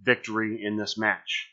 victory 0.00 0.62
in 0.62 0.76
this 0.76 0.96
match. 0.96 1.48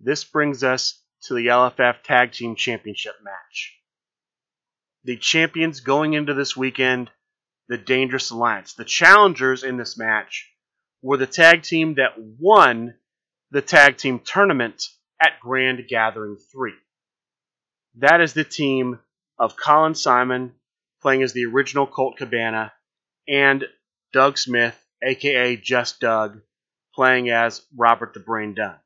This 0.00 0.24
brings 0.24 0.64
us 0.64 1.00
to 1.22 1.34
the 1.34 1.46
LFF 1.46 2.02
Tag 2.02 2.32
Team 2.32 2.56
Championship 2.56 3.14
match. 3.22 3.78
The 5.04 5.16
champions 5.16 5.80
going 5.80 6.14
into 6.14 6.34
this 6.34 6.56
weekend, 6.56 7.10
the 7.68 7.78
Dangerous 7.78 8.30
Alliance. 8.30 8.74
The 8.74 8.84
challengers 8.84 9.64
in 9.64 9.76
this 9.76 9.98
match 9.98 10.48
were 11.00 11.16
the 11.16 11.26
tag 11.26 11.62
team 11.62 11.94
that 11.94 12.14
won 12.18 12.94
the 13.52 13.60
tag 13.60 13.98
team 13.98 14.18
tournament 14.18 14.82
at 15.20 15.38
Grand 15.38 15.86
Gathering 15.86 16.38
3. 16.52 16.72
That 17.96 18.22
is 18.22 18.32
the 18.32 18.44
team 18.44 18.98
of 19.38 19.56
Colin 19.56 19.94
Simon 19.94 20.54
playing 21.02 21.22
as 21.22 21.34
the 21.34 21.44
original 21.44 21.86
Colt 21.86 22.16
Cabana, 22.16 22.72
and 23.28 23.64
Doug 24.12 24.38
Smith, 24.38 24.82
aka 25.02 25.56
Just 25.56 26.00
Doug, 26.00 26.40
playing 26.94 27.28
as 27.28 27.60
Robert 27.76 28.14
the 28.14 28.20
Brain 28.20 28.54
Dunn. 28.54 28.76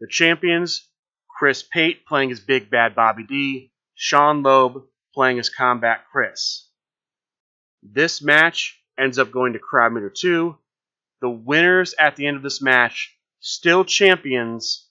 The 0.00 0.08
champions, 0.08 0.86
Chris 1.38 1.62
Pate 1.62 2.04
playing 2.04 2.32
as 2.32 2.40
Big 2.40 2.68
Bad 2.68 2.94
Bobby 2.94 3.24
D, 3.24 3.72
Sean 3.94 4.42
Loeb 4.42 4.82
playing 5.14 5.38
as 5.38 5.48
Combat 5.48 6.00
Chris. 6.10 6.68
This 7.82 8.20
match 8.20 8.78
ends 8.98 9.18
up 9.18 9.30
going 9.30 9.54
to 9.54 9.58
Crowd 9.58 9.94
Meter 9.94 10.10
2. 10.10 10.54
The 11.22 11.30
winners 11.30 11.94
at 11.98 12.16
the 12.16 12.26
end 12.26 12.36
of 12.36 12.42
this 12.42 12.60
match, 12.60 13.16
still 13.42 13.84
champions, 13.84 14.88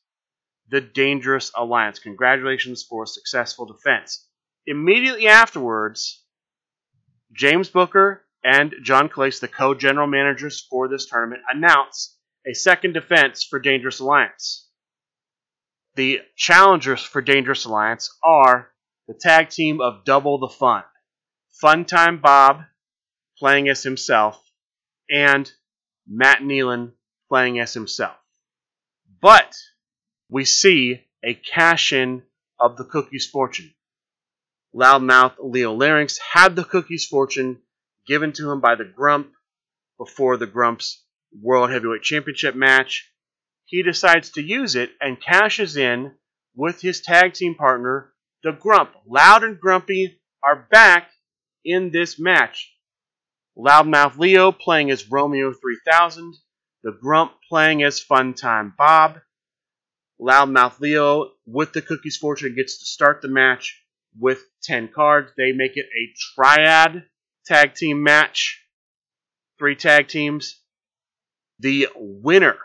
the 0.69 0.81
Dangerous 0.81 1.51
Alliance. 1.55 1.99
Congratulations 1.99 2.83
for 2.83 3.03
a 3.03 3.07
successful 3.07 3.65
defense. 3.65 4.27
Immediately 4.67 5.27
afterwards, 5.27 6.23
James 7.31 7.69
Booker 7.69 8.23
and 8.43 8.75
John 8.83 9.09
Clace, 9.09 9.39
the 9.39 9.47
co 9.47 9.73
general 9.73 10.05
managers 10.05 10.67
for 10.69 10.87
this 10.87 11.07
tournament, 11.07 11.41
announce 11.51 12.17
a 12.45 12.53
second 12.53 12.93
defense 12.93 13.43
for 13.43 13.59
Dangerous 13.59 13.99
Alliance. 13.99 14.69
The 15.95 16.21
challengers 16.35 17.01
for 17.01 17.21
Dangerous 17.21 17.65
Alliance 17.65 18.17
are 18.23 18.71
the 19.07 19.13
tag 19.13 19.49
team 19.49 19.81
of 19.81 20.03
Double 20.05 20.37
the 20.39 20.49
Fun. 20.49 20.83
Fun 21.61 21.85
Time 21.85 22.19
Bob 22.19 22.63
playing 23.37 23.69
as 23.69 23.83
himself, 23.83 24.41
and 25.09 25.51
Matt 26.07 26.39
Nealon 26.39 26.93
playing 27.29 27.59
as 27.59 27.73
himself. 27.73 28.20
But 29.21 29.55
we 30.29 30.45
see 30.45 31.05
a 31.23 31.35
cash 31.35 31.93
in 31.93 32.23
of 32.59 32.77
the 32.77 32.85
Cookie's 32.85 33.29
fortune. 33.29 33.73
Loudmouth 34.73 35.35
Leo 35.39 35.75
Larynx 35.75 36.17
had 36.17 36.55
the 36.55 36.63
cookie's 36.63 37.05
fortune 37.05 37.61
given 38.07 38.31
to 38.33 38.49
him 38.49 38.61
by 38.61 38.75
the 38.75 38.85
Grump 38.85 39.33
before 39.97 40.37
the 40.37 40.47
Grump's 40.47 41.03
World 41.39 41.71
Heavyweight 41.71 42.01
Championship 42.01 42.55
match. 42.55 43.11
He 43.65 43.83
decides 43.83 44.31
to 44.31 44.41
use 44.41 44.75
it 44.75 44.91
and 45.01 45.21
cashes 45.21 45.75
in 45.75 46.15
with 46.55 46.81
his 46.81 47.01
tag 47.01 47.33
team 47.33 47.55
partner, 47.55 48.13
the 48.43 48.53
Grump. 48.53 48.95
Loud 49.05 49.43
and 49.43 49.59
Grumpy 49.59 50.21
are 50.41 50.67
back 50.71 51.11
in 51.63 51.91
this 51.91 52.17
match. 52.17 52.73
Loudmouth 53.57 54.17
Leo 54.17 54.51
playing 54.51 54.89
as 54.89 55.11
Romeo 55.11 55.53
3000, 55.53 56.33
the 56.83 56.91
Grump 56.91 57.33
playing 57.47 57.83
as 57.83 57.99
Fun 57.99 58.33
Time 58.33 58.73
Bob. 58.77 59.19
Loudmouth 60.19 60.79
Leo 60.79 61.31
with 61.45 61.73
the 61.73 61.81
Cookie's 61.81 62.17
Fortune 62.17 62.55
gets 62.55 62.79
to 62.79 62.85
start 62.85 63.21
the 63.21 63.27
match 63.27 63.81
with 64.19 64.43
10 64.63 64.89
cards. 64.93 65.31
They 65.35 65.51
make 65.51 65.77
it 65.77 65.85
a 65.85 66.13
triad 66.35 67.05
tag 67.45 67.73
team 67.73 68.03
match. 68.03 68.63
Three 69.57 69.75
tag 69.75 70.07
teams. 70.07 70.59
The 71.59 71.87
winner 71.95 72.57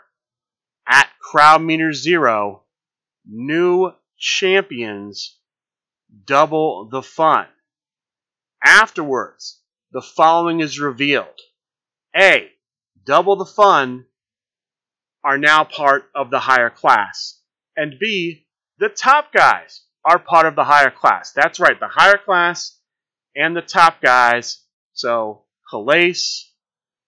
at 0.87 1.09
Crowd 1.19 1.61
Meter 1.61 1.93
Zero, 1.93 2.63
new 3.25 3.91
champions, 4.17 5.37
double 6.25 6.89
the 6.89 7.03
fun. 7.03 7.47
Afterwards, 8.63 9.61
the 9.91 10.01
following 10.01 10.59
is 10.59 10.79
revealed. 10.79 11.39
A. 12.15 12.51
Double 13.07 13.37
the 13.37 13.45
fun 13.45 14.05
are 15.23 15.37
now 15.37 15.63
part 15.63 16.09
of 16.13 16.29
the 16.29 16.39
higher 16.39 16.69
class. 16.69 17.41
And 17.75 17.95
B. 17.99 18.45
The 18.79 18.89
top 18.89 19.33
guys 19.33 19.81
are 20.05 20.19
part 20.19 20.45
of 20.45 20.55
the 20.55 20.65
higher 20.65 20.91
class. 20.91 21.31
That's 21.31 21.59
right, 21.59 21.79
the 21.79 21.87
higher 21.87 22.17
class 22.17 22.77
and 23.35 23.55
the 23.55 23.61
top 23.61 24.01
guys. 24.01 24.61
So, 24.93 25.43
Calais, 25.69 26.15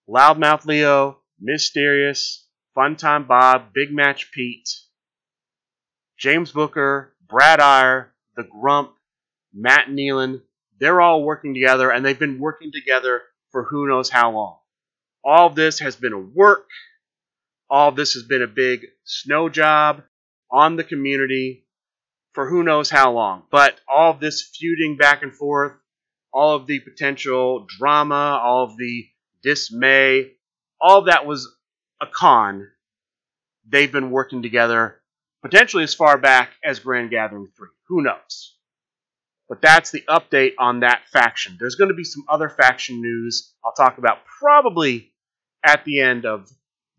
Loudmouth 0.07 0.65
Leo, 0.65 1.19
Mysterious, 1.39 2.47
Funtime 2.77 3.27
Bob, 3.27 3.73
Big 3.73 3.91
Match 3.91 4.31
Pete, 4.31 4.69
James 6.17 6.51
Booker, 6.51 7.13
Brad 7.27 7.59
Iyer, 7.59 8.13
The 8.35 8.43
Grump, 8.43 8.93
Matt 9.53 9.87
Nealon, 9.87 10.41
they're 10.79 11.01
all 11.01 11.23
working 11.23 11.53
together, 11.53 11.91
and 11.91 12.05
they've 12.05 12.17
been 12.17 12.39
working 12.39 12.71
together 12.71 13.21
for 13.51 13.63
who 13.63 13.87
knows 13.87 14.09
how 14.09 14.31
long. 14.31 14.58
All 15.23 15.49
this 15.49 15.79
has 15.79 15.95
been 15.95 16.13
a 16.13 16.19
work. 16.19 16.67
All 17.69 17.91
this 17.91 18.13
has 18.13 18.23
been 18.23 18.41
a 18.41 18.47
big 18.47 18.85
snow 19.03 19.49
job 19.49 20.03
on 20.51 20.75
the 20.75 20.83
community 20.83 21.65
for 22.33 22.49
who 22.49 22.63
knows 22.63 22.89
how 22.89 23.11
long. 23.11 23.43
But 23.51 23.79
all 23.87 24.11
of 24.11 24.19
this 24.19 24.49
feuding 24.57 24.97
back 24.97 25.23
and 25.23 25.35
forth, 25.35 25.73
all 26.33 26.55
of 26.55 26.67
the 26.67 26.79
potential 26.79 27.65
drama, 27.77 28.39
all 28.43 28.65
of 28.65 28.77
the 28.77 29.07
dismay, 29.43 30.31
all 30.79 31.03
that 31.03 31.25
was 31.25 31.47
a 32.01 32.07
con. 32.07 32.67
They've 33.67 33.91
been 33.91 34.11
working 34.11 34.41
together 34.41 35.01
potentially 35.41 35.83
as 35.83 35.93
far 35.93 36.17
back 36.17 36.51
as 36.63 36.79
Grand 36.79 37.09
Gathering 37.09 37.49
3. 37.55 37.67
Who 37.87 38.01
knows? 38.03 38.55
But 39.49 39.61
that's 39.61 39.89
the 39.89 40.03
update 40.07 40.53
on 40.59 40.81
that 40.81 41.01
faction. 41.11 41.57
There's 41.59 41.75
going 41.75 41.89
to 41.89 41.95
be 41.95 42.03
some 42.03 42.23
other 42.29 42.49
faction 42.49 43.01
news 43.01 43.51
I'll 43.65 43.73
talk 43.73 43.97
about 43.97 44.19
probably 44.39 45.11
at 45.65 45.83
the 45.85 46.01
end 46.01 46.27
of 46.27 46.47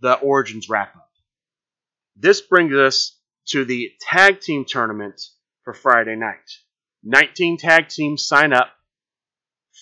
the 0.01 0.15
Origins 0.15 0.69
wrap 0.69 0.97
up. 0.97 1.09
This 2.17 2.41
brings 2.41 2.75
us 2.75 3.17
to 3.51 3.65
the 3.65 3.93
tag 4.01 4.41
team 4.41 4.65
tournament 4.67 5.23
for 5.63 5.73
Friday 5.73 6.17
night. 6.17 6.51
19 7.05 7.57
tag 7.57 7.89
teams 7.89 8.27
sign 8.27 8.53
up, 8.53 8.69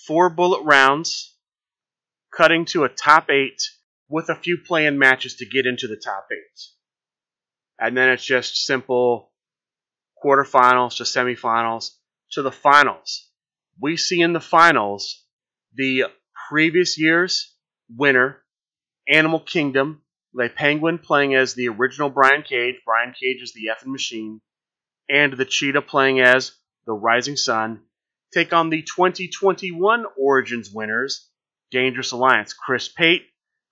four 0.07 0.29
bullet 0.29 0.63
rounds, 0.63 1.35
cutting 2.31 2.67
to 2.67 2.85
a 2.85 2.89
top 2.89 3.31
eight 3.31 3.63
with 4.11 4.29
a 4.29 4.37
few 4.37 4.59
play-in 4.59 4.99
matches 4.99 5.37
to 5.37 5.47
get 5.47 5.67
into 5.67 5.89
the 5.89 5.97
top 5.97 6.29
eight. 6.31 6.61
And 7.81 7.97
then 7.97 8.11
it's 8.11 8.25
just 8.25 8.67
simple 8.67 9.33
quarterfinals 10.23 10.97
to 10.99 11.05
semifinals 11.05 11.93
to 12.33 12.43
the 12.43 12.53
finals. 12.53 13.29
We 13.81 13.97
see 13.97 14.21
in 14.21 14.33
the 14.33 14.41
finals 14.41 15.25
the 15.75 16.05
previous 16.49 16.99
year's 16.99 17.55
winner, 17.89 18.43
Animal 19.09 19.41
Kingdom, 19.41 20.03
Le 20.35 20.49
Penguin 20.49 20.99
playing 20.99 21.35
as 21.35 21.55
the 21.55 21.69
original 21.69 22.11
Brian 22.11 22.43
Cage. 22.43 22.77
Brian 22.85 23.15
Cage 23.19 23.43
is 23.43 23.53
the 23.53 23.71
effing 23.73 23.93
machine. 23.93 24.41
And 25.09 25.33
the 25.33 25.45
Cheetah 25.45 25.83
playing 25.83 26.21
as 26.21 26.53
the 26.87 26.93
Rising 26.93 27.37
Sun. 27.37 27.83
Take 28.33 28.53
on 28.53 28.69
the 28.69 28.83
2021 28.83 30.05
Origins 30.19 30.71
winners, 30.71 31.31
Dangerous 31.71 32.13
Alliance. 32.13 32.53
Chris 32.53 32.89
Pate 32.89 33.25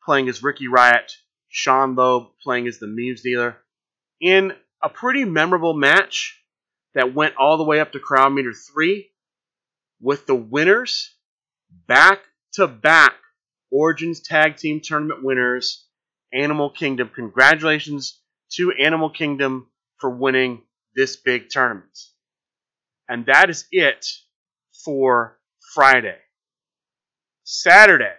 playing 0.02 0.28
as 0.28 0.42
Ricky 0.42 0.66
Riot. 0.66 1.12
Sean 1.48 1.94
Loeb 1.94 2.28
playing 2.42 2.66
as 2.66 2.78
the 2.78 2.86
Memes 2.86 3.20
Dealer. 3.22 3.56
In 4.20 4.52
a 4.82 4.88
pretty 4.88 5.24
memorable 5.24 5.74
match 5.74 6.42
that 6.96 7.14
went 7.14 7.36
all 7.36 7.58
the 7.58 7.64
way 7.64 7.78
up 7.78 7.92
to 7.92 8.00
Crowd 8.00 8.30
Meter 8.30 8.54
3 8.54 9.06
with 10.00 10.26
the 10.26 10.34
winners 10.34 11.14
back 11.86 12.20
to 12.54 12.66
back 12.66 13.12
Origins 13.70 14.20
Tag 14.20 14.56
Team 14.56 14.80
Tournament 14.82 15.22
winners, 15.22 15.86
Animal 16.32 16.70
Kingdom. 16.70 17.10
Congratulations 17.14 18.18
to 18.54 18.72
Animal 18.72 19.10
Kingdom 19.10 19.70
for 19.98 20.08
winning 20.08 20.62
this 20.94 21.16
big 21.16 21.50
tournament. 21.50 21.98
And 23.08 23.26
that 23.26 23.50
is 23.50 23.66
it 23.70 24.06
for 24.82 25.38
Friday. 25.74 26.16
Saturday, 27.44 28.14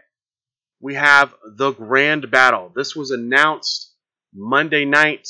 we 0.79 0.93
have 0.93 1.33
the 1.55 1.71
Grand 1.71 2.29
Battle. 2.29 2.71
This 2.75 2.95
was 2.95 3.09
announced 3.09 3.95
Monday 4.35 4.85
night. 4.85 5.27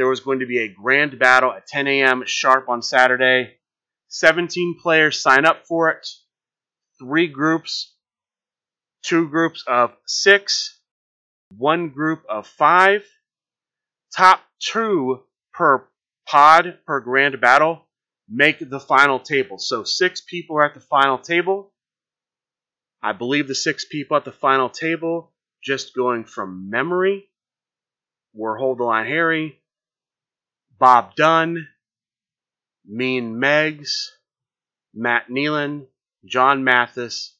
There 0.00 0.08
was 0.08 0.20
going 0.20 0.38
to 0.38 0.46
be 0.46 0.60
a 0.60 0.72
Grand 0.72 1.18
Battle 1.18 1.52
at 1.52 1.66
10 1.66 1.86
a.m. 1.86 2.22
sharp 2.24 2.70
on 2.70 2.80
Saturday. 2.80 3.58
17 4.08 4.78
players 4.82 5.20
sign 5.20 5.44
up 5.44 5.66
for 5.66 5.90
it. 5.90 6.08
Three 6.98 7.26
groups, 7.26 7.94
two 9.02 9.28
groups 9.28 9.62
of 9.66 9.94
six, 10.06 10.80
one 11.54 11.90
group 11.90 12.22
of 12.30 12.46
five. 12.46 13.04
Top 14.16 14.40
two 14.58 15.20
per 15.52 15.86
pod 16.26 16.78
per 16.86 17.00
grand 17.00 17.38
battle 17.38 17.86
make 18.26 18.58
the 18.58 18.80
final 18.80 19.20
table. 19.20 19.58
So 19.58 19.84
six 19.84 20.22
people 20.22 20.56
are 20.56 20.64
at 20.64 20.72
the 20.72 20.80
final 20.80 21.18
table. 21.18 21.74
I 23.02 23.12
believe 23.12 23.48
the 23.48 23.54
six 23.54 23.84
people 23.84 24.16
at 24.16 24.24
the 24.24 24.32
final 24.32 24.70
table, 24.70 25.34
just 25.62 25.94
going 25.94 26.24
from 26.24 26.70
memory, 26.70 27.26
were 28.32 28.56
Hold 28.56 28.78
the 28.78 28.84
Line 28.84 29.06
Harry, 29.06 29.59
Bob 30.80 31.14
Dunn, 31.14 31.68
Mean 32.84 33.34
Megs, 33.34 34.06
Matt 34.92 35.28
Nealon, 35.28 35.86
John 36.24 36.64
Mathis, 36.64 37.36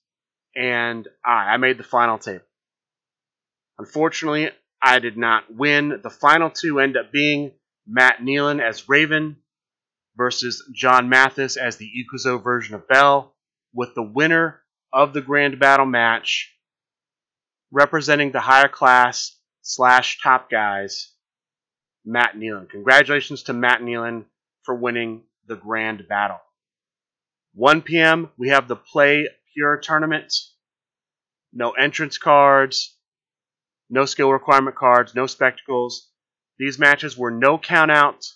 and 0.55 1.09
I. 1.25 1.55
I 1.55 1.57
made 1.57 1.79
the 1.79 1.85
final 1.85 2.19
table. 2.19 2.45
Unfortunately, 3.79 4.51
I 4.81 5.01
did 5.01 5.17
not 5.17 5.53
win. 5.53 6.01
The 6.03 6.11
final 6.11 6.51
two 6.51 6.79
end 6.79 6.97
up 6.97 7.11
being 7.11 7.53
Matt 7.87 8.19
Nealon 8.19 8.63
as 8.63 8.89
Raven 8.89 9.39
versus 10.17 10.63
John 10.75 11.09
Mathis 11.09 11.57
as 11.57 11.77
the 11.77 11.91
Ikuzo 11.91 12.43
version 12.43 12.75
of 12.75 12.87
Bell, 12.87 13.35
with 13.75 13.95
the 13.95 14.03
winner 14.03 14.61
of 14.93 15.15
the 15.15 15.23
Grand 15.23 15.59
Battle 15.59 15.87
match 15.87 16.55
representing 17.73 18.33
the 18.33 18.41
higher 18.41 18.69
class 18.69 19.39
slash 19.63 20.19
top 20.23 20.51
guys, 20.51 21.13
Matt 22.05 22.35
Nealon. 22.37 22.69
Congratulations 22.69 23.45
to 23.45 23.53
Matt 23.53 23.81
Nealon 23.81 24.25
for 24.63 24.75
winning 24.75 25.23
the 25.47 25.57
Grand 25.57 26.07
Battle. 26.09 26.41
1 27.55 27.83
p.m., 27.83 28.31
we 28.39 28.49
have 28.49 28.69
the 28.69 28.77
Play 28.77 29.29
Pure 29.55 29.79
tournament. 29.79 30.33
No 31.53 31.73
entrance 31.73 32.17
cards, 32.17 32.97
no 33.89 34.05
skill 34.05 34.31
requirement 34.31 34.77
cards, 34.77 35.15
no 35.15 35.27
spectacles. 35.27 36.09
These 36.59 36.79
matches 36.79 37.19
were 37.19 37.33
no 37.33 37.59
countouts 37.59 38.35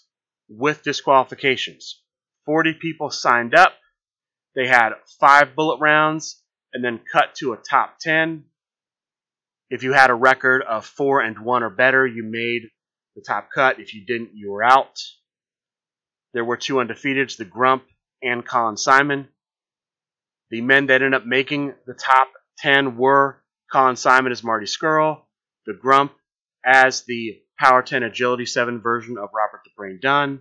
with 0.49 0.83
disqualifications. 0.83 2.03
40 2.47 2.75
people 2.75 3.11
signed 3.11 3.55
up. 3.55 3.75
They 4.55 4.67
had 4.67 4.91
five 5.21 5.55
bullet 5.55 5.79
rounds 5.81 6.43
and 6.73 6.85
then 6.85 7.01
cut 7.11 7.35
to 7.37 7.53
a 7.53 7.57
top 7.57 7.99
10. 8.01 8.45
If 9.71 9.83
you 9.83 9.93
had 9.93 10.11
a 10.11 10.15
record 10.15 10.63
of 10.63 10.85
4 10.85 11.21
and 11.21 11.39
1 11.39 11.63
or 11.63 11.71
better, 11.71 12.07
you 12.07 12.25
made 12.25 12.63
the 13.15 13.23
top 13.23 13.49
cut. 13.55 13.81
If 13.81 13.95
you 13.95 14.05
didn't, 14.05 14.31
you 14.35 14.51
were 14.51 14.63
out. 14.63 15.01
There 16.33 16.45
were 16.45 16.57
two 16.57 16.75
undefeateds, 16.75 17.37
the 17.37 17.45
Grump 17.45 17.85
and 18.23 18.45
Colin 18.45 18.77
Simon. 18.77 19.29
The 20.51 20.61
men 20.61 20.87
that 20.87 21.03
ended 21.03 21.15
up 21.15 21.27
making 21.27 21.75
the 21.87 21.95
top 21.95 22.29
10 22.59 22.97
were 22.97 23.43
Colin 23.73 23.97
Simon 23.97 24.33
as 24.33 24.45
Marty 24.45 24.67
Scurll, 24.67 25.23
the 25.67 25.75
Grump 25.75 26.13
as 26.65 27.03
the 27.03 27.41
Power 27.59 27.83
10 27.83 28.03
Agility 28.03 28.47
7 28.47 28.81
version 28.81 29.17
of 29.17 29.31
Robert 29.35 29.61
the 29.65 29.71
Brain 29.77 30.01
Dunn, 30.03 30.41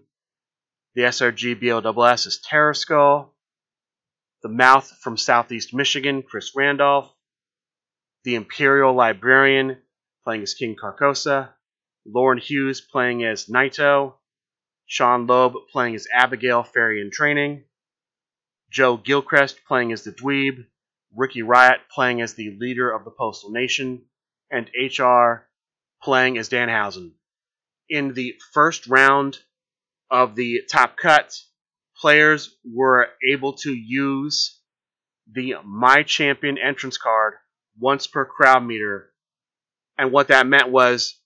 the 0.95 1.03
SRG 1.03 1.59
BOSS 1.59 2.27
as 2.27 2.37
Terror 2.39 2.73
Skull, 2.73 3.35
the 4.41 4.49
Mouth 4.49 4.91
from 5.01 5.17
Southeast 5.17 5.73
Michigan, 5.73 6.23
Chris 6.23 6.51
Randolph, 6.55 7.11
the 8.23 8.35
Imperial 8.35 8.93
Librarian 8.93 9.77
playing 10.23 10.43
as 10.43 10.53
King 10.53 10.75
Carcosa, 10.75 11.49
Lauren 12.05 12.37
Hughes 12.37 12.81
playing 12.81 13.23
as 13.23 13.45
Naito, 13.45 14.15
Sean 14.85 15.25
Loeb 15.25 15.53
playing 15.71 15.95
as 15.95 16.07
Abigail 16.13 16.63
Fairy 16.63 17.01
in 17.01 17.11
Training, 17.11 17.63
Joe 18.69 18.97
Gilchrist 18.97 19.63
playing 19.65 19.91
as 19.91 20.03
the 20.03 20.11
Dweeb, 20.11 20.65
Ricky 21.15 21.41
Riot 21.43 21.81
playing 21.89 22.21
as 22.21 22.33
the 22.33 22.57
leader 22.59 22.91
of 22.91 23.05
the 23.05 23.11
Postal 23.11 23.51
Nation, 23.51 24.05
and 24.51 24.69
HR 24.75 25.47
playing 26.01 26.37
as 26.37 26.49
Danhausen. 26.49 27.13
In 27.89 28.13
the 28.13 28.35
first 28.51 28.87
round 28.87 29.37
of 30.09 30.35
the 30.35 30.61
top 30.69 30.97
cut, 30.97 31.39
players 31.97 32.57
were 32.65 33.09
able 33.27 33.53
to 33.53 33.73
use 33.73 34.59
the 35.31 35.55
My 35.63 36.03
Champion 36.03 36.57
entrance 36.57 36.97
card 36.97 37.35
once 37.79 38.07
per 38.07 38.25
crowd 38.25 38.65
meter. 38.65 39.13
And 39.97 40.11
what 40.11 40.27
that 40.27 40.47
meant 40.47 40.69
was 40.69 41.19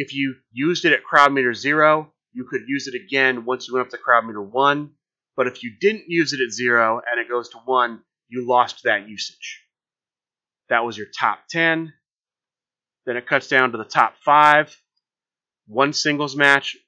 if 0.00 0.14
you 0.14 0.36
used 0.50 0.86
it 0.86 0.94
at 0.94 1.04
crowd 1.04 1.30
meter 1.30 1.52
zero, 1.52 2.10
you 2.32 2.44
could 2.44 2.62
use 2.66 2.86
it 2.86 2.94
again 2.94 3.44
once 3.44 3.68
you 3.68 3.74
went 3.74 3.86
up 3.86 3.90
to 3.90 3.98
crowd 3.98 4.24
meter 4.24 4.40
one. 4.40 4.92
But 5.36 5.46
if 5.46 5.62
you 5.62 5.74
didn't 5.78 6.04
use 6.08 6.32
it 6.32 6.40
at 6.40 6.52
zero 6.52 7.02
and 7.06 7.20
it 7.20 7.28
goes 7.28 7.50
to 7.50 7.58
one, 7.66 8.00
you 8.26 8.48
lost 8.48 8.84
that 8.84 9.06
usage. 9.06 9.60
That 10.70 10.86
was 10.86 10.96
your 10.96 11.08
top 11.18 11.40
10. 11.50 11.92
Then 13.04 13.16
it 13.18 13.26
cuts 13.26 13.48
down 13.48 13.72
to 13.72 13.78
the 13.78 13.84
top 13.84 14.14
five. 14.24 14.74
One 15.66 15.92
singles 15.92 16.34
match, 16.34 16.78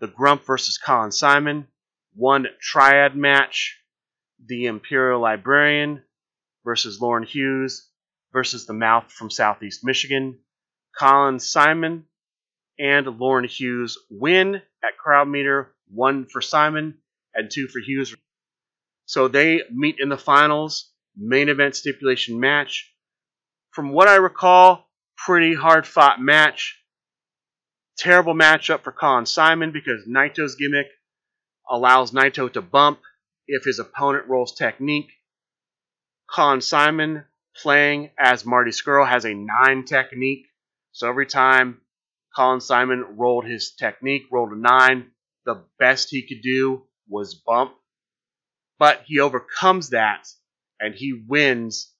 the 0.00 0.06
Grump 0.06 0.44
versus 0.44 0.76
Colin 0.76 1.12
Simon. 1.12 1.66
One 2.14 2.46
triad 2.60 3.16
match, 3.16 3.80
the 4.44 4.66
Imperial 4.66 5.20
Librarian 5.20 6.02
versus 6.62 7.00
Lauren 7.00 7.24
Hughes 7.24 7.88
versus 8.34 8.66
the 8.66 8.74
Mouth 8.74 9.10
from 9.10 9.30
Southeast 9.30 9.82
Michigan. 9.82 10.40
Colin 10.98 11.40
Simon 11.40 12.04
and 12.78 13.06
Lauren 13.18 13.44
Hughes 13.44 13.98
win 14.10 14.56
at 14.56 14.98
crowd 14.98 15.28
meter, 15.28 15.74
one 15.88 16.26
for 16.26 16.40
Simon 16.40 16.98
and 17.34 17.50
two 17.50 17.68
for 17.68 17.80
Hughes. 17.80 18.14
So 19.06 19.28
they 19.28 19.62
meet 19.70 19.96
in 19.98 20.08
the 20.08 20.18
finals, 20.18 20.90
main 21.16 21.48
event 21.48 21.76
stipulation 21.76 22.40
match. 22.40 22.92
From 23.70 23.90
what 23.90 24.08
I 24.08 24.16
recall, 24.16 24.88
pretty 25.16 25.54
hard 25.54 25.86
fought 25.86 26.20
match. 26.20 26.80
Terrible 27.96 28.34
matchup 28.34 28.82
for 28.82 28.92
Colin 28.92 29.26
Simon 29.26 29.72
because 29.72 30.06
Naito's 30.08 30.56
gimmick 30.56 30.86
allows 31.70 32.10
Naito 32.10 32.52
to 32.52 32.62
bump 32.62 33.00
if 33.46 33.64
his 33.64 33.78
opponent 33.78 34.26
rolls 34.26 34.54
technique. 34.54 35.10
Colin 36.28 36.60
Simon 36.60 37.24
playing 37.56 38.10
as 38.18 38.44
Marty 38.44 38.70
Scurll 38.70 39.08
has 39.08 39.24
a 39.24 39.34
9 39.34 39.84
technique. 39.84 40.46
So 40.92 41.08
every 41.08 41.26
time 41.26 41.80
Colin 42.36 42.60
Simon 42.60 43.16
rolled 43.16 43.44
his 43.44 43.74
technique, 43.74 44.24
rolled 44.30 44.52
a 44.52 44.56
9, 44.56 45.10
the 45.46 45.64
best 45.78 46.08
he 46.10 46.26
could 46.26 46.42
do 46.42 46.86
was 47.08 47.34
bump. 47.34 47.74
But 48.78 49.02
he 49.06 49.20
overcomes 49.20 49.90
that 49.90 50.26
and 50.80 50.94
he 50.94 51.24
wins. 51.28 51.92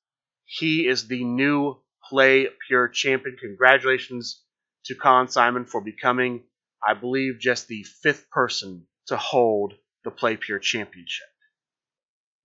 He 0.45 0.87
is 0.87 1.07
the 1.07 1.25
new 1.25 1.81
Play 2.09 2.49
Pure 2.67 2.89
champion. 2.89 3.37
Congratulations 3.41 4.43
to 4.87 4.95
Colin 4.95 5.29
Simon 5.29 5.65
for 5.65 5.81
becoming, 5.81 6.45
I 6.87 6.95
believe, 6.95 7.39
just 7.41 7.69
the 7.69 7.85
fifth 8.03 8.29
person 8.31 8.87
to 9.07 9.17
hold 9.17 9.75
the 10.05 10.11
Play 10.11 10.37
Pure 10.37 10.59
championship. 10.59 11.29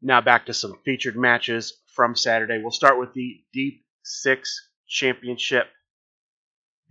Now 0.02 0.22
back 0.22 0.46
to 0.46 0.54
some 0.54 0.80
featured 0.86 1.18
matches 1.18 1.82
from 1.94 2.16
Saturday. 2.16 2.60
We'll 2.62 2.72
start 2.72 3.00
with 3.00 3.14
the 3.14 3.44
Deep 3.52 3.84
Six 4.04 4.70
Championship. 4.88 5.68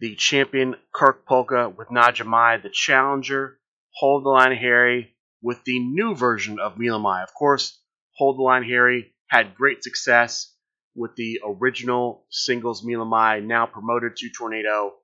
The 0.00 0.14
champion 0.14 0.76
Kirk 0.94 1.26
Polka 1.26 1.68
with 1.68 1.88
Najimai, 1.88 2.62
the 2.62 2.70
challenger 2.70 3.58
Hold 3.94 4.24
the 4.24 4.28
Line 4.28 4.56
Harry 4.56 5.16
with 5.42 5.64
the 5.64 5.80
new 5.80 6.14
version 6.14 6.60
of 6.60 6.76
Milamai. 6.76 7.24
Of 7.24 7.34
course, 7.34 7.80
Hold 8.16 8.38
the 8.38 8.42
Line 8.42 8.62
Harry 8.62 9.12
had 9.26 9.56
great 9.56 9.82
success 9.82 10.54
with 10.94 11.16
the 11.16 11.40
original 11.44 12.26
singles 12.30 12.84
Milamai, 12.84 13.44
now 13.44 13.66
promoted 13.66 14.16
to 14.16 14.30
Tornado. 14.30 14.94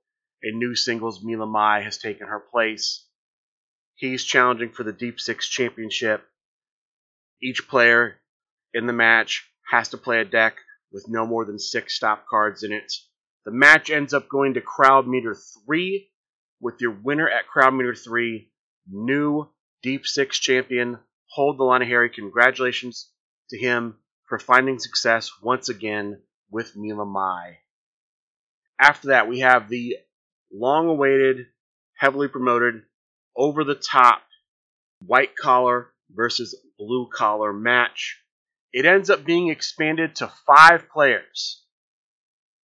A 0.42 0.52
new 0.52 0.76
singles 0.76 1.24
Milamai 1.24 1.83
has 1.83 1.98
taken 1.98 2.28
her 2.28 2.40
place. 2.40 3.04
He's 3.94 4.24
challenging 4.24 4.70
for 4.70 4.85
the 4.85 4.92
Deep 4.92 5.18
Six 5.18 5.48
Championship. 5.48 6.24
Each 7.42 7.66
player 7.66 8.20
in 8.72 8.87
the 8.87 8.92
match 8.92 9.48
has 9.70 9.88
to 9.88 9.98
play 9.98 10.20
a 10.20 10.24
deck 10.24 10.57
with 10.92 11.07
no 11.09 11.26
more 11.26 11.44
than 11.44 11.59
six 11.59 11.96
stop 11.96 12.26
cards 12.28 12.62
in 12.62 12.72
it. 12.72 12.92
The 13.44 13.52
match 13.52 13.90
ends 13.90 14.14
up 14.14 14.28
going 14.28 14.54
to 14.54 14.61
crowd 14.61 15.07
meter 15.07 15.35
three, 15.35 16.11
with 16.61 16.80
your 16.80 16.92
winner 16.92 17.28
at 17.28 17.46
crowd 17.46 17.74
meter 17.74 17.94
three, 17.94 18.50
new 18.90 19.48
Deep 19.83 20.07
Six 20.07 20.38
champion, 20.38 20.98
Hold 21.26 21.59
the 21.59 21.64
Line 21.64 21.83
of 21.83 21.88
Harry. 21.88 22.09
Congratulations 22.09 23.11
to 23.50 23.59
him 23.59 23.98
for 24.26 24.38
finding 24.38 24.78
success 24.78 25.30
once 25.42 25.68
again 25.68 26.22
with 26.50 26.74
Mila 26.74 27.04
Mai. 27.04 27.59
After 28.80 29.09
that, 29.09 29.28
we 29.28 29.40
have 29.40 29.68
the 29.68 29.96
long 30.52 30.88
awaited, 30.88 31.46
heavily 31.98 32.28
promoted, 32.28 32.83
over 33.37 33.64
the 33.64 33.74
top 33.74 34.22
white 35.04 35.37
collar 35.37 35.90
versus 36.11 36.59
blue 36.78 37.09
collar 37.12 37.52
match. 37.52 38.20
It 38.72 38.87
ends 38.87 39.11
up 39.11 39.24
being 39.24 39.48
expanded 39.48 40.16
to 40.16 40.33
five 40.46 40.88
players. 40.88 41.63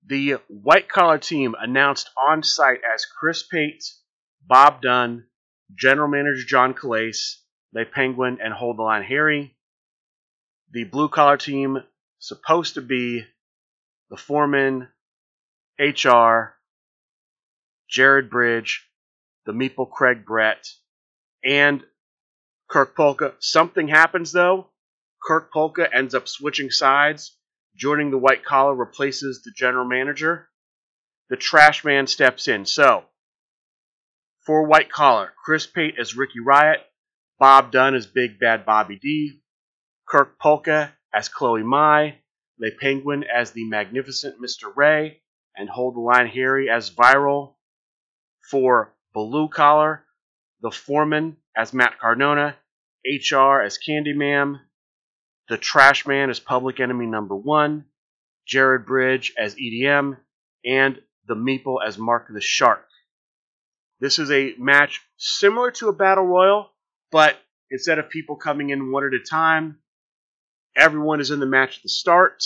The 0.06 0.38
white 0.48 0.88
collar 0.88 1.18
team 1.18 1.54
announced 1.58 2.10
on 2.16 2.42
site 2.42 2.80
as 2.94 3.06
Chris 3.06 3.42
Pate, 3.42 3.84
Bob 4.46 4.82
Dunn, 4.82 5.26
General 5.74 6.08
Manager 6.08 6.44
John 6.46 6.74
Calais, 6.74 7.12
Le 7.72 7.84
Penguin, 7.84 8.38
and 8.42 8.52
Hold 8.52 8.78
the 8.78 8.82
Line 8.82 9.04
Harry. 9.04 9.56
The 10.72 10.84
blue 10.84 11.08
collar 11.08 11.36
team 11.36 11.78
supposed 12.18 12.74
to 12.74 12.82
be 12.82 13.24
the 14.08 14.16
foreman, 14.16 14.88
HR, 15.78 16.54
Jared 17.88 18.30
Bridge, 18.30 18.88
the 19.46 19.52
Meeple 19.52 19.90
Craig 19.90 20.24
Brett, 20.24 20.66
and 21.44 21.84
Kirk 22.68 22.96
Polka. 22.96 23.34
Something 23.40 23.88
happens 23.88 24.32
though. 24.32 24.68
Kirk 25.22 25.52
Polka 25.52 25.88
ends 25.92 26.14
up 26.14 26.28
switching 26.28 26.70
sides, 26.70 27.36
joining 27.80 28.10
the 28.10 28.18
white 28.18 28.44
collar, 28.44 28.74
replaces 28.74 29.42
the 29.42 29.50
general 29.50 29.86
manager. 29.86 30.48
The 31.30 31.36
trash 31.36 31.84
man 31.84 32.06
steps 32.06 32.46
in. 32.46 32.66
So, 32.66 33.04
for 34.44 34.66
white 34.66 34.90
collar, 34.90 35.32
Chris 35.42 35.66
Pate 35.66 35.94
as 35.98 36.16
Ricky 36.16 36.40
Riot, 36.40 36.80
Bob 37.38 37.72
Dunn 37.72 37.94
as 37.94 38.06
Big 38.06 38.38
Bad 38.38 38.66
Bobby 38.66 38.96
D, 38.96 39.40
Kirk 40.06 40.38
Polka 40.38 40.92
as 41.12 41.28
Chloe 41.28 41.62
Mai, 41.62 42.18
Le 42.58 42.70
Penguin 42.78 43.24
as 43.24 43.52
the 43.52 43.64
Magnificent 43.64 44.40
Mr. 44.40 44.70
Ray, 44.74 45.22
and 45.56 45.70
Hold 45.70 45.94
the 45.96 46.00
Line 46.00 46.26
Harry 46.26 46.68
as 46.68 46.90
Viral. 46.90 47.54
For 48.50 48.94
Blue 49.14 49.48
Collar, 49.48 50.04
the 50.60 50.70
Foreman 50.70 51.36
as 51.56 51.72
Matt 51.72 51.98
Cardona, 51.98 52.56
HR 53.04 53.60
as 53.60 53.78
Candy 53.78 54.12
Candyman, 54.12 54.60
the 55.50 55.58
Trash 55.58 56.06
Man 56.06 56.30
as 56.30 56.38
Public 56.38 56.78
Enemy 56.78 57.06
Number 57.06 57.34
One, 57.34 57.84
Jared 58.46 58.86
Bridge 58.86 59.34
as 59.36 59.56
EDM, 59.56 60.16
and 60.64 61.02
the 61.26 61.34
Meeple 61.34 61.84
as 61.84 61.98
Mark 61.98 62.28
the 62.32 62.40
Shark. 62.40 62.86
This 63.98 64.20
is 64.20 64.30
a 64.30 64.54
match 64.58 65.02
similar 65.16 65.72
to 65.72 65.88
a 65.88 65.92
Battle 65.92 66.24
Royal, 66.24 66.70
but 67.10 67.36
instead 67.68 67.98
of 67.98 68.08
people 68.08 68.36
coming 68.36 68.70
in 68.70 68.92
one 68.92 69.04
at 69.04 69.12
a 69.12 69.18
time, 69.18 69.80
everyone 70.76 71.20
is 71.20 71.32
in 71.32 71.40
the 71.40 71.46
match 71.46 71.78
at 71.78 71.82
the 71.82 71.88
start. 71.88 72.44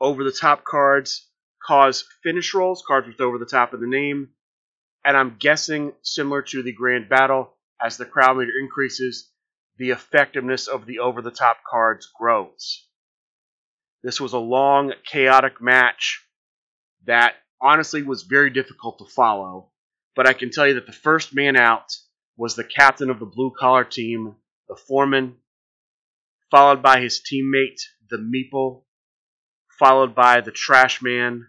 Over 0.00 0.24
the 0.24 0.32
top 0.32 0.64
cards 0.64 1.28
cause 1.62 2.06
finish 2.22 2.54
rolls, 2.54 2.82
cards 2.86 3.06
with 3.06 3.20
over 3.20 3.36
the 3.36 3.44
top 3.44 3.74
of 3.74 3.80
the 3.80 3.86
name, 3.86 4.30
and 5.04 5.14
I'm 5.14 5.36
guessing 5.38 5.92
similar 6.00 6.40
to 6.40 6.62
the 6.62 6.72
Grand 6.72 7.10
Battle, 7.10 7.54
as 7.78 7.98
the 7.98 8.06
crowd 8.06 8.38
meter 8.38 8.52
increases, 8.58 9.29
the 9.80 9.90
effectiveness 9.90 10.68
of 10.68 10.84
the 10.84 10.98
over 10.98 11.22
the 11.22 11.30
top 11.30 11.56
cards 11.68 12.06
grows. 12.14 12.86
This 14.02 14.20
was 14.20 14.34
a 14.34 14.38
long, 14.38 14.92
chaotic 15.10 15.62
match 15.62 16.22
that 17.06 17.36
honestly 17.62 18.02
was 18.02 18.24
very 18.24 18.50
difficult 18.50 18.98
to 18.98 19.06
follow, 19.06 19.70
but 20.14 20.28
I 20.28 20.34
can 20.34 20.50
tell 20.50 20.68
you 20.68 20.74
that 20.74 20.86
the 20.86 20.92
first 20.92 21.34
man 21.34 21.56
out 21.56 21.96
was 22.36 22.54
the 22.54 22.64
captain 22.64 23.08
of 23.08 23.20
the 23.20 23.24
blue 23.24 23.52
collar 23.58 23.84
team, 23.84 24.36
the 24.68 24.76
foreman, 24.76 25.36
followed 26.50 26.82
by 26.82 27.00
his 27.00 27.22
teammate, 27.22 27.80
the 28.10 28.18
Meeple, 28.18 28.82
followed 29.78 30.14
by 30.14 30.42
the 30.42 30.52
trash 30.52 31.00
man, 31.00 31.46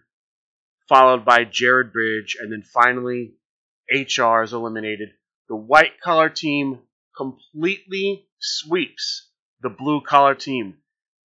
followed 0.88 1.26
by 1.26 1.44
Jared 1.44 1.92
Bridge, 1.92 2.38
and 2.40 2.50
then 2.50 2.62
finally 2.62 3.34
HR 3.90 4.42
is 4.42 4.54
eliminated. 4.54 5.10
The 5.50 5.56
white 5.56 6.00
collar 6.02 6.30
team 6.30 6.78
completely 7.16 8.28
sweeps 8.38 9.30
the 9.60 9.70
blue 9.70 10.00
collar 10.00 10.34
team. 10.34 10.78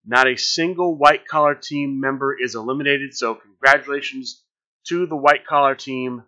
Not 0.06 0.28
a 0.28 0.38
single 0.38 0.98
white 0.98 1.28
collar 1.28 1.56
team 1.56 2.00
member 2.00 2.36
is 2.40 2.56
eliminated, 2.56 3.14
so 3.14 3.36
congratulations 3.36 4.44
to 4.88 5.06
the 5.06 5.16
white 5.16 5.46
collar 5.46 5.76
team 5.76 6.24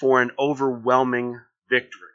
for 0.00 0.22
an 0.22 0.30
overwhelming 0.38 1.40
victory. 1.68 2.08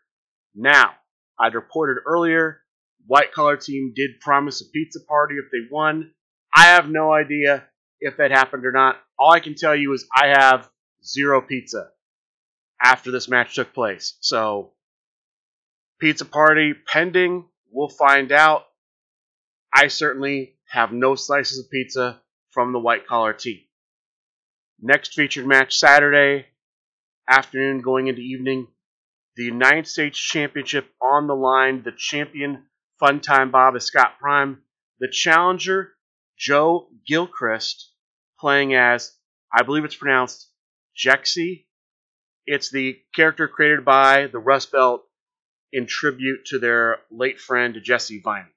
Now, 0.56 0.94
I'd 1.40 1.56
reported 1.56 2.02
earlier, 2.06 2.62
white 3.06 3.32
collar 3.32 3.58
team 3.58 3.94
did 3.96 4.20
promise 4.20 4.62
a 4.62 4.70
pizza 4.72 5.00
party 5.08 5.36
if 5.36 5.52
they 5.52 5.68
won. 5.72 6.12
I 6.56 6.66
have 6.66 6.90
no 6.90 7.12
idea 7.12 7.66
if 8.00 8.18
that 8.18 8.32
happened 8.32 8.66
or 8.66 8.72
not. 8.72 8.98
All 9.18 9.32
I 9.32 9.40
can 9.40 9.56
tell 9.56 9.76
you 9.76 9.94
is 9.94 10.08
I 10.16 10.28
have 10.28 10.70
zero 11.04 11.42
pizza 11.42 11.90
after 12.82 13.12
this 13.12 13.30
match 13.30 13.56
took 13.56 13.74
place. 13.74 14.18
So, 14.22 14.74
pizza 16.02 16.26
party 16.26 16.74
pending. 16.74 17.46
We'll 17.72 17.88
find 17.88 18.32
out. 18.32 18.64
I 19.74 19.88
certainly 19.88 20.58
have 20.68 20.92
no 20.92 21.16
slices 21.16 21.60
of 21.60 21.72
pizza 21.72 22.22
from 22.50 22.74
the 22.74 22.80
white 22.80 23.08
collar 23.08 23.34
team. 23.34 23.60
Next 24.82 25.14
featured 25.14 25.48
match 25.48 25.78
Saturday 25.78 26.48
afternoon 27.30 27.82
going 27.82 28.08
into 28.08 28.22
evening. 28.22 28.68
The 29.38 29.46
United 29.46 29.88
States 29.88 30.20
Championship 30.20 30.90
on 31.02 31.28
the 31.28 31.36
line. 31.36 31.84
The 31.84 31.94
champion, 31.96 32.66
Fun 33.00 33.22
Time 33.22 33.52
Bob, 33.52 33.76
is 33.76 33.86
Scott 33.86 34.16
Prime. 34.20 34.64
The 35.00 35.08
challenger, 35.08 35.94
Joe 36.38 36.90
Gilchrist, 37.08 37.94
playing 38.40 38.74
as, 38.74 39.16
I 39.54 39.64
believe 39.64 39.86
it's 39.86 39.96
pronounced, 39.96 40.50
Jexy 40.98 41.68
it's 42.46 42.72
the 42.72 43.00
character 43.16 43.48
created 43.48 43.86
by 43.86 44.28
the 44.28 44.40
Rust 44.40 44.72
Belt 44.72 45.04
in 45.72 45.88
tribute 45.88 46.46
to 46.46 46.60
their 46.60 47.00
late 47.10 47.40
friend 47.40 47.78
Jesse 47.84 48.22
Viney. 48.24 48.50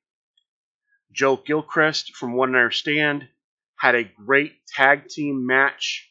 Joe 1.13 1.37
Gilchrist, 1.37 2.17
from 2.17 2.33
what 2.33 2.49
I 2.49 2.53
understand, 2.53 3.29
had 3.77 3.95
a 3.95 4.05
great 4.05 4.67
tag 4.67 5.09
team 5.09 5.47
match 5.47 6.11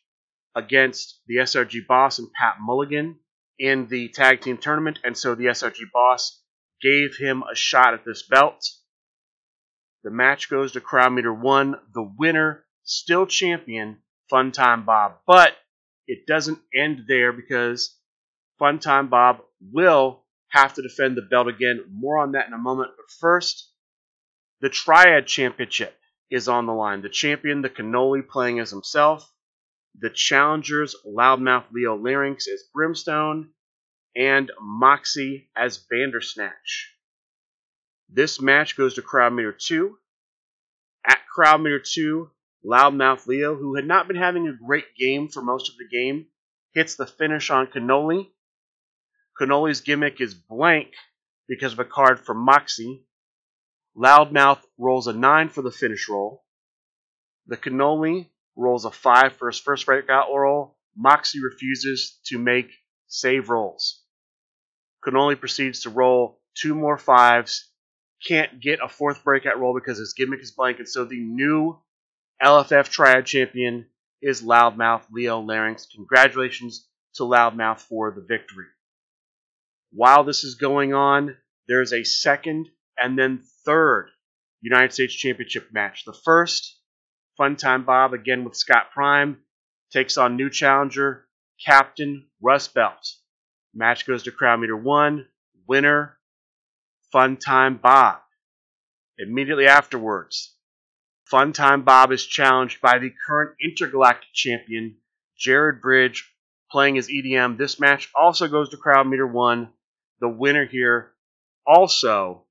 against 0.56 1.20
the 1.28 1.38
SRG 1.38 1.86
boss 1.88 2.20
and 2.20 2.32
Pat 2.32 2.56
Mulligan 2.62 3.20
in 3.60 3.88
the 3.88 4.10
tag 4.10 4.42
team 4.42 4.58
tournament, 4.58 5.00
and 5.04 5.18
so 5.18 5.36
the 5.36 5.46
SRG 5.46 5.92
boss 5.92 6.42
gave 6.82 7.16
him 7.18 7.44
a 7.44 7.56
shot 7.56 7.94
at 7.94 8.06
this 8.06 8.24
belt. 8.24 8.64
The 10.04 10.12
match 10.12 10.50
goes 10.50 10.74
to 10.74 10.82
crowd 10.82 11.14
meter 11.14 11.34
one. 11.34 11.76
The 11.94 12.04
winner, 12.18 12.66
still 12.84 13.26
champion, 13.26 14.00
Fun 14.30 14.52
Time 14.52 14.86
Bob. 14.86 15.20
But 15.26 15.56
it 16.08 16.26
doesn't 16.28 16.60
end 16.74 17.06
there 17.08 17.32
because 17.32 17.98
Funtime 18.60 19.10
Bob 19.10 19.42
will 19.62 20.23
have 20.54 20.76
to 20.76 20.84
defend 20.84 21.18
the 21.18 21.24
belt 21.24 21.48
again. 21.48 21.84
More 21.92 22.20
on 22.20 22.34
that 22.34 22.48
in 22.48 22.54
a 22.54 22.58
moment. 22.58 22.92
But 22.96 23.12
first, 23.20 23.72
the 24.62 24.70
Triad 24.70 25.26
Championship 25.26 25.98
is 26.30 26.48
on 26.48 26.68
the 26.68 26.74
line. 26.74 27.02
The 27.02 27.10
champion, 27.10 27.62
the 27.62 27.70
cannoli, 27.70 28.28
playing 28.28 28.60
as 28.60 28.70
himself. 28.70 29.30
The 30.00 30.12
challengers, 30.12 30.96
Loudmouth 31.06 31.66
Leo 31.72 31.98
Larynx 31.98 32.48
as 32.48 32.64
Brimstone, 32.74 33.50
and 34.16 34.52
Moxie 34.62 35.50
as 35.56 35.78
Bandersnatch. 35.78 36.94
This 38.10 38.40
match 38.40 38.76
goes 38.78 38.94
to 38.96 39.02
crowd 39.02 39.34
meter 39.34 39.52
2. 39.52 39.98
At 41.06 41.28
crowd 41.34 41.62
meter 41.62 41.80
2, 41.80 42.30
Loudmouth 42.64 43.26
Leo, 43.28 43.56
who 43.56 43.76
had 43.76 43.86
not 43.86 44.08
been 44.08 44.18
having 44.18 44.48
a 44.48 44.54
great 44.54 44.96
game 44.98 45.30
for 45.30 45.42
most 45.42 45.70
of 45.70 45.76
the 45.78 45.88
game, 45.88 46.28
hits 46.74 46.96
the 46.96 47.08
finish 47.08 47.50
on 47.50 47.68
Cannoli. 47.68 48.30
Cannoli's 49.40 49.82
gimmick 49.82 50.22
is 50.22 50.34
blank 50.34 50.94
because 51.48 51.74
of 51.74 51.80
a 51.80 51.86
card 51.86 52.20
from 52.20 52.38
Moxie. 52.38 53.06
Loudmouth 53.98 54.62
rolls 54.78 55.08
a 55.08 55.14
9 55.14 55.50
for 55.50 55.62
the 55.62 55.72
finish 55.72 56.08
roll. 56.10 56.44
The 57.48 57.58
Cannoli 57.58 58.30
rolls 58.56 58.86
a 58.86 58.92
5 58.92 59.34
for 59.34 59.50
his 59.50 59.60
first 59.60 59.86
breakout 59.86 60.28
roll. 60.32 60.78
Moxie 60.96 61.44
refuses 61.44 62.20
to 62.26 62.38
make 62.38 62.72
save 63.08 63.50
rolls. 63.50 64.04
Cannoli 65.04 65.40
proceeds 65.40 65.82
to 65.82 65.90
roll 65.90 66.40
two 66.56 66.76
more 66.76 66.98
fives. 66.98 67.70
Can't 68.26 68.62
get 68.62 68.80
a 68.82 68.88
fourth 68.88 69.24
breakout 69.24 69.60
roll 69.60 69.74
because 69.74 69.98
his 69.98 70.14
gimmick 70.14 70.42
is 70.42 70.52
blank, 70.52 70.80
and 70.80 70.88
so 70.88 71.04
the 71.04 71.20
new 71.20 71.78
LFF 72.42 72.90
Triad 72.90 73.26
Champion 73.26 73.88
is 74.22 74.42
Loudmouth 74.42 75.04
Leo 75.12 75.42
Larynx. 75.42 75.88
Congratulations 75.94 76.88
to 77.16 77.24
Loudmouth 77.24 77.82
for 77.82 78.12
the 78.12 78.22
victory. 78.22 78.68
While 79.96 80.24
this 80.24 80.44
is 80.44 80.56
going 80.56 80.94
on, 80.94 81.38
there's 81.68 81.94
a 81.94 82.04
second 82.04 82.70
and 82.98 83.18
then 83.18 83.44
third 83.64 84.10
United 84.62 84.92
States 84.92 85.14
Championship 85.14 85.70
match. 85.72 86.04
The 86.06 86.18
first, 86.26 86.80
Fun 87.38 87.56
Time 87.58 87.86
Bob, 87.86 88.14
again 88.14 88.44
with 88.44 88.56
Scott 88.56 88.88
Prime, 88.92 89.38
takes 89.92 90.18
on 90.18 90.36
new 90.36 90.50
challenger 90.50 91.28
Captain 91.64 92.28
Russ 92.42 92.68
Belt. 92.68 93.08
Match 93.74 94.08
goes 94.08 94.24
to 94.24 94.32
crowd 94.32 94.60
meter 94.60 94.76
one. 94.76 95.28
Winner, 95.68 96.18
Fun 97.12 97.38
Time 97.38 97.78
Bob. 97.78 98.20
Immediately 99.20 99.68
afterwards, 99.68 100.56
Fun 101.26 101.54
Time 101.54 101.84
Bob 101.84 102.12
is 102.12 102.26
challenged 102.26 102.82
by 102.82 102.98
the 102.98 103.14
current 103.28 103.56
intergalactic 103.64 104.30
champion, 104.34 104.98
Jared 105.38 105.82
Bridge, 105.82 106.34
playing 106.72 106.96
his 106.96 107.10
EDM. 107.10 107.58
This 107.58 107.80
match 107.80 108.10
also 108.16 108.48
goes 108.48 108.70
to 108.70 108.78
crowd 108.78 109.08
meter 109.08 109.28
one. 109.28 109.72
The 110.24 110.30
winner 110.30 110.66
here, 110.66 111.12
also 111.68 112.46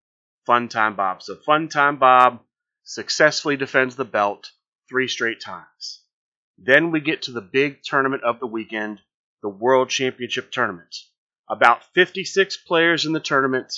Fun 0.44 0.68
Time 0.68 0.94
Bob. 0.94 1.22
So 1.22 1.36
Fun 1.36 1.70
Time 1.70 1.96
Bob 1.96 2.42
successfully 2.84 3.56
defends 3.56 3.96
the 3.96 4.04
belt 4.04 4.50
three 4.90 5.08
straight 5.08 5.40
times. 5.40 6.02
Then 6.58 6.90
we 6.90 7.00
get 7.00 7.22
to 7.22 7.32
the 7.32 7.40
big 7.40 7.82
tournament 7.82 8.24
of 8.24 8.40
the 8.40 8.46
weekend, 8.46 9.00
the 9.40 9.48
World 9.48 9.88
Championship 9.88 10.52
Tournament. 10.52 10.94
About 11.48 11.82
56 11.94 12.58
players 12.58 13.06
in 13.06 13.14
the 13.14 13.20
tournament, 13.20 13.72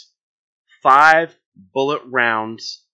five 0.82 1.32
bullet 1.54 2.02
rounds. 2.06 2.84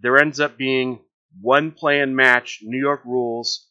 There 0.00 0.18
ends 0.18 0.40
up 0.40 0.58
being 0.58 1.04
one 1.40 1.70
play 1.70 2.00
and 2.00 2.16
match, 2.16 2.58
New 2.62 2.80
York 2.80 3.04
rules. 3.04 3.68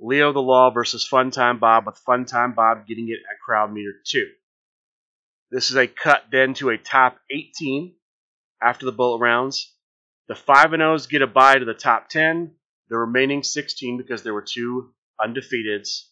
Leo 0.00 0.32
the 0.32 0.42
Law 0.42 0.70
versus 0.70 1.08
Funtime 1.08 1.60
Bob, 1.60 1.86
with 1.86 2.02
Funtime 2.04 2.56
Bob 2.56 2.88
getting 2.88 3.08
it 3.08 3.20
at 3.30 3.38
crowd 3.38 3.72
meter 3.72 3.94
two. 4.04 4.26
This 5.50 5.70
is 5.70 5.76
a 5.76 5.86
cut 5.86 6.24
then 6.30 6.54
to 6.54 6.70
a 6.70 6.78
top 6.78 7.18
18 7.30 7.94
after 8.62 8.86
the 8.86 8.92
bullet 8.92 9.18
rounds. 9.18 9.74
The 10.28 10.34
5 10.34 10.74
and 10.74 10.82
0s 10.82 11.08
get 11.08 11.22
a 11.22 11.26
bye 11.26 11.58
to 11.58 11.64
the 11.64 11.74
top 11.74 12.08
10. 12.08 12.54
The 12.90 12.96
remaining 12.96 13.42
16, 13.42 13.96
because 13.96 14.22
there 14.22 14.34
were 14.34 14.44
two 14.46 14.94
undefeateds, 15.20 16.08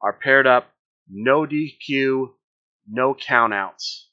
are 0.00 0.12
paired 0.12 0.46
up, 0.46 0.70
no 1.08 1.46
DQ, 1.46 2.28
no 2.88 3.14
countouts. 3.14 4.06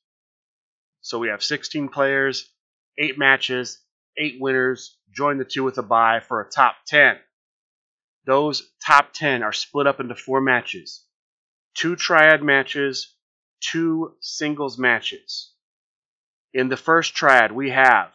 So 1.01 1.19
we 1.19 1.29
have 1.29 1.43
16 1.43 1.89
players, 1.89 2.51
8 2.97 3.17
matches, 3.17 3.79
8 4.17 4.37
winners, 4.39 4.97
join 5.15 5.37
the 5.37 5.45
two 5.45 5.63
with 5.63 5.77
a 5.77 5.83
bye 5.83 6.19
for 6.19 6.41
a 6.41 6.49
top 6.49 6.75
10. 6.87 7.17
Those 8.25 8.71
top 8.85 9.13
10 9.13 9.43
are 9.43 9.53
split 9.53 9.87
up 9.87 9.99
into 9.99 10.15
four 10.15 10.41
matches 10.41 11.05
two 11.75 11.95
triad 11.95 12.43
matches, 12.43 13.15
two 13.71 14.15
singles 14.19 14.77
matches. 14.77 15.53
In 16.53 16.69
the 16.69 16.77
first 16.77 17.15
triad, 17.15 17.51
we 17.51 17.71
have 17.71 18.11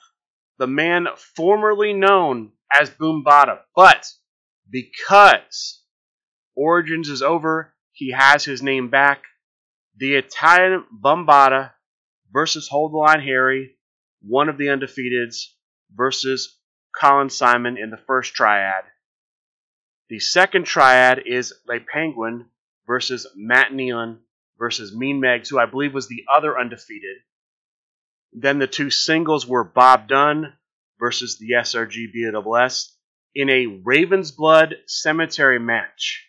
the 0.59 0.67
man 0.67 1.07
formerly 1.17 1.93
known 1.93 2.53
as 2.73 2.91
Boombada, 2.91 3.61
but 3.75 4.07
because 4.71 5.83
Origins 6.55 7.09
is 7.09 7.23
over, 7.23 7.75
he 7.93 8.11
has 8.11 8.45
his 8.45 8.63
name 8.63 8.91
back. 8.91 9.23
The 9.97 10.15
Italian 10.15 10.85
Bombada 10.93 11.73
versus 12.33 12.69
Hold 12.69 12.93
the 12.93 12.99
Line 12.99 13.21
Harry, 13.21 13.77
one 14.21 14.49
of 14.49 14.59
the 14.59 14.67
undefeateds, 14.67 15.47
versus 15.95 16.59
Colin 17.01 17.31
Simon 17.31 17.79
in 17.79 17.91
the 17.91 17.97
first 17.97 18.35
triad. 18.35 18.85
The 20.09 20.21
second 20.21 20.65
triad 20.65 21.23
is 21.27 21.55
Le 21.67 21.81
Penguin 21.81 22.47
versus 22.87 23.27
Matt 23.37 23.73
Nealon 23.73 24.19
versus 24.59 24.95
Mean 24.95 25.21
Megs, 25.21 25.49
who 25.49 25.59
I 25.59 25.67
believe 25.67 25.95
was 25.95 26.09
the 26.09 26.25
other 26.33 26.59
undefeated. 26.59 27.19
Then 28.33 28.59
the 28.59 28.67
two 28.67 28.91
singles 28.91 29.47
were 29.47 29.65
Bob 29.65 30.09
Dunn 30.09 30.53
versus 30.99 31.39
the 31.39 31.53
SRG 31.53 32.13
BOSS 32.13 32.97
in 33.35 33.49
a 33.49 33.67
Raven's 33.85 34.33
Blood 34.33 34.77
Cemetery 34.87 35.59
match. 35.59 36.27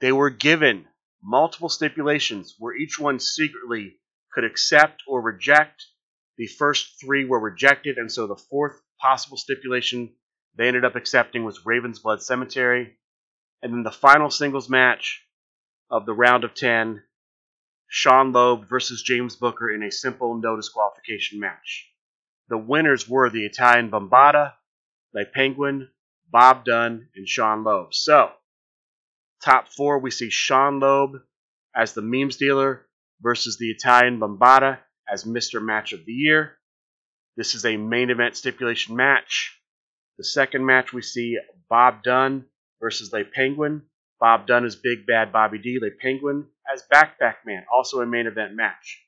They 0.00 0.12
were 0.12 0.30
given 0.30 0.86
multiple 1.22 1.68
stipulations 1.68 2.56
where 2.58 2.74
each 2.74 2.98
one 2.98 3.20
secretly 3.20 3.98
could 4.32 4.44
accept 4.44 5.02
or 5.06 5.20
reject. 5.20 5.84
The 6.38 6.46
first 6.46 7.00
three 7.00 7.24
were 7.24 7.38
rejected, 7.38 7.98
and 7.98 8.10
so 8.10 8.26
the 8.26 8.36
fourth 8.36 8.80
possible 8.98 9.36
stipulation 9.36 10.14
they 10.56 10.68
ended 10.68 10.84
up 10.84 10.96
accepting 10.96 11.44
was 11.44 11.64
Raven's 11.64 12.00
Blood 12.00 12.22
Cemetery. 12.22 12.96
And 13.62 13.72
then 13.72 13.82
the 13.82 13.90
final 13.90 14.30
singles 14.30 14.68
match 14.68 15.24
of 15.90 16.06
the 16.06 16.14
round 16.14 16.44
of 16.44 16.54
10, 16.54 17.02
Sean 17.92 18.30
Loeb 18.30 18.68
versus 18.68 19.02
James 19.02 19.34
Booker 19.34 19.68
in 19.68 19.82
a 19.82 19.90
simple 19.90 20.36
no 20.40 20.54
disqualification 20.54 21.40
match. 21.40 21.90
The 22.48 22.56
winners 22.56 23.08
were 23.08 23.28
the 23.28 23.44
Italian 23.44 23.90
Bombada, 23.90 24.54
Le 25.12 25.24
Penguin, 25.24 25.88
Bob 26.30 26.64
Dunn, 26.64 27.08
and 27.16 27.28
Sean 27.28 27.64
Loeb. 27.64 27.92
So, 27.92 28.30
top 29.44 29.72
four, 29.72 29.98
we 29.98 30.12
see 30.12 30.30
Sean 30.30 30.78
Loeb 30.78 31.20
as 31.74 31.92
the 31.92 32.00
memes 32.00 32.36
dealer 32.36 32.86
versus 33.20 33.58
the 33.58 33.72
Italian 33.72 34.20
Bombada 34.20 34.78
as 35.12 35.24
Mr. 35.24 35.60
Match 35.60 35.92
of 35.92 36.04
the 36.04 36.12
Year. 36.12 36.58
This 37.36 37.56
is 37.56 37.64
a 37.64 37.76
main 37.76 38.10
event 38.10 38.36
stipulation 38.36 38.94
match. 38.94 39.60
The 40.16 40.24
second 40.24 40.64
match 40.64 40.92
we 40.92 41.02
see 41.02 41.40
Bob 41.68 42.04
Dunn 42.04 42.44
versus 42.80 43.12
Le 43.12 43.24
Penguin. 43.24 43.82
Bob 44.20 44.46
Dunn 44.46 44.66
is 44.66 44.76
Big 44.76 45.06
Bad 45.06 45.32
Bobby 45.32 45.58
D. 45.58 45.78
Le 45.80 45.90
Penguin 45.90 46.46
as 46.72 46.84
Backpack 46.92 47.36
Man, 47.46 47.64
also 47.72 48.00
a 48.00 48.06
main 48.06 48.26
event 48.26 48.54
match. 48.54 49.02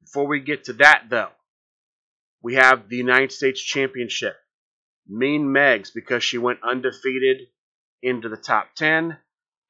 Before 0.00 0.26
we 0.26 0.40
get 0.40 0.64
to 0.64 0.74
that, 0.74 1.06
though, 1.10 1.32
we 2.40 2.54
have 2.54 2.88
the 2.88 2.96
United 2.96 3.32
States 3.32 3.60
Championship. 3.60 4.36
Mean 5.08 5.46
Megs, 5.46 5.90
because 5.92 6.22
she 6.22 6.38
went 6.38 6.60
undefeated 6.62 7.48
into 8.02 8.28
the 8.28 8.36
top 8.36 8.74
10, 8.76 9.18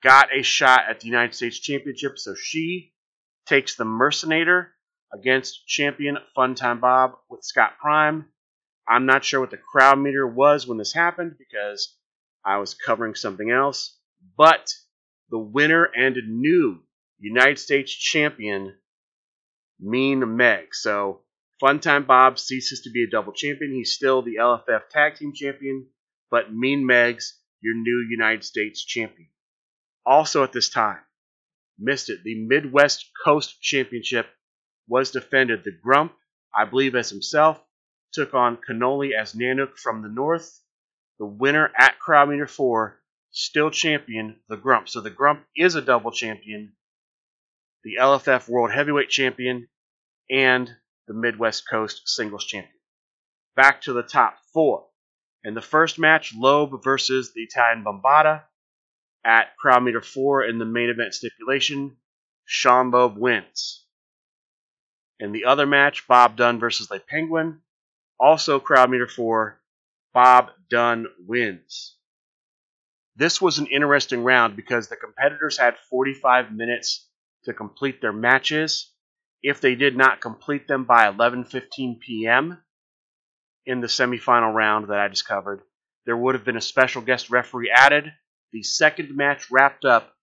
got 0.02 0.28
a 0.36 0.42
shot 0.42 0.82
at 0.88 1.00
the 1.00 1.06
United 1.06 1.34
States 1.34 1.58
Championship, 1.58 2.18
so 2.18 2.34
she 2.34 2.92
takes 3.46 3.76
the 3.76 3.84
Mercenator 3.84 4.72
against 5.12 5.66
champion 5.66 6.18
Funtime 6.36 6.80
Bob 6.80 7.12
with 7.30 7.42
Scott 7.42 7.78
Prime. 7.80 8.26
I'm 8.86 9.06
not 9.06 9.24
sure 9.24 9.40
what 9.40 9.50
the 9.50 9.56
crowd 9.56 9.98
meter 9.98 10.26
was 10.26 10.66
when 10.66 10.76
this 10.76 10.92
happened 10.92 11.36
because 11.38 11.96
I 12.44 12.58
was 12.58 12.74
covering 12.74 13.14
something 13.14 13.50
else, 13.50 13.96
but 14.36 14.72
the 15.30 15.38
winner 15.38 15.84
and 15.84 16.16
new 16.28 16.80
United 17.18 17.58
States 17.58 17.92
champion, 17.92 18.74
Mean 19.80 20.36
Meg. 20.36 20.74
So 20.74 21.22
Funtime 21.62 22.06
Bob 22.06 22.38
ceases 22.38 22.82
to 22.82 22.90
be 22.90 23.04
a 23.04 23.10
double 23.10 23.32
champion. 23.32 23.72
He's 23.72 23.94
still 23.94 24.22
the 24.22 24.36
LFF 24.36 24.88
tag 24.90 25.16
team 25.16 25.32
champion, 25.34 25.86
but 26.30 26.52
Mean 26.52 26.84
Meg's 26.84 27.40
your 27.60 27.74
new 27.74 28.06
United 28.10 28.44
States 28.44 28.84
champion. 28.84 29.28
Also 30.04 30.42
at 30.44 30.52
this 30.52 30.68
time, 30.68 31.00
missed 31.78 32.10
it, 32.10 32.22
the 32.22 32.34
Midwest 32.34 33.10
Coast 33.24 33.60
Championship 33.62 34.26
was 34.86 35.10
defended. 35.10 35.64
The 35.64 35.72
Grump, 35.72 36.12
I 36.54 36.66
believe 36.66 36.94
as 36.94 37.08
himself, 37.08 37.62
took 38.12 38.34
on 38.34 38.58
Cannoli 38.58 39.12
as 39.18 39.32
Nanook 39.32 39.78
from 39.78 40.02
the 40.02 40.08
North. 40.08 40.60
The 41.18 41.26
winner 41.26 41.72
at 41.78 41.98
Crowd 41.98 42.28
Meter 42.28 42.46
4, 42.46 43.00
still 43.34 43.70
champion, 43.70 44.40
the 44.48 44.56
Grump. 44.56 44.88
So 44.88 45.00
the 45.00 45.10
Grump 45.10 45.44
is 45.56 45.74
a 45.74 45.82
double 45.82 46.12
champion, 46.12 46.72
the 47.82 47.96
LFF 48.00 48.48
World 48.48 48.70
Heavyweight 48.70 49.10
Champion, 49.10 49.68
and 50.30 50.70
the 51.08 51.14
Midwest 51.14 51.68
Coast 51.68 52.02
Singles 52.08 52.46
Champion. 52.46 52.72
Back 53.56 53.82
to 53.82 53.92
the 53.92 54.02
top 54.02 54.38
four. 54.52 54.86
In 55.42 55.54
the 55.54 55.60
first 55.60 55.98
match, 55.98 56.32
Loeb 56.34 56.82
versus 56.82 57.34
the 57.34 57.42
Italian 57.42 57.84
Bombata 57.84 58.44
At 59.24 59.56
crowd 59.56 59.82
meter 59.82 60.00
four 60.00 60.44
in 60.44 60.58
the 60.58 60.64
main 60.64 60.88
event 60.88 61.12
stipulation, 61.12 61.96
Sean 62.46 62.90
Loeb 62.90 63.18
wins. 63.18 63.84
In 65.18 65.32
the 65.32 65.44
other 65.44 65.66
match, 65.66 66.06
Bob 66.06 66.36
Dunn 66.36 66.58
versus 66.60 66.86
the 66.86 67.00
Penguin. 67.00 67.60
Also 68.18 68.60
crowd 68.60 68.90
meter 68.90 69.08
four, 69.08 69.60
Bob 70.12 70.50
Dunn 70.70 71.06
wins. 71.18 71.96
This 73.16 73.40
was 73.40 73.58
an 73.58 73.66
interesting 73.66 74.24
round 74.24 74.56
because 74.56 74.88
the 74.88 74.96
competitors 74.96 75.56
had 75.58 75.76
45 75.90 76.52
minutes 76.52 77.08
to 77.44 77.52
complete 77.52 78.00
their 78.00 78.12
matches. 78.12 78.90
If 79.42 79.60
they 79.60 79.74
did 79.74 79.96
not 79.96 80.20
complete 80.20 80.66
them 80.66 80.84
by 80.84 81.10
11:15 81.10 82.00
p.m. 82.00 82.58
in 83.66 83.80
the 83.80 83.86
semifinal 83.86 84.54
round 84.54 84.88
that 84.88 84.98
I 84.98 85.08
just 85.08 85.28
covered, 85.28 85.62
there 86.06 86.16
would 86.16 86.34
have 86.34 86.44
been 86.44 86.56
a 86.56 86.62
special 86.62 87.02
guest 87.02 87.30
referee 87.30 87.70
added. 87.70 88.12
The 88.52 88.62
second 88.62 89.14
match 89.16 89.50
wrapped 89.50 89.84
up 89.84 90.14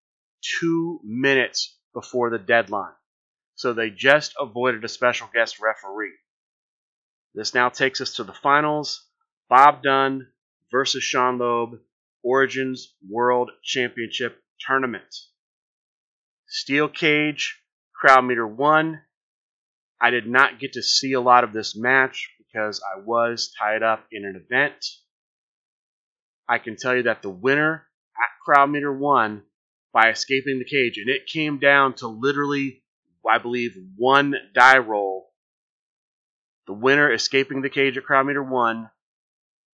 2 0.60 1.02
minutes 1.04 1.78
before 1.94 2.30
the 2.30 2.40
deadline. 2.40 2.94
So 3.56 3.74
they 3.74 3.90
just 3.90 4.34
avoided 4.40 4.84
a 4.84 4.90
special 4.90 5.30
guest 5.34 5.60
referee. 5.60 6.18
This 7.36 7.54
now 7.54 7.70
takes 7.70 8.02
us 8.02 8.16
to 8.16 8.24
the 8.24 8.34
finals. 8.34 9.08
Bob 9.50 9.84
Dunn 9.84 10.28
versus 10.72 11.04
Sean 11.04 11.38
Loeb. 11.38 11.80
Origins 12.24 12.94
World 13.10 13.52
Championship 13.64 14.42
Tournament. 14.60 15.16
Steel 16.48 16.88
Cage, 16.88 17.62
Crowd 17.94 18.26
Meter 18.26 18.48
1. 18.48 19.02
I 20.02 20.10
did 20.10 20.28
not 20.28 20.60
get 20.60 20.74
to 20.74 20.84
see 20.84 21.14
a 21.14 21.22
lot 21.22 21.44
of 21.44 21.54
this 21.54 21.76
match 21.76 22.30
because 22.38 22.82
I 22.82 23.00
was 23.00 23.54
tied 23.58 23.84
up 23.84 24.06
in 24.12 24.26
an 24.26 24.36
event. 24.36 24.86
I 26.50 26.58
can 26.58 26.76
tell 26.76 26.96
you 26.96 27.04
that 27.04 27.22
the 27.22 27.30
winner 27.30 27.88
at 28.18 28.44
Crowd 28.44 28.70
Meter 28.70 28.92
1 28.92 29.44
by 29.94 30.10
escaping 30.10 30.60
the 30.60 30.66
cage, 30.66 30.98
and 30.98 31.10
it 31.10 31.28
came 31.28 31.60
down 31.60 31.94
to 31.96 32.08
literally, 32.08 32.84
I 33.30 33.38
believe, 33.38 33.78
one 33.96 34.36
die 34.54 34.80
roll. 34.80 35.32
The 36.68 36.74
winner 36.74 37.12
escaping 37.12 37.62
the 37.62 37.70
cage 37.70 37.98
at 37.98 38.04
Crowd 38.04 38.26
Meter 38.26 38.44
1, 38.44 38.90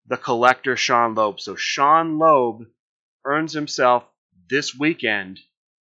the 0.08 0.18
collector 0.18 0.76
Sean 0.76 1.16
Loeb. 1.16 1.40
So 1.40 1.56
Sean 1.56 2.18
Loeb 2.18 2.68
earns 3.26 3.54
himself 3.54 4.04
this 4.50 4.74
weekend, 4.74 5.40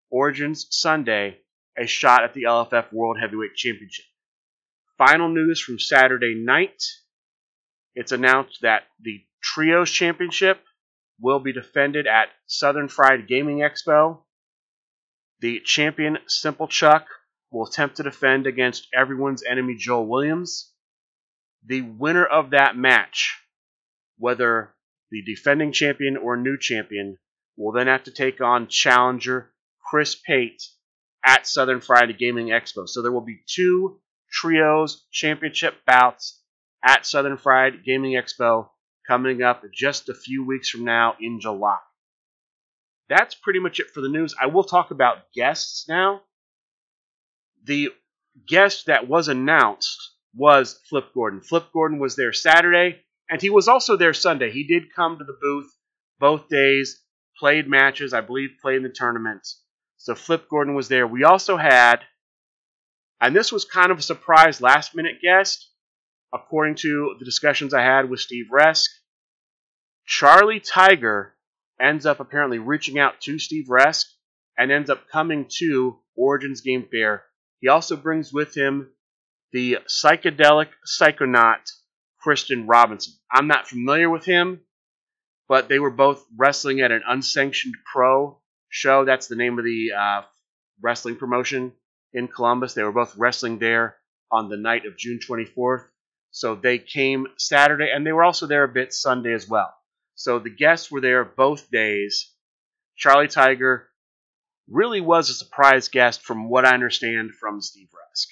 Origins 0.10 0.68
Sunday, 0.70 1.38
a 1.78 1.86
shot 1.86 2.24
at 2.24 2.34
the 2.34 2.44
LFF 2.44 2.92
World 2.92 3.18
Heavyweight 3.20 3.56
Championship. 3.56 4.06
Final 4.98 5.30
news 5.30 5.62
from 5.62 5.78
Saturday 5.78 6.36
night. 6.36 6.82
It's 7.94 8.12
announced 8.12 8.60
that 8.62 8.84
the 9.00 9.24
Trios 9.44 9.92
Championship 9.92 10.60
will 11.20 11.40
be 11.40 11.54
defended 11.54 12.08
at 12.08 12.30
Southern 12.48 12.88
Fried 12.88 13.28
Gaming 13.28 13.60
Expo. 13.60 14.20
The 15.40 15.60
champion 15.60 16.18
Simple 16.28 16.68
Chuck 16.68 17.06
will 17.52 17.68
attempt 17.68 17.98
to 17.98 18.04
defend 18.04 18.48
against 18.48 18.88
everyone's 18.94 19.44
enemy 19.44 19.76
Joel 19.78 20.08
Williams. 20.08 20.74
The 21.66 21.82
winner 21.82 22.26
of 22.26 22.52
that 22.52 22.76
match, 22.76 23.38
whether 24.18 24.74
the 25.12 25.22
defending 25.24 25.72
champion 25.72 26.18
or 26.18 26.38
new 26.38 26.58
champion, 26.58 27.18
will 27.58 27.72
then 27.72 27.88
have 27.88 28.04
to 28.04 28.12
take 28.12 28.42
on 28.42 28.68
challenger 28.68 29.52
Chris 29.90 30.16
Pate 30.16 30.62
at 31.26 31.48
Southern 31.48 31.82
Fried 31.82 32.18
Gaming 32.18 32.48
Expo. 32.48 32.88
So 32.88 33.02
there 33.02 33.12
will 33.12 33.22
be 33.22 33.42
two 33.48 34.00
trios 34.32 35.06
championship 35.12 35.76
bouts 35.86 36.42
at 36.84 37.06
Southern 37.06 37.38
Fried 37.38 37.84
Gaming 37.86 38.14
Expo 38.14 38.70
coming 39.08 39.42
up 39.42 39.64
just 39.74 40.10
a 40.10 40.14
few 40.14 40.46
weeks 40.46 40.70
from 40.70 40.84
now 40.84 41.16
in 41.20 41.40
July. 41.40 41.78
That's 43.08 43.36
pretty 43.36 43.60
much 43.60 43.80
it 43.80 43.92
for 43.94 44.02
the 44.02 44.10
news. 44.10 44.36
I 44.40 44.48
will 44.48 44.64
talk 44.64 44.92
about 44.92 45.32
guests 45.34 45.88
now. 45.88 46.22
The 47.64 47.90
guest 48.48 48.88
that 48.88 49.08
was 49.08 49.28
announced 49.28 49.98
was 50.36 50.80
Flip 50.90 51.06
Gordon. 51.14 51.42
Flip 51.42 51.66
Gordon 51.72 52.00
was 52.00 52.16
there 52.16 52.34
Saturday, 52.34 53.05
and 53.30 53.42
he 53.42 53.50
was 53.50 53.68
also 53.68 53.98
there 53.98 54.14
Sunday. 54.14 54.52
He 54.52 54.66
did 54.68 54.94
come 54.96 55.18
to 55.18 55.24
the 55.24 55.38
booth 55.42 55.72
both 56.20 56.48
days, 56.48 57.02
played 57.38 57.68
matches, 57.68 58.14
I 58.14 58.22
believe 58.22 58.52
played 58.62 58.78
in 58.78 58.84
the 58.84 58.90
tournament. 58.90 59.48
So 59.98 60.16
Flip 60.16 60.48
Gordon 60.50 60.76
was 60.76 60.88
there. 60.88 61.08
We 61.08 61.24
also 61.24 61.58
had, 61.58 61.98
and 63.20 63.36
this 63.36 63.52
was 63.52 63.66
kind 63.66 63.92
of 63.92 64.00
a 64.00 64.04
surprise 64.04 64.62
last 64.62 64.96
minute 64.96 65.22
guest, 65.22 65.70
according 66.34 66.76
to 66.76 67.16
the 67.18 67.26
discussions 67.26 67.74
I 67.74 67.82
had 67.82 68.10
with 68.10 68.20
Steve 68.20 68.48
Resk, 68.52 68.90
Charlie 70.06 70.60
Tiger 70.60 71.36
ends 71.82 72.06
up 72.06 72.20
apparently 72.20 72.60
reaching 72.60 73.00
out 73.00 73.22
to 73.22 73.40
Steve 73.40 73.68
Resk 73.68 74.06
and 74.58 74.72
ends 74.72 74.90
up 74.90 75.10
coming 75.10 75.48
to 75.60 76.00
Origins 76.16 76.62
Game 76.62 76.88
Fair. 76.92 77.24
He 77.60 77.68
also 77.68 77.96
brings 77.96 78.32
with 78.32 78.56
him 78.56 78.92
the 79.52 79.80
psychedelic 79.88 80.68
psychonaut 80.86 81.72
Kristen 82.26 82.66
Robinson. 82.66 83.14
I'm 83.32 83.46
not 83.46 83.68
familiar 83.68 84.10
with 84.10 84.26
him, 84.26 84.62
but 85.48 85.70
they 85.70 85.78
were 85.78 85.92
both 85.92 86.26
wrestling 86.36 86.82
at 86.82 86.92
an 86.92 87.04
unsanctioned 87.08 87.76
pro 87.94 88.40
show. 88.68 89.06
That's 89.06 89.28
the 89.28 89.36
name 89.36 89.60
of 89.60 89.64
the 89.64 89.92
uh, 89.96 90.22
wrestling 90.82 91.18
promotion 91.18 91.74
in 92.14 92.28
Columbus. 92.28 92.74
They 92.74 92.82
were 92.82 92.92
both 92.92 93.16
wrestling 93.16 93.60
there 93.60 93.98
on 94.32 94.50
the 94.50 94.58
night 94.58 94.88
of 94.88 94.98
June 94.98 95.20
24th. 95.20 95.86
So 96.32 96.56
they 96.56 96.80
came 96.80 97.28
Saturday, 97.38 97.92
and 97.94 98.04
they 98.04 98.12
were 98.12 98.24
also 98.24 98.48
there 98.48 98.64
a 98.64 98.74
bit 98.74 98.92
Sunday 98.92 99.34
as 99.34 99.48
well. 99.48 99.72
So 100.16 100.40
the 100.40 100.50
guests 100.50 100.90
were 100.90 101.02
there 101.02 101.24
both 101.24 101.70
days. 101.70 102.34
Charlie 102.98 103.28
Tiger 103.28 103.88
really 104.68 105.00
was 105.00 105.30
a 105.30 105.36
surprise 105.36 105.90
guest 105.90 106.24
from 106.24 106.50
what 106.50 106.66
I 106.66 106.74
understand 106.74 107.36
from 107.36 107.62
Steve 107.62 107.90
Resk. 107.90 108.26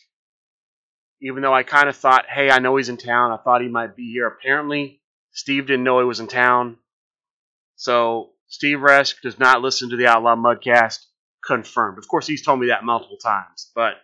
Even 1.23 1.41
though 1.41 1.53
I 1.53 1.63
kind 1.63 1.87
of 1.87 1.95
thought, 1.95 2.25
hey, 2.27 2.51
I 2.51 2.59
know 2.59 2.75
he's 2.75 2.89
in 2.89 2.97
town. 2.97 3.31
I 3.31 3.37
thought 3.37 3.61
he 3.61 3.69
might 3.69 3.95
be 3.95 4.11
here. 4.11 4.27
Apparently, 4.27 5.01
Steve 5.31 5.67
didn't 5.67 5.85
know 5.85 5.99
he 5.99 6.05
was 6.05 6.19
in 6.19 6.27
town. 6.27 6.77
So 7.75 8.31
Steve 8.47 8.79
Resk 8.79 9.21
does 9.21 9.39
not 9.39 9.61
listen 9.61 9.89
to 9.89 9.95
the 9.95 10.07
Outlaw 10.07 10.35
Mudcast. 10.35 10.99
Confirmed. 11.45 11.97
Of 11.97 12.07
course, 12.07 12.27
he's 12.27 12.45
told 12.45 12.59
me 12.59 12.67
that 12.67 12.83
multiple 12.83 13.17
times, 13.17 13.71
but 13.73 13.95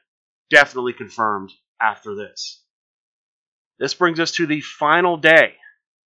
definitely 0.49 0.93
confirmed 0.93 1.51
after 1.81 2.15
this. 2.15 2.63
This 3.79 3.93
brings 3.93 4.19
us 4.19 4.31
to 4.33 4.45
the 4.45 4.61
final 4.61 5.15
day 5.15 5.53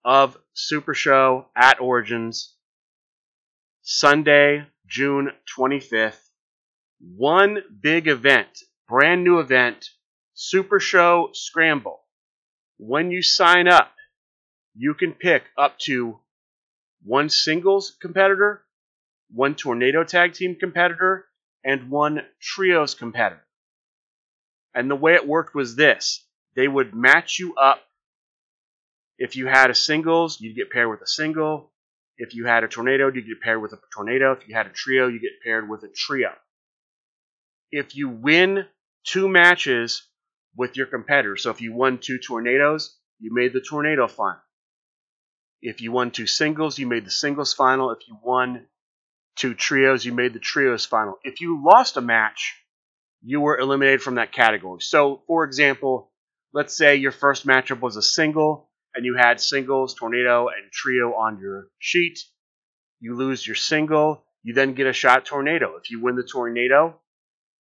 of 0.06 0.38
Super 0.54 0.94
Show 0.94 1.48
at 1.56 1.80
Origins, 1.80 2.56
Sunday, 3.82 4.68
June 4.86 5.32
25th. 5.58 6.20
One 7.00 7.60
big 7.82 8.08
event, 8.08 8.60
brand 8.88 9.24
new 9.24 9.40
event, 9.40 9.90
Super 10.34 10.80
Show 10.80 11.30
Scramble. 11.34 12.02
When 12.78 13.12
you 13.12 13.22
sign 13.22 13.68
up, 13.68 13.92
you 14.76 14.94
can 14.94 15.14
pick 15.14 15.44
up 15.58 15.78
to 15.80 16.20
one 17.04 17.30
singles 17.30 17.96
competitor, 18.02 18.64
one 19.32 19.56
tornado 19.56 20.04
tag 20.04 20.34
team 20.34 20.56
competitor, 20.60 21.26
and 21.64 21.90
one 21.90 22.22
trios 22.42 22.96
competitor. 22.96 23.46
And 24.74 24.90
the 24.90 24.96
way 24.96 25.14
it 25.14 25.28
worked 25.28 25.54
was 25.54 25.76
this 25.76 26.26
they 26.56 26.68
would 26.68 26.94
match 26.94 27.40
you 27.40 27.56
up 27.56 27.82
if 29.18 29.36
you 29.36 29.48
had 29.48 29.70
a 29.70 29.76
singles, 29.76 30.42
you'd 30.42 30.56
get 30.56 30.72
paired 30.72 30.90
with 30.90 31.02
a 31.02 31.08
single. 31.08 31.72
If 32.18 32.36
you 32.36 32.46
had 32.46 32.64
a 32.64 32.68
tornado, 32.68 33.08
you'd 33.08 33.28
get 33.28 33.42
paired 33.42 33.62
with 33.62 33.74
a 33.74 33.80
tornado. 33.94 34.34
If 34.34 34.48
you 34.48 34.56
had 34.56 34.68
a 34.68 34.72
trio, 34.72 35.08
you 35.08 35.20
get 35.20 35.42
paired 35.44 35.70
with 35.70 35.84
a 35.84 35.88
trio. 35.88 36.32
If 37.72 37.96
you 37.96 38.10
win 38.10 38.66
two 39.04 39.28
matches 39.28 40.04
with 40.56 40.78
your 40.78 40.86
competitor, 40.86 41.38
so 41.38 41.50
if 41.50 41.62
you 41.62 41.74
won 41.74 41.98
two 41.98 42.20
tornadoes, 42.20 42.98
you 43.20 43.34
made 43.34 43.54
the 43.54 43.62
tornado 43.62 44.08
final. 44.08 44.42
If 45.62 45.82
you 45.82 45.92
won 45.92 46.12
two 46.12 46.28
singles, 46.28 46.78
you 46.78 46.88
made 46.88 47.06
the 47.06 47.12
singles 47.12 47.54
final. 47.54 47.92
If 47.92 48.08
you 48.08 48.18
won 48.22 48.66
two 49.36 49.54
trios, 49.54 50.04
you 50.06 50.12
made 50.12 50.34
the 50.34 50.40
trios 50.40 50.86
final. 50.86 51.18
If 51.24 51.42
you 51.42 51.64
lost 51.64 51.98
a 51.98 52.02
match, 52.02 52.56
you 53.22 53.40
were 53.40 53.58
eliminated 53.58 54.02
from 54.02 54.16
that 54.16 54.34
category. 54.34 54.82
So, 54.82 55.24
for 55.28 55.46
example, 55.46 56.12
let's 56.54 56.76
say 56.76 56.98
your 56.98 57.14
first 57.14 57.48
matchup 57.48 57.80
was 57.80 57.96
a 57.96 58.02
single 58.02 58.70
and 58.94 59.06
you 59.06 59.16
had 59.16 59.40
singles, 59.40 59.96
tornado, 59.96 60.50
and 60.50 60.72
trio 60.72 61.14
on 61.14 61.40
your 61.40 61.68
sheet. 61.80 62.20
You 63.00 63.16
lose 63.16 63.46
your 63.46 63.56
single, 63.56 64.26
you 64.44 64.54
then 64.54 64.74
get 64.74 64.88
a 64.88 64.94
shot 64.94 65.26
tornado. 65.26 65.78
If 65.78 65.90
you 65.90 66.02
win 66.02 66.16
the 66.16 66.28
tornado, 66.30 67.00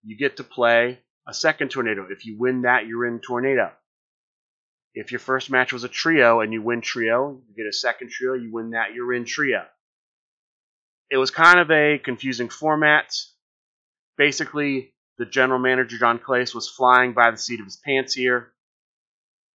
you 0.03 0.17
get 0.17 0.37
to 0.37 0.43
play 0.43 0.99
a 1.27 1.33
second 1.33 1.69
tornado. 1.69 2.07
If 2.09 2.25
you 2.25 2.37
win 2.37 2.63
that, 2.63 2.87
you're 2.87 3.05
in 3.05 3.19
tornado. 3.19 3.71
If 4.93 5.11
your 5.11 5.19
first 5.19 5.49
match 5.49 5.73
was 5.73 5.83
a 5.83 5.89
trio 5.89 6.41
and 6.41 6.53
you 6.53 6.61
win 6.61 6.81
trio, 6.81 7.41
you 7.47 7.55
get 7.55 7.67
a 7.67 7.73
second 7.73 8.11
trio, 8.11 8.33
you 8.33 8.51
win 8.51 8.71
that, 8.71 8.93
you're 8.93 9.13
in 9.13 9.25
trio. 9.25 9.65
It 11.09 11.17
was 11.17 11.31
kind 11.31 11.59
of 11.59 11.71
a 11.71 11.97
confusing 11.97 12.49
format. 12.49 13.13
Basically, 14.17 14.93
the 15.17 15.25
general 15.25 15.59
manager, 15.59 15.97
John 15.97 16.19
Clace, 16.19 16.53
was 16.53 16.69
flying 16.69 17.13
by 17.13 17.31
the 17.31 17.37
seat 17.37 17.59
of 17.59 17.65
his 17.65 17.77
pants 17.77 18.13
here 18.13 18.53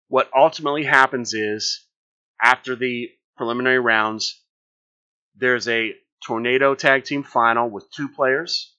what 0.09 0.31
ultimately 0.35 0.85
happens 0.85 1.35
is 1.35 1.87
after 2.43 2.75
the 2.75 3.11
preliminary 3.37 3.79
rounds, 3.79 4.43
there's 5.37 5.69
a 5.69 5.95
tornado 6.27 6.75
tag 6.75 7.05
team 7.05 7.23
final 7.23 7.69
with 7.69 7.91
two 7.91 8.09
players. 8.09 8.75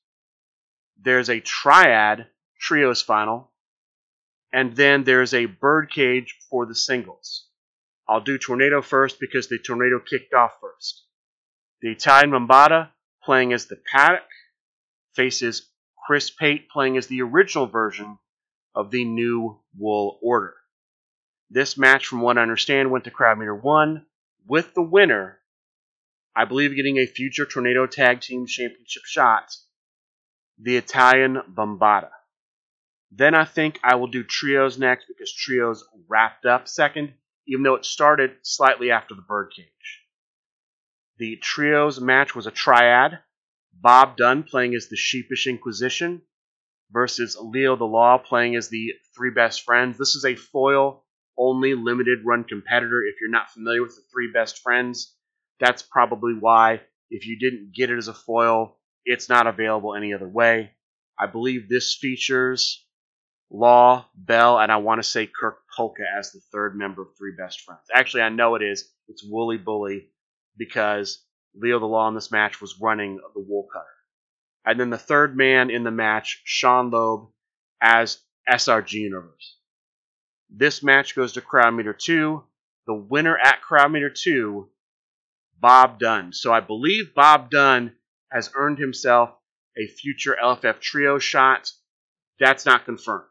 There's 1.01 1.29
a 1.29 1.39
triad 1.39 2.27
trios 2.59 3.01
final. 3.01 3.51
And 4.51 4.75
then 4.75 5.03
there's 5.03 5.33
a 5.33 5.45
birdcage 5.45 6.35
for 6.49 6.65
the 6.65 6.75
singles. 6.75 7.47
I'll 8.07 8.21
do 8.21 8.37
tornado 8.37 8.81
first 8.81 9.19
because 9.19 9.47
the 9.47 9.59
tornado 9.59 9.99
kicked 9.99 10.33
off 10.33 10.53
first. 10.59 11.05
The 11.81 11.91
Italian 11.91 12.31
Bambata 12.31 12.89
playing 13.23 13.53
as 13.53 13.67
the 13.67 13.77
paddock 13.91 14.27
faces 15.13 15.69
Chris 16.07 16.31
Pate 16.31 16.69
playing 16.69 16.97
as 16.97 17.07
the 17.07 17.21
original 17.21 17.67
version 17.67 18.17
of 18.73 18.89
the 18.89 19.05
new 19.05 19.59
wool 19.77 20.19
order. 20.23 20.55
This 21.51 21.77
match, 21.77 22.07
from 22.07 22.21
what 22.21 22.37
I 22.37 22.41
understand, 22.41 22.89
went 22.89 23.03
to 23.05 23.11
crowd 23.11 23.37
meter 23.37 23.55
one, 23.55 24.05
with 24.47 24.73
the 24.73 24.81
winner, 24.81 25.39
I 26.35 26.45
believe, 26.45 26.75
getting 26.75 26.97
a 26.97 27.05
future 27.05 27.45
Tornado 27.45 27.85
Tag 27.85 28.21
Team 28.21 28.47
Championship 28.47 29.03
shot, 29.05 29.55
the 30.59 30.77
Italian 30.77 31.41
Bambata. 31.53 32.09
Then 33.11 33.33
I 33.33 33.45
think 33.45 33.79
I 33.83 33.95
will 33.95 34.07
do 34.07 34.23
trios 34.23 34.77
next 34.77 35.05
because 35.07 35.33
trios 35.33 35.83
wrapped 36.07 36.45
up 36.45 36.67
second, 36.67 37.13
even 37.47 37.63
though 37.63 37.75
it 37.75 37.85
started 37.85 38.37
slightly 38.43 38.91
after 38.91 39.15
the 39.15 39.21
birdcage. 39.21 39.67
The 41.17 41.35
trios 41.37 41.99
match 41.99 42.35
was 42.35 42.47
a 42.47 42.51
triad. 42.51 43.19
Bob 43.73 44.15
Dunn 44.17 44.43
playing 44.43 44.75
as 44.75 44.89
the 44.89 44.95
Sheepish 44.95 45.47
Inquisition 45.47 46.21
versus 46.91 47.37
Leo 47.39 47.75
the 47.75 47.85
Law 47.85 48.17
playing 48.17 48.55
as 48.55 48.69
the 48.69 48.93
Three 49.15 49.31
Best 49.31 49.63
Friends. 49.63 49.97
This 49.97 50.15
is 50.15 50.25
a 50.25 50.35
foil 50.35 51.03
only 51.37 51.73
limited 51.73 52.19
run 52.25 52.43
competitor. 52.43 53.01
If 53.03 53.15
you're 53.21 53.29
not 53.29 53.49
familiar 53.49 53.81
with 53.81 53.95
the 53.95 54.03
Three 54.11 54.31
Best 54.31 54.61
Friends, 54.61 55.15
that's 55.59 55.81
probably 55.81 56.33
why. 56.39 56.81
If 57.09 57.25
you 57.25 57.39
didn't 57.39 57.73
get 57.73 57.89
it 57.89 57.97
as 57.97 58.07
a 58.07 58.13
foil, 58.13 58.77
it's 59.03 59.29
not 59.29 59.47
available 59.47 59.95
any 59.95 60.13
other 60.13 60.27
way. 60.27 60.71
I 61.17 61.25
believe 61.25 61.67
this 61.67 61.95
features 61.95 62.85
Law, 63.51 64.05
Bell, 64.15 64.59
and 64.59 64.71
I 64.71 64.77
want 64.77 65.01
to 65.01 65.09
say 65.09 65.27
Kirk 65.27 65.59
Polka 65.75 66.03
as 66.17 66.31
the 66.31 66.41
third 66.51 66.75
member 66.75 67.01
of 67.01 67.09
Three 67.17 67.33
Best 67.37 67.61
Friends. 67.61 67.81
Actually, 67.93 68.23
I 68.23 68.29
know 68.29 68.55
it 68.55 68.61
is. 68.61 68.91
It's 69.07 69.23
Wooly 69.23 69.57
Bully 69.57 70.09
because 70.57 71.23
Leo 71.55 71.79
the 71.79 71.85
Law 71.85 72.07
in 72.07 72.15
this 72.15 72.31
match 72.31 72.61
was 72.61 72.79
running 72.79 73.19
the 73.33 73.41
Wool 73.41 73.67
Cutter. 73.73 73.85
And 74.65 74.79
then 74.79 74.91
the 74.91 74.97
third 74.97 75.35
man 75.35 75.71
in 75.71 75.83
the 75.83 75.91
match, 75.91 76.41
Sean 76.43 76.91
Loeb, 76.91 77.29
as 77.81 78.19
SRG 78.47 78.93
Universe. 78.93 79.57
This 80.49 80.83
match 80.83 81.15
goes 81.15 81.33
to 81.33 81.41
Crowd 81.41 81.73
Meter 81.73 81.93
2. 81.93 82.43
The 82.85 82.93
winner 82.93 83.37
at 83.37 83.61
Crowd 83.61 83.91
Meter 83.91 84.09
2, 84.09 84.67
Bob 85.59 85.99
Dunn. 85.99 86.33
So 86.33 86.51
I 86.51 86.59
believe 86.59 87.13
Bob 87.13 87.51
Dunn 87.51 87.95
has 88.31 88.51
earned 88.55 88.79
himself 88.79 89.31
a 89.77 89.87
future 89.87 90.35
LFF 90.41 90.79
trio 90.79 91.19
shot. 91.19 91.71
That's 92.39 92.65
not 92.65 92.85
confirmed. 92.85 93.25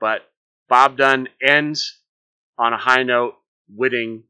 But 0.00 0.22
Bob 0.68 0.96
Dunn 0.96 1.28
ends 1.42 2.00
on 2.58 2.72
a 2.72 2.78
high 2.78 3.02
note, 3.02 3.34
winning 3.68 4.24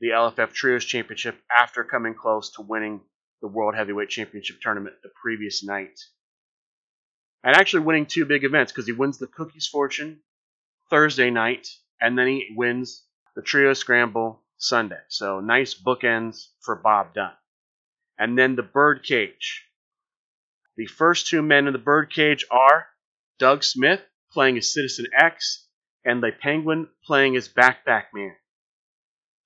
the 0.00 0.08
LFF 0.08 0.52
Trios 0.52 0.84
Championship 0.84 1.40
after 1.50 1.84
coming 1.84 2.14
close 2.14 2.50
to 2.52 2.62
winning 2.62 3.00
the 3.40 3.48
World 3.48 3.74
Heavyweight 3.74 4.08
Championship 4.08 4.60
tournament 4.60 4.96
the 5.02 5.10
previous 5.20 5.64
night. 5.64 5.98
And 7.42 7.54
actually 7.54 7.84
winning 7.84 8.06
two 8.06 8.24
big 8.24 8.44
events 8.44 8.72
because 8.72 8.86
he 8.86 8.92
wins 8.92 9.18
the 9.18 9.26
Cookies 9.26 9.66
Fortune 9.66 10.20
Thursday 10.90 11.30
night 11.30 11.68
and 12.00 12.18
then 12.18 12.26
he 12.26 12.54
wins 12.56 13.04
the 13.34 13.42
Trio 13.42 13.72
Scramble 13.72 14.42
Sunday. 14.58 15.00
So 15.08 15.40
nice 15.40 15.74
bookends 15.74 16.48
for 16.60 16.76
Bob 16.76 17.14
Dunn. 17.14 17.32
And 18.18 18.36
then 18.38 18.56
the 18.56 18.62
Birdcage. 18.62 19.64
The 20.76 20.86
first 20.86 21.28
two 21.28 21.42
men 21.42 21.66
in 21.66 21.72
the 21.72 21.78
Birdcage 21.78 22.44
are 22.50 22.86
Doug 23.38 23.62
Smith 23.62 24.00
playing 24.32 24.56
as 24.56 24.72
Citizen 24.72 25.06
X 25.16 25.66
and 26.04 26.22
the 26.22 26.30
Penguin 26.40 26.88
playing 27.04 27.36
as 27.36 27.48
Backpack 27.48 28.04
Man. 28.14 28.34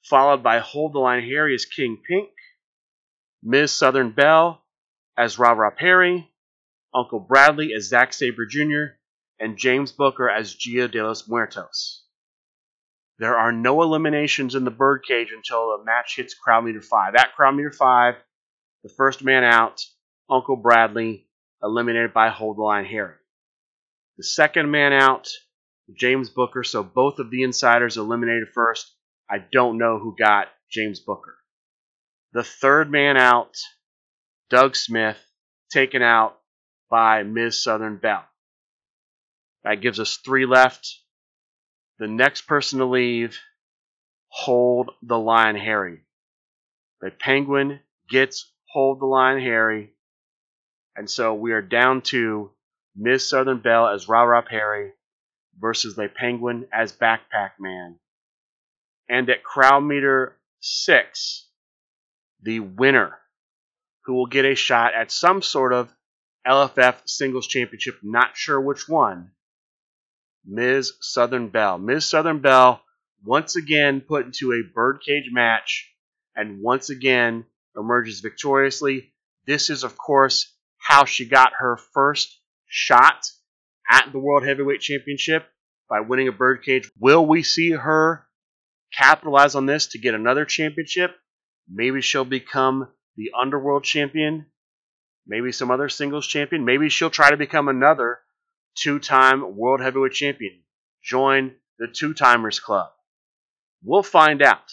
Followed 0.04 0.42
by 0.42 0.58
Hold 0.58 0.92
the 0.92 0.98
Line 0.98 1.22
Harry 1.24 1.54
as 1.54 1.64
King 1.64 2.00
Pink, 2.06 2.30
Ms. 3.42 3.72
Southern 3.72 4.12
Belle 4.12 4.62
as 5.16 5.38
Ra 5.38 5.52
Ra 5.52 5.70
Perry, 5.70 6.30
Uncle 6.94 7.20
Bradley 7.20 7.72
as 7.74 7.88
Zack 7.88 8.12
Sabre 8.12 8.46
Jr., 8.46 8.96
and 9.38 9.56
James 9.56 9.92
Booker 9.92 10.28
as 10.28 10.54
Gio 10.54 10.90
de 10.90 11.02
los 11.02 11.26
Muertos. 11.28 12.04
There 13.18 13.36
are 13.36 13.52
no 13.52 13.82
eliminations 13.82 14.54
in 14.54 14.64
the 14.64 14.70
birdcage 14.70 15.32
until 15.32 15.76
the 15.76 15.84
match 15.84 16.16
hits 16.16 16.34
crowd 16.34 16.64
meter 16.64 16.80
5. 16.80 17.14
At 17.14 17.34
crowd 17.34 17.54
meter 17.54 17.72
5, 17.72 18.14
the 18.82 18.88
first 18.88 19.22
man 19.22 19.44
out, 19.44 19.82
Uncle 20.28 20.56
Bradley, 20.56 21.26
eliminated 21.62 22.14
by 22.14 22.28
Hold 22.28 22.56
the 22.56 22.62
Line 22.62 22.86
Harry. 22.86 23.19
The 24.20 24.24
second 24.24 24.70
man 24.70 24.92
out, 24.92 25.28
James 25.94 26.28
Booker, 26.28 26.62
so 26.62 26.82
both 26.82 27.20
of 27.20 27.30
the 27.30 27.42
insiders 27.42 27.96
eliminated 27.96 28.48
first. 28.52 28.94
I 29.30 29.38
don't 29.38 29.78
know 29.78 29.98
who 29.98 30.14
got 30.14 30.48
James 30.70 31.00
Booker. 31.00 31.38
The 32.34 32.44
third 32.44 32.90
man 32.90 33.16
out, 33.16 33.56
Doug 34.50 34.76
Smith, 34.76 35.16
taken 35.70 36.02
out 36.02 36.38
by 36.90 37.22
Ms. 37.22 37.64
Southern 37.64 37.96
Belle. 37.96 38.26
That 39.64 39.80
gives 39.80 39.98
us 39.98 40.18
three 40.18 40.44
left. 40.44 40.98
The 41.98 42.06
next 42.06 42.42
person 42.42 42.80
to 42.80 42.84
leave, 42.84 43.38
hold 44.28 44.90
the 45.00 45.18
line 45.18 45.56
Harry. 45.56 46.02
The 47.00 47.10
Penguin 47.10 47.80
gets 48.10 48.52
hold 48.66 49.00
the 49.00 49.06
line 49.06 49.40
Harry. 49.40 49.94
And 50.94 51.08
so 51.08 51.32
we 51.32 51.52
are 51.52 51.62
down 51.62 52.02
to 52.12 52.50
Ms. 52.96 53.28
Southern 53.28 53.60
Belle 53.60 53.88
as 53.88 54.08
Ra 54.08 54.22
Ra 54.22 54.42
Perry 54.42 54.92
versus 55.58 55.96
the 55.96 56.08
Penguin 56.08 56.66
as 56.72 56.92
Backpack 56.92 57.52
Man. 57.58 57.98
And 59.08 59.28
at 59.30 59.42
crowd 59.42 59.80
meter 59.80 60.36
six, 60.60 61.48
the 62.42 62.60
winner, 62.60 63.18
who 64.04 64.14
will 64.14 64.26
get 64.26 64.44
a 64.44 64.54
shot 64.54 64.94
at 64.94 65.10
some 65.10 65.42
sort 65.42 65.72
of 65.72 65.92
LFF 66.46 67.08
singles 67.08 67.46
championship, 67.46 67.98
not 68.02 68.36
sure 68.36 68.60
which 68.60 68.88
one, 68.88 69.32
Ms. 70.44 70.94
Southern 71.00 71.48
Belle. 71.48 71.78
Ms. 71.78 72.06
Southern 72.06 72.40
Belle 72.40 72.82
once 73.24 73.56
again 73.56 74.00
put 74.00 74.26
into 74.26 74.52
a 74.52 74.62
birdcage 74.74 75.28
match 75.30 75.92
and 76.34 76.62
once 76.62 76.88
again 76.88 77.44
emerges 77.76 78.20
victoriously. 78.20 79.12
This 79.46 79.68
is, 79.68 79.84
of 79.84 79.98
course, 79.98 80.52
how 80.78 81.04
she 81.04 81.26
got 81.26 81.52
her 81.58 81.76
first 81.76 82.39
shot 82.70 83.26
at 83.90 84.12
the 84.12 84.18
World 84.18 84.46
Heavyweight 84.46 84.80
Championship 84.80 85.44
by 85.88 86.00
winning 86.00 86.28
a 86.28 86.32
birdcage. 86.32 86.90
Will 86.98 87.26
we 87.26 87.42
see 87.42 87.72
her 87.72 88.24
capitalize 88.96 89.56
on 89.56 89.66
this 89.66 89.88
to 89.88 89.98
get 89.98 90.14
another 90.14 90.44
championship? 90.44 91.10
Maybe 91.68 92.00
she'll 92.00 92.24
become 92.24 92.88
the 93.16 93.32
Underworld 93.38 93.82
Champion. 93.84 94.46
Maybe 95.26 95.52
some 95.52 95.70
other 95.70 95.88
singles 95.88 96.26
champion. 96.26 96.64
Maybe 96.64 96.88
she'll 96.88 97.10
try 97.10 97.30
to 97.30 97.36
become 97.36 97.68
another 97.68 98.20
two 98.76 98.98
time 98.98 99.56
World 99.56 99.80
Heavyweight 99.80 100.12
Champion. 100.12 100.62
Join 101.02 101.54
the 101.78 101.88
Two 101.88 102.14
Timers 102.14 102.60
Club. 102.60 102.90
We'll 103.82 104.02
find 104.02 104.42
out. 104.42 104.72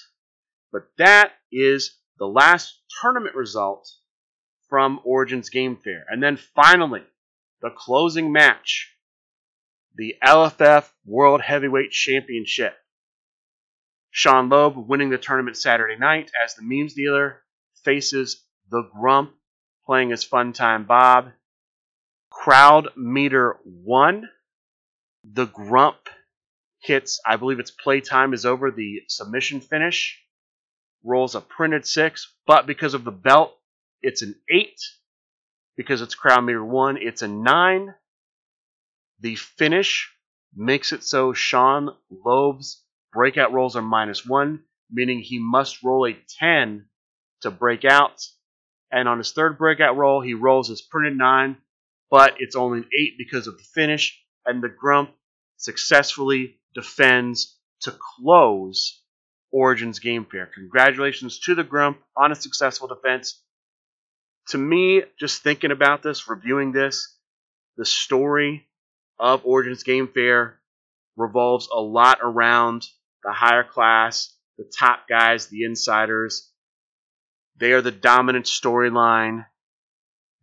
But 0.71 0.87
that 0.97 1.33
is 1.51 1.97
the 2.19 2.27
last 2.27 2.79
tournament 3.01 3.35
result 3.35 3.89
from 4.69 4.99
Origins 5.03 5.49
Game 5.49 5.77
Fair. 5.77 6.05
And 6.09 6.21
then 6.21 6.37
finally, 6.37 7.03
the 7.61 7.69
closing 7.69 8.31
match 8.31 8.93
the 9.95 10.15
LFF 10.23 10.87
World 11.05 11.41
Heavyweight 11.41 11.89
Championship. 11.89 12.75
Sean 14.11 14.47
Loeb 14.49 14.77
winning 14.77 15.09
the 15.09 15.17
tournament 15.17 15.57
Saturday 15.57 15.97
night 15.97 16.31
as 16.43 16.53
the 16.53 16.61
memes 16.61 16.93
dealer 16.93 17.41
faces 17.83 18.43
the 18.69 18.83
Grump 18.93 19.33
playing 19.85 20.11
as 20.11 20.23
Funtime 20.23 20.85
Bob. 20.85 21.31
Crowd 22.29 22.89
meter 22.95 23.57
one. 23.63 24.29
The 25.23 25.45
Grump 25.45 25.97
hits, 26.79 27.19
I 27.25 27.35
believe 27.37 27.59
its 27.59 27.71
playtime 27.71 28.33
is 28.33 28.45
over 28.45 28.69
the 28.69 29.01
submission 29.07 29.61
finish. 29.61 30.21
Rolls 31.03 31.35
a 31.35 31.41
printed 31.41 31.85
six, 31.85 32.33
but 32.45 32.67
because 32.67 32.93
of 32.93 33.03
the 33.03 33.11
belt, 33.11 33.57
it's 34.01 34.21
an 34.21 34.35
eight. 34.49 34.79
Because 35.77 36.01
it's 36.01 36.15
crowd 36.15 36.41
meter 36.41 36.63
one, 36.63 36.97
it's 36.97 37.21
a 37.21 37.27
nine. 37.27 37.93
The 39.19 39.35
finish 39.35 40.11
makes 40.55 40.91
it 40.91 41.03
so 41.03 41.33
Sean 41.33 41.95
Loeb's 42.09 42.83
breakout 43.13 43.53
rolls 43.53 43.75
are 43.75 43.81
minus 43.81 44.25
one, 44.25 44.63
meaning 44.91 45.19
he 45.19 45.39
must 45.39 45.83
roll 45.83 46.07
a 46.07 46.17
10 46.39 46.85
to 47.41 47.51
break 47.51 47.85
out. 47.85 48.25
And 48.91 49.07
on 49.07 49.17
his 49.17 49.31
third 49.31 49.57
breakout 49.57 49.97
roll, 49.97 50.21
he 50.21 50.33
rolls 50.33 50.69
his 50.69 50.81
printed 50.81 51.17
nine, 51.17 51.57
but 52.09 52.35
it's 52.39 52.55
only 52.55 52.79
an 52.79 52.89
eight 52.97 53.13
because 53.17 53.47
of 53.47 53.57
the 53.57 53.63
finish. 53.63 54.19
And 54.45 54.63
the 54.63 54.69
Grump 54.69 55.11
successfully 55.57 56.59
defends 56.73 57.57
to 57.81 57.91
close 57.91 59.01
Origins 59.51 59.99
Game 59.99 60.25
Fair. 60.25 60.49
Congratulations 60.53 61.39
to 61.39 61.55
the 61.55 61.63
Grump 61.63 61.99
on 62.15 62.31
a 62.31 62.35
successful 62.35 62.87
defense. 62.87 63.43
To 64.49 64.57
me, 64.57 65.03
just 65.19 65.43
thinking 65.43 65.71
about 65.71 66.03
this, 66.03 66.29
reviewing 66.29 66.71
this, 66.71 67.17
the 67.75 67.85
story 67.85 68.67
of 69.19 69.45
Origins 69.45 69.83
Game 69.83 70.07
Fair 70.07 70.59
revolves 71.17 71.67
a 71.73 71.81
lot 71.81 72.19
around 72.21 72.85
the 73.23 73.33
higher 73.33 73.63
class, 73.63 74.33
the 74.57 74.71
top 74.79 75.07
guys, 75.09 75.47
the 75.47 75.63
insiders. 75.63 76.49
They 77.57 77.73
are 77.73 77.81
the 77.81 77.91
dominant 77.91 78.45
storyline. 78.45 79.45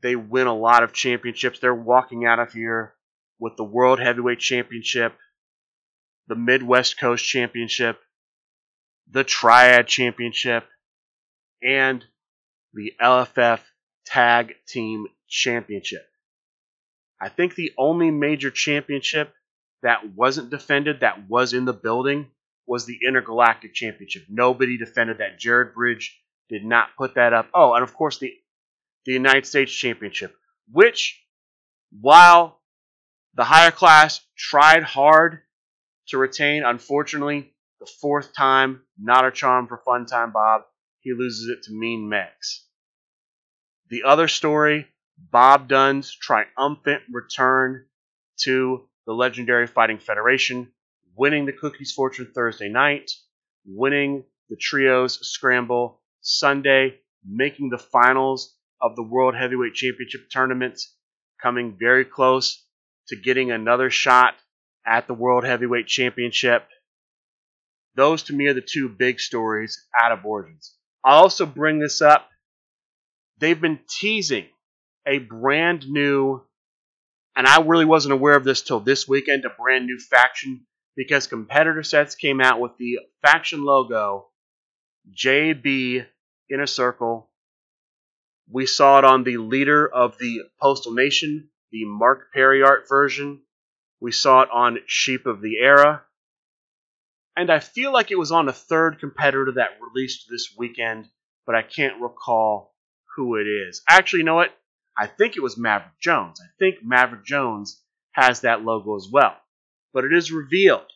They 0.03 0.17
win 0.17 0.49
a 0.49 0.55
lot 0.55 0.83
of 0.83 0.93
championships. 0.93 1.61
They're 1.61 1.75
walking 1.75 2.27
out 2.27 2.41
of 2.41 2.53
here 2.53 2.95
with 3.39 3.57
the 3.57 3.65
World 3.65 4.01
Heavyweight 4.01 4.39
Championship, 4.39 5.17
the 6.27 6.35
Midwest 6.35 6.99
Coast 6.99 7.25
Championship, 7.25 7.99
the 9.11 9.25
Triad 9.25 9.87
Championship, 9.87 10.65
and 11.63 12.05
the 12.75 12.93
LFF 13.01 13.61
Tag 14.05 14.55
Team 14.67 15.07
Championship. 15.29 16.07
I 17.21 17.29
think 17.29 17.55
the 17.55 17.73
only 17.79 18.11
major 18.11 18.51
championship 18.51 19.33
that 19.83 20.15
wasn't 20.15 20.51
defended 20.51 21.01
that 21.01 21.29
was 21.29 21.53
in 21.53 21.65
the 21.65 21.73
building 21.73 22.31
was 22.67 22.87
the 22.87 22.99
Intergalactic 23.07 23.75
Championship. 23.75 24.25
Nobody 24.29 24.79
defended 24.79 25.19
that. 25.19 25.39
Jared 25.39 25.75
Bridge 25.75 26.21
did 26.49 26.65
not 26.65 26.97
put 26.97 27.15
that 27.15 27.33
up. 27.33 27.49
Oh, 27.55 27.75
and 27.75 27.83
of 27.83 27.95
course 27.95 28.19
the 28.19 28.33
the 29.05 29.13
United 29.13 29.47
States 29.47 29.73
Championship, 29.73 30.35
which 30.73 31.23
while 32.01 32.61
the 33.35 33.45
higher 33.45 33.71
class 33.71 34.21
tried 34.37 34.83
hard 34.83 35.41
to 36.09 36.19
retain, 36.19 36.63
unfortunately, 36.65 37.53
the 37.81 37.87
fourth 38.01 38.35
time, 38.35 38.83
not 38.99 39.27
a 39.27 39.31
charm 39.31 39.67
for 39.67 39.79
Fun 39.79 40.07
Time 40.07 40.33
Bob. 40.33 40.63
He 41.01 41.13
loses 41.13 41.49
it 41.49 41.65
to 41.65 41.73
Mean 41.73 42.09
Megs. 42.11 42.65
The 43.91 44.05
other 44.05 44.29
story, 44.29 44.89
Bob 45.19 45.69
Dunn's 45.69 46.15
triumphant 46.15 47.03
return 47.13 47.87
to 48.43 48.89
the 49.07 49.13
legendary 49.13 49.67
Fighting 49.67 49.99
Federation, 49.99 50.73
winning 51.15 51.47
the 51.47 51.53
Cookies 51.53 51.93
Fortune 51.93 52.33
Thursday 52.35 52.69
night, 52.69 53.11
winning 53.67 54.25
the 54.49 54.57
Trios 54.57 55.21
Scramble 55.21 56.01
Sunday, 56.21 56.99
making 57.25 57.71
the 57.71 57.79
finals 57.79 58.57
of 58.81 58.97
the 58.97 59.03
World 59.03 59.35
Heavyweight 59.35 59.75
Championship 59.75 60.29
tournament, 60.31 60.81
coming 61.41 61.77
very 61.79 62.05
close 62.05 62.65
to 63.09 63.17
getting 63.17 63.51
another 63.51 63.91
shot 63.91 64.35
at 64.87 65.07
the 65.07 65.15
World 65.15 65.45
Heavyweight 65.45 65.87
Championship. 65.87 66.67
Those 67.97 68.25
to 68.25 68.33
me 68.33 68.47
are 68.47 68.55
the 68.55 68.61
two 68.61 68.89
big 68.89 69.21
stories 69.21 69.87
out 70.03 70.13
of 70.13 70.25
Origins. 70.25 70.75
I'll 71.05 71.23
also 71.23 71.47
bring 71.47 71.79
this 71.79 72.03
up. 72.03 72.29
They've 73.39 73.61
been 73.61 73.81
teasing 73.89 74.47
a 75.07 75.19
brand 75.19 75.89
new, 75.89 76.43
and 77.37 77.47
I 77.47 77.61
really 77.63 77.85
wasn't 77.85 78.15
aware 78.15 78.37
of 78.37 78.45
this 78.45 78.63
till 78.63 78.81
this 78.81 79.09
weekend, 79.09 79.45
a 79.45 79.51
brand 79.51 79.87
new 79.87 79.99
faction 79.99 80.67
because 80.97 81.27
competitor 81.27 81.83
sets 81.83 82.15
came 82.15 82.41
out 82.41 82.61
with 82.61 82.77
the 82.79 83.01
faction 83.23 83.65
logo 83.65 84.29
JB 85.13 86.07
in 86.49 86.61
a 86.61 86.67
circle. 86.67 87.31
We 88.51 88.67
saw 88.67 88.99
it 88.99 89.05
on 89.05 89.25
the 89.25 89.39
leader 89.39 89.87
of 89.87 90.19
the 90.19 90.43
Postal 90.61 90.93
Nation, 90.93 91.49
the 91.73 91.85
Mark 91.85 92.33
Perry 92.33 92.63
art 92.63 92.89
version. 92.89 93.43
We 94.01 94.13
saw 94.13 94.43
it 94.43 94.51
on 94.53 94.79
Sheep 94.87 95.27
of 95.27 95.41
the 95.41 95.59
Era. 95.59 96.05
And 97.37 97.51
I 97.51 97.59
feel 97.59 97.93
like 97.93 98.11
it 98.11 98.19
was 98.19 98.31
on 98.31 98.49
a 98.49 98.53
third 98.53 99.01
competitor 99.01 99.53
that 99.57 99.79
released 99.81 100.27
this 100.31 100.55
weekend, 100.57 101.09
but 101.47 101.55
I 101.55 101.63
can't 101.63 102.01
recall 102.01 102.74
who 103.17 103.37
it 103.37 103.47
is. 103.47 103.83
Actually, 103.89 104.21
you 104.21 104.25
know 104.25 104.35
what? 104.35 104.57
I 104.97 105.07
think 105.07 105.37
it 105.37 105.43
was 105.43 105.57
Maverick 105.57 105.99
Jones. 106.01 106.41
I 106.41 106.49
think 106.59 106.85
Maverick 106.85 107.25
Jones 107.25 107.81
has 108.13 108.41
that 108.41 108.63
logo 108.63 108.97
as 108.97 109.09
well. 109.11 109.37
But 109.93 110.05
it 110.05 110.13
is 110.13 110.31
revealed 110.31 110.91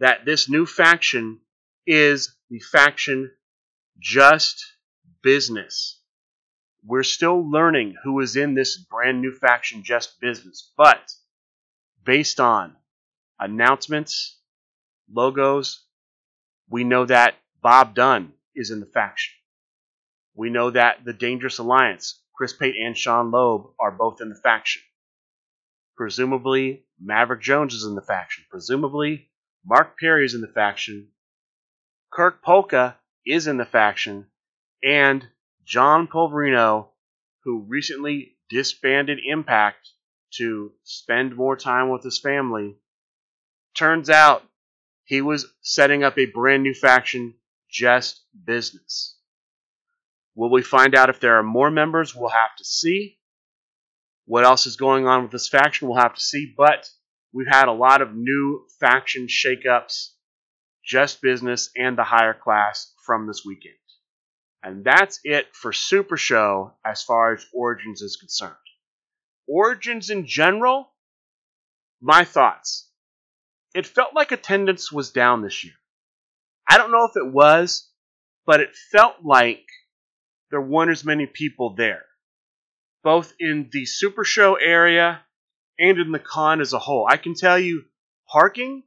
that 0.00 0.24
this 0.24 0.48
new 0.48 0.66
faction 0.66 1.40
is 1.86 2.34
the 2.48 2.58
faction 2.58 3.30
Just 3.98 4.64
Business. 5.22 6.00
We're 6.84 7.02
still 7.02 7.48
learning 7.48 7.96
who 8.02 8.20
is 8.20 8.36
in 8.36 8.54
this 8.54 8.78
brand 8.78 9.20
new 9.20 9.32
faction 9.32 9.82
Just 9.84 10.18
Business, 10.20 10.72
but 10.76 11.12
based 12.04 12.40
on 12.40 12.74
announcements, 13.38 14.38
logos, 15.12 15.84
we 16.68 16.84
know 16.84 17.04
that 17.04 17.34
Bob 17.60 17.94
Dunn 17.94 18.32
is 18.54 18.70
in 18.70 18.80
the 18.80 18.86
faction. 18.86 19.34
We 20.34 20.50
know 20.50 20.70
that 20.70 21.04
the 21.04 21.12
Dangerous 21.12 21.58
Alliance, 21.58 22.22
Chris 22.34 22.52
Pate 22.52 22.76
and 22.76 22.96
Sean 22.96 23.30
Loeb, 23.30 23.72
are 23.80 23.90
both 23.90 24.20
in 24.20 24.28
the 24.28 24.34
faction. 24.34 24.82
Presumably, 25.96 26.86
Maverick 26.98 27.42
Jones 27.42 27.74
is 27.74 27.84
in 27.84 27.94
the 27.94 28.02
faction. 28.02 28.44
Presumably, 28.50 29.30
Mark 29.64 29.98
Perry 29.98 30.24
is 30.24 30.34
in 30.34 30.40
the 30.40 30.48
faction. 30.48 31.08
Kirk 32.10 32.42
Polka 32.42 32.96
is 33.26 33.46
in 33.46 33.58
the 33.58 33.66
faction. 33.66 34.26
And 34.82 35.28
John 35.64 36.08
Pulverino, 36.08 36.88
who 37.44 37.66
recently 37.68 38.38
disbanded 38.48 39.18
Impact 39.24 39.90
to 40.34 40.72
spend 40.84 41.36
more 41.36 41.56
time 41.56 41.90
with 41.90 42.02
his 42.02 42.18
family, 42.18 42.76
turns 43.74 44.08
out 44.08 44.42
he 45.04 45.20
was 45.20 45.52
setting 45.60 46.02
up 46.02 46.16
a 46.16 46.26
brand 46.26 46.62
new 46.62 46.74
faction, 46.74 47.34
Just 47.68 48.22
Business. 48.44 49.19
Will 50.40 50.50
we 50.50 50.62
find 50.62 50.94
out 50.94 51.10
if 51.10 51.20
there 51.20 51.36
are 51.38 51.42
more 51.42 51.70
members? 51.70 52.16
We'll 52.16 52.30
have 52.30 52.56
to 52.56 52.64
see. 52.64 53.18
What 54.24 54.46
else 54.46 54.64
is 54.64 54.76
going 54.76 55.06
on 55.06 55.22
with 55.22 55.32
this 55.32 55.50
faction? 55.50 55.86
We'll 55.86 56.00
have 56.00 56.14
to 56.14 56.20
see. 56.22 56.54
But 56.56 56.88
we've 57.30 57.46
had 57.46 57.68
a 57.68 57.72
lot 57.72 58.00
of 58.00 58.14
new 58.14 58.64
faction 58.80 59.26
shakeups, 59.26 60.12
just 60.82 61.20
business, 61.20 61.68
and 61.76 61.98
the 61.98 62.04
higher 62.04 62.32
class 62.32 62.90
from 63.04 63.26
this 63.26 63.42
weekend. 63.44 63.74
And 64.62 64.82
that's 64.82 65.20
it 65.24 65.54
for 65.54 65.74
Super 65.74 66.16
Show 66.16 66.72
as 66.86 67.02
far 67.02 67.34
as 67.34 67.44
Origins 67.52 68.00
is 68.00 68.16
concerned. 68.16 68.54
Origins 69.46 70.08
in 70.08 70.24
general, 70.24 70.90
my 72.00 72.24
thoughts. 72.24 72.88
It 73.74 73.86
felt 73.86 74.14
like 74.14 74.32
attendance 74.32 74.90
was 74.90 75.10
down 75.10 75.42
this 75.42 75.64
year. 75.64 75.74
I 76.66 76.78
don't 76.78 76.92
know 76.92 77.04
if 77.04 77.16
it 77.18 77.30
was, 77.30 77.90
but 78.46 78.60
it 78.60 78.74
felt 78.90 79.16
like 79.22 79.66
there 80.50 80.60
weren't 80.60 80.90
as 80.90 81.04
many 81.04 81.26
people 81.26 81.74
there, 81.74 82.04
both 83.02 83.32
in 83.38 83.68
the 83.72 83.86
Super 83.86 84.24
Show 84.24 84.54
area 84.56 85.20
and 85.78 85.98
in 85.98 86.12
the 86.12 86.18
con 86.18 86.60
as 86.60 86.72
a 86.72 86.78
whole. 86.78 87.06
I 87.08 87.16
can 87.16 87.34
tell 87.34 87.58
you, 87.58 87.84
parking, 88.28 88.82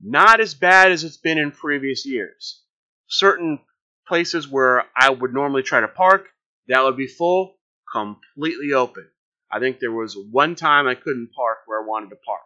not 0.00 0.40
as 0.40 0.54
bad 0.54 0.92
as 0.92 1.04
it's 1.04 1.16
been 1.16 1.38
in 1.38 1.50
previous 1.50 2.06
years. 2.06 2.62
Certain 3.08 3.60
places 4.06 4.48
where 4.48 4.84
I 4.96 5.10
would 5.10 5.32
normally 5.32 5.62
try 5.62 5.80
to 5.80 5.88
park, 5.88 6.28
that 6.68 6.82
would 6.82 6.96
be 6.96 7.06
full, 7.06 7.56
completely 7.90 8.72
open. 8.72 9.06
I 9.50 9.60
think 9.60 9.78
there 9.78 9.92
was 9.92 10.16
one 10.30 10.54
time 10.54 10.86
I 10.86 10.94
couldn't 10.94 11.30
park 11.34 11.58
where 11.66 11.82
I 11.82 11.86
wanted 11.86 12.10
to 12.10 12.16
park. 12.16 12.42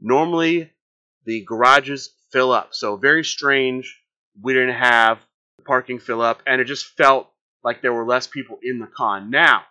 Normally, 0.00 0.72
the 1.24 1.44
garages 1.44 2.10
fill 2.32 2.50
up, 2.50 2.70
so 2.72 2.96
very 2.96 3.24
strange. 3.24 4.00
We 4.40 4.54
didn't 4.54 4.74
have 4.74 5.18
parking 5.64 5.98
fill 5.98 6.20
up, 6.20 6.42
and 6.46 6.60
it 6.60 6.64
just 6.64 6.86
felt 6.96 7.30
like 7.64 7.82
there 7.82 7.92
were 7.92 8.04
less 8.04 8.26
people 8.26 8.58
in 8.62 8.78
the 8.78 8.86
con. 8.86 9.30
Now, 9.30 9.62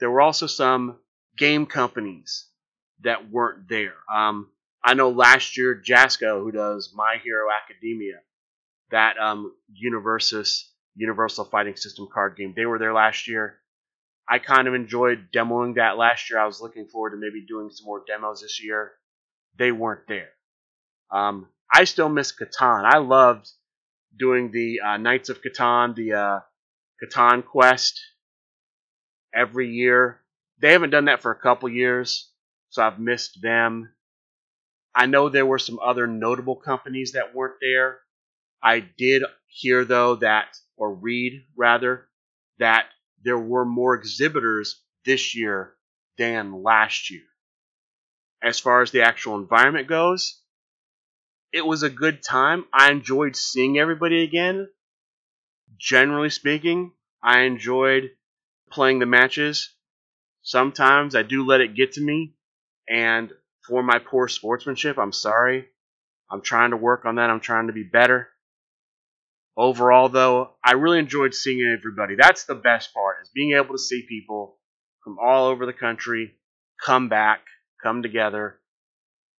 there 0.00 0.10
were 0.10 0.20
also 0.20 0.46
some 0.46 0.98
game 1.36 1.66
companies 1.66 2.46
that 3.02 3.30
weren't 3.30 3.68
there. 3.68 3.94
Um, 4.12 4.50
I 4.84 4.94
know 4.94 5.10
last 5.10 5.56
year 5.56 5.80
Jasco, 5.80 6.42
who 6.42 6.52
does 6.52 6.92
My 6.94 7.18
Hero 7.22 7.46
Academia, 7.50 8.20
that 8.90 9.18
um, 9.18 9.52
Universus 9.72 10.64
Universal 10.94 11.46
Fighting 11.46 11.76
System 11.76 12.08
card 12.12 12.36
game, 12.36 12.52
they 12.54 12.66
were 12.66 12.78
there 12.78 12.92
last 12.92 13.28
year. 13.28 13.58
I 14.28 14.38
kind 14.38 14.68
of 14.68 14.74
enjoyed 14.74 15.28
demoing 15.34 15.76
that 15.76 15.98
last 15.98 16.30
year. 16.30 16.38
I 16.38 16.46
was 16.46 16.60
looking 16.60 16.86
forward 16.86 17.10
to 17.10 17.16
maybe 17.16 17.44
doing 17.46 17.70
some 17.70 17.86
more 17.86 18.02
demos 18.06 18.42
this 18.42 18.62
year. 18.62 18.92
They 19.58 19.72
weren't 19.72 20.06
there. 20.08 20.30
Um, 21.10 21.48
I 21.72 21.84
still 21.84 22.08
miss 22.08 22.32
Catan. 22.32 22.84
I 22.84 22.98
loved 22.98 23.48
doing 24.16 24.50
the 24.50 24.80
uh, 24.80 24.96
Knights 24.96 25.28
of 25.28 25.42
Catan, 25.42 25.94
the 25.94 26.12
uh, 26.12 26.40
Catan 27.02 27.44
Quest 27.44 28.00
every 29.34 29.70
year. 29.70 30.20
They 30.60 30.72
haven't 30.72 30.90
done 30.90 31.06
that 31.06 31.22
for 31.22 31.32
a 31.32 31.38
couple 31.38 31.68
years, 31.68 32.30
so 32.70 32.82
I've 32.82 32.98
missed 32.98 33.40
them. 33.42 33.92
I 34.94 35.06
know 35.06 35.28
there 35.28 35.46
were 35.46 35.58
some 35.58 35.78
other 35.80 36.06
notable 36.06 36.56
companies 36.56 37.12
that 37.12 37.34
weren't 37.34 37.60
there. 37.60 37.98
I 38.62 38.80
did 38.80 39.22
hear, 39.46 39.84
though, 39.84 40.16
that, 40.16 40.56
or 40.76 40.94
read 40.94 41.44
rather, 41.56 42.08
that 42.58 42.86
there 43.24 43.38
were 43.38 43.64
more 43.64 43.94
exhibitors 43.94 44.82
this 45.04 45.34
year 45.34 45.74
than 46.18 46.62
last 46.62 47.10
year. 47.10 47.22
As 48.42 48.60
far 48.60 48.82
as 48.82 48.90
the 48.90 49.02
actual 49.02 49.36
environment 49.36 49.88
goes, 49.88 50.41
it 51.52 51.66
was 51.66 51.82
a 51.82 51.90
good 51.90 52.22
time. 52.22 52.64
I 52.72 52.90
enjoyed 52.90 53.36
seeing 53.36 53.78
everybody 53.78 54.22
again. 54.22 54.68
Generally 55.78 56.30
speaking, 56.30 56.92
I 57.22 57.40
enjoyed 57.40 58.10
playing 58.70 58.98
the 58.98 59.06
matches. 59.06 59.74
Sometimes 60.42 61.14
I 61.14 61.22
do 61.22 61.44
let 61.44 61.60
it 61.60 61.76
get 61.76 61.92
to 61.92 62.00
me, 62.00 62.34
and 62.88 63.30
for 63.66 63.82
my 63.82 63.98
poor 63.98 64.28
sportsmanship, 64.28 64.98
I'm 64.98 65.12
sorry. 65.12 65.66
I'm 66.30 66.40
trying 66.40 66.70
to 66.70 66.76
work 66.76 67.04
on 67.04 67.16
that. 67.16 67.30
I'm 67.30 67.40
trying 67.40 67.66
to 67.66 67.72
be 67.72 67.84
better. 67.84 68.28
Overall, 69.56 70.08
though, 70.08 70.54
I 70.64 70.72
really 70.72 70.98
enjoyed 70.98 71.34
seeing 71.34 71.60
everybody. 71.60 72.16
That's 72.16 72.44
the 72.44 72.54
best 72.54 72.94
part, 72.94 73.18
is 73.22 73.30
being 73.34 73.52
able 73.52 73.74
to 73.74 73.78
see 73.78 74.06
people 74.08 74.58
from 75.04 75.18
all 75.22 75.46
over 75.46 75.66
the 75.66 75.74
country 75.74 76.34
come 76.82 77.08
back, 77.08 77.40
come 77.82 78.02
together. 78.02 78.58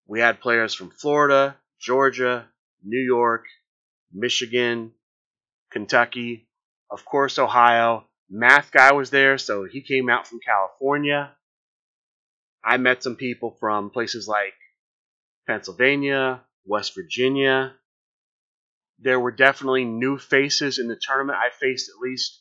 We 0.07 0.21
had 0.21 0.41
players 0.41 0.75
from 0.75 0.91
Florida, 0.91 1.57
Georgia, 1.83 2.49
New 2.83 3.01
York, 3.01 3.45
Michigan, 4.13 4.93
Kentucky, 5.71 6.49
of 6.91 7.05
course, 7.05 7.39
Ohio, 7.39 8.05
math 8.31 8.71
guy 8.71 8.93
was 8.93 9.11
there, 9.11 9.39
so 9.39 9.65
he 9.65 9.83
came 9.83 10.09
out 10.09 10.27
from 10.27 10.41
California. 10.41 11.33
I 12.65 12.77
met 12.77 13.03
some 13.03 13.17
people 13.17 13.57
from 13.59 13.91
places 13.91 14.29
like 14.29 14.55
Pennsylvania, 15.47 16.43
West 16.65 16.95
Virginia, 16.95 17.75
there 19.03 19.19
were 19.19 19.33
definitely 19.33 19.85
new 19.85 20.17
faces 20.17 20.79
in 20.79 20.87
the 20.87 20.97
tournament. 21.01 21.39
I 21.39 21.51
faced 21.51 21.91
at 21.91 22.01
least 22.01 22.41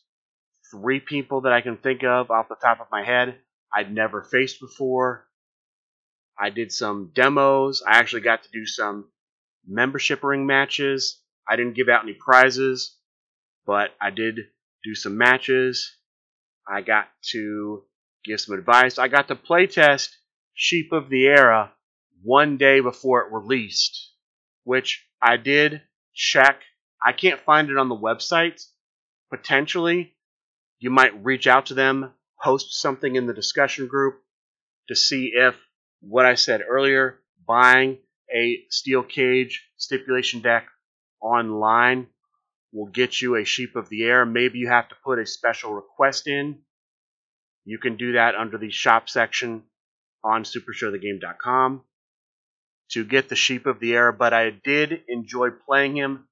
three 0.70 1.00
people 1.00 1.42
that 1.42 1.54
I 1.54 1.62
can 1.62 1.78
think 1.78 2.04
of 2.04 2.30
off 2.30 2.50
the 2.50 2.56
top 2.56 2.80
of 2.80 2.88
my 2.92 3.04
head 3.04 3.36
I'd 3.74 3.94
never 3.94 4.22
faced 4.22 4.60
before. 4.60 5.26
I 6.38 6.50
did 6.50 6.72
some 6.72 7.12
demos. 7.14 7.82
I 7.88 7.98
actually 7.98 8.22
got 8.22 8.44
to 8.44 8.50
do 8.52 8.66
some 8.66 9.08
membership 9.68 10.24
ring 10.24 10.46
matches. 10.46 11.22
I 11.48 11.56
didn't 11.56 11.76
give 11.76 11.90
out 11.90 12.04
any 12.04 12.14
prizes, 12.14 12.96
but 13.66 13.92
I 14.00 14.10
did 14.10 14.40
do 14.84 14.96
some 14.96 15.18
matches. 15.18 15.96
I 16.68 16.82
got 16.82 17.08
to 17.32 17.84
give 18.24 18.40
some 18.40 18.58
advice. 18.58 18.98
I 18.98 19.08
got 19.08 19.28
to 19.28 19.36
playtest 19.36 20.10
Sheep 20.54 20.92
of 20.92 21.10
the 21.10 21.26
Era 21.26 21.72
one 22.24 22.58
day 22.58 22.80
before 22.80 23.22
it 23.22 23.34
released, 23.34 24.12
which 24.64 25.06
I 25.22 25.38
did 25.38 25.82
check. 26.14 26.62
I 27.04 27.14
can't 27.14 27.42
find 27.42 27.70
it 27.70 27.78
on 27.78 27.90
the 27.90 27.96
website. 27.96 28.64
Potentially, 29.30 30.14
you 30.80 30.90
might 30.90 31.24
reach 31.24 31.48
out 31.48 31.68
to 31.68 31.74
them, 31.74 32.14
post 32.44 32.80
something 32.80 33.16
in 33.16 33.28
the 33.28 33.34
discussion 33.34 33.88
group 33.88 34.22
to 34.88 34.96
see 34.96 35.32
if 35.34 35.56
what 36.02 36.26
I 36.26 36.36
said 36.36 36.62
earlier, 36.68 37.20
buying 37.48 38.00
a 38.34 38.64
steel 38.70 39.04
cage 39.04 39.68
stipulation 39.78 40.42
deck 40.42 40.68
online 41.22 42.08
will 42.74 42.88
get 42.88 43.22
you 43.22 43.36
a 43.36 43.46
Sheep 43.46 43.76
of 43.76 43.90
the 43.90 44.04
Era. 44.04 44.26
Maybe 44.26 44.60
you 44.60 44.70
have 44.70 44.90
to 44.90 44.96
put 45.04 45.20
a 45.20 45.26
special 45.26 45.74
request 45.74 46.28
in. 46.28 46.60
You 47.66 47.78
can 47.78 47.98
do 47.98 48.14
that 48.14 48.36
under 48.36 48.58
the 48.58 48.72
shop 48.72 49.10
section 49.10 49.64
on 50.24 50.44
supershowthegame.com 50.44 51.84
to 52.92 53.06
get 53.06 53.30
the 53.30 53.36
Sheep 53.36 53.66
of 53.66 53.80
the 53.80 53.94
Era, 53.94 54.14
but 54.14 54.34
I 54.34 54.50
did 54.50 55.04
enjoy 55.08 55.50
playing 55.50 55.96
him. 55.96 56.28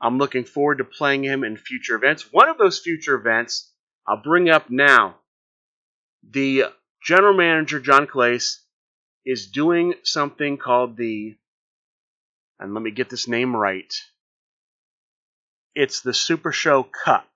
I'm 0.00 0.18
looking 0.18 0.44
forward 0.44 0.78
to 0.78 0.84
playing 0.84 1.24
him 1.24 1.44
in 1.44 1.56
future 1.56 1.96
events. 1.96 2.32
One 2.32 2.48
of 2.48 2.58
those 2.58 2.78
future 2.78 3.14
events 3.14 3.72
I'll 4.06 4.22
bring 4.22 4.48
up 4.48 4.70
now. 4.70 5.16
The 6.28 6.64
general 7.02 7.36
manager, 7.36 7.80
John 7.80 8.06
Clace, 8.06 8.64
is 9.28 9.48
doing 9.48 9.92
something 10.04 10.56
called 10.56 10.96
the, 10.96 11.36
and 12.58 12.72
let 12.72 12.82
me 12.82 12.90
get 12.90 13.10
this 13.10 13.28
name 13.28 13.54
right. 13.54 13.92
It's 15.74 16.00
the 16.00 16.14
Super 16.14 16.50
Show 16.50 16.82
Cup. 16.82 17.28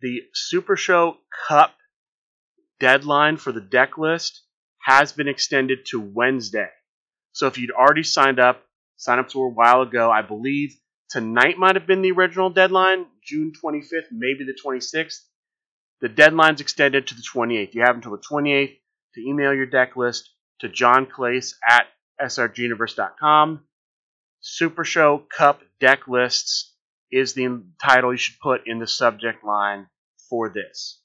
The 0.00 0.22
Super 0.34 0.74
Show 0.74 1.18
Cup 1.46 1.72
deadline 2.80 3.36
for 3.36 3.52
the 3.52 3.60
deck 3.60 3.96
list 3.96 4.42
has 4.80 5.12
been 5.12 5.28
extended 5.28 5.86
to 5.86 6.00
Wednesday. 6.00 6.70
So 7.30 7.46
if 7.46 7.58
you'd 7.58 7.70
already 7.70 8.02
signed 8.02 8.40
up, 8.40 8.64
sign 8.96 9.20
up 9.20 9.28
to 9.28 9.42
a 9.42 9.48
while 9.48 9.82
ago, 9.82 10.10
I 10.10 10.22
believe 10.22 10.74
tonight 11.10 11.58
might 11.58 11.76
have 11.76 11.86
been 11.86 12.02
the 12.02 12.10
original 12.10 12.50
deadline, 12.50 13.06
June 13.22 13.52
25th, 13.64 14.10
maybe 14.10 14.44
the 14.44 14.58
26th. 14.66 15.20
The 16.00 16.08
deadline's 16.08 16.60
extended 16.60 17.06
to 17.06 17.14
the 17.14 17.22
28th. 17.22 17.72
You 17.72 17.82
have 17.82 17.94
until 17.94 18.10
the 18.10 18.24
28th 18.28 18.76
to 19.14 19.20
email 19.20 19.54
your 19.54 19.66
deck 19.66 19.94
list 19.94 20.33
to 20.60 20.68
John 20.68 21.06
Clace 21.06 21.56
at 21.68 21.86
srguniverse.com. 22.20 23.64
Super 24.40 24.84
Show 24.84 25.26
Cup 25.36 25.62
deck 25.80 26.06
lists 26.06 26.74
is 27.10 27.32
the 27.34 27.62
title 27.82 28.12
you 28.12 28.18
should 28.18 28.38
put 28.40 28.66
in 28.66 28.78
the 28.78 28.86
subject 28.86 29.44
line 29.44 29.86
for 30.28 30.48
this. 30.48 31.00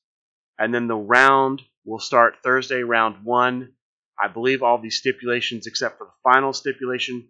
And 0.58 0.74
then 0.74 0.88
the 0.88 0.96
round 0.96 1.62
will 1.86 2.00
start 2.00 2.38
Thursday, 2.44 2.82
round 2.84 3.24
one. 3.24 3.74
I 4.22 4.28
believe 4.28 4.62
all 4.62 4.78
these 4.78 4.98
stipulations, 4.98 5.68
except 5.68 5.98
for 5.98 6.06
the 6.06 6.32
final 6.32 6.52
stipulation, 6.52 7.30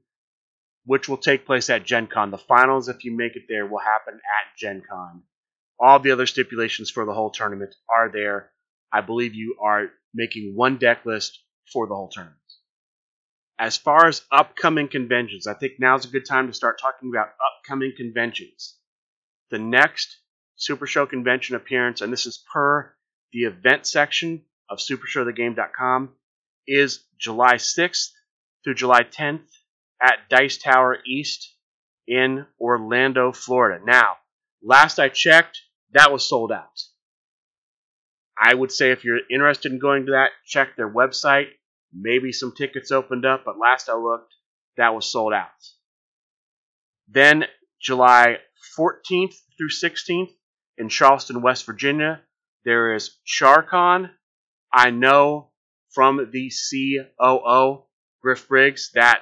which 0.85 1.07
will 1.07 1.17
take 1.17 1.45
place 1.45 1.69
at 1.69 1.85
Gen 1.85 2.07
Con. 2.07 2.31
The 2.31 2.37
finals, 2.37 2.89
if 2.89 3.03
you 3.03 3.15
make 3.15 3.35
it 3.35 3.43
there, 3.47 3.67
will 3.67 3.79
happen 3.79 4.15
at 4.15 4.57
Gen 4.57 4.81
Con. 4.89 5.21
All 5.79 5.99
the 5.99 6.11
other 6.11 6.25
stipulations 6.25 6.89
for 6.89 7.05
the 7.05 7.13
whole 7.13 7.29
tournament 7.29 7.75
are 7.87 8.09
there. 8.11 8.51
I 8.91 9.01
believe 9.01 9.35
you 9.35 9.57
are 9.61 9.89
making 10.13 10.55
one 10.55 10.77
deck 10.77 11.05
list 11.05 11.39
for 11.71 11.87
the 11.87 11.95
whole 11.95 12.09
tournament. 12.09 12.37
As 13.57 13.75
far 13.75 14.07
as 14.07 14.23
upcoming 14.31 14.87
conventions, 14.87 15.45
I 15.45 15.53
think 15.53 15.73
now's 15.79 16.05
a 16.05 16.09
good 16.09 16.25
time 16.25 16.47
to 16.47 16.53
start 16.53 16.79
talking 16.79 17.09
about 17.09 17.33
upcoming 17.45 17.93
conventions. 17.95 18.75
The 19.51 19.59
next 19.59 20.17
Super 20.55 20.87
Show 20.87 21.05
convention 21.05 21.55
appearance, 21.55 22.01
and 22.01 22.11
this 22.11 22.25
is 22.25 22.43
per 22.53 22.93
the 23.33 23.43
event 23.43 23.85
section 23.85 24.43
of 24.69 24.79
supershowthegame.com, 24.79 26.13
is 26.67 27.03
July 27.17 27.55
6th 27.55 28.11
through 28.63 28.75
July 28.75 29.03
10th 29.03 29.47
at 30.01 30.29
Dice 30.29 30.57
Tower 30.57 30.97
East 31.05 31.55
in 32.07 32.45
Orlando, 32.59 33.31
Florida. 33.31 33.83
Now, 33.85 34.17
last 34.63 34.99
I 34.99 35.09
checked, 35.09 35.59
that 35.91 36.11
was 36.11 36.27
sold 36.27 36.51
out. 36.51 36.81
I 38.37 38.53
would 38.53 38.71
say 38.71 38.91
if 38.91 39.03
you're 39.03 39.19
interested 39.29 39.71
in 39.71 39.79
going 39.79 40.05
to 40.05 40.13
that, 40.13 40.31
check 40.45 40.75
their 40.75 40.89
website. 40.89 41.47
Maybe 41.93 42.31
some 42.31 42.53
tickets 42.55 42.91
opened 42.91 43.25
up, 43.25 43.43
but 43.45 43.57
last 43.57 43.89
I 43.89 43.95
looked, 43.95 44.33
that 44.77 44.93
was 44.93 45.11
sold 45.11 45.33
out. 45.33 45.49
Then 47.07 47.45
July 47.81 48.37
14th 48.77 49.35
through 49.57 49.69
16th 49.69 50.31
in 50.77 50.89
Charleston, 50.89 51.41
West 51.41 51.65
Virginia, 51.65 52.21
there 52.65 52.93
is 52.93 53.17
CharCon. 53.27 54.11
I 54.71 54.91
know 54.91 55.51
from 55.91 56.29
the 56.31 56.51
COO, 56.51 57.85
Griff 58.21 58.47
Briggs, 58.47 58.91
that 58.93 59.21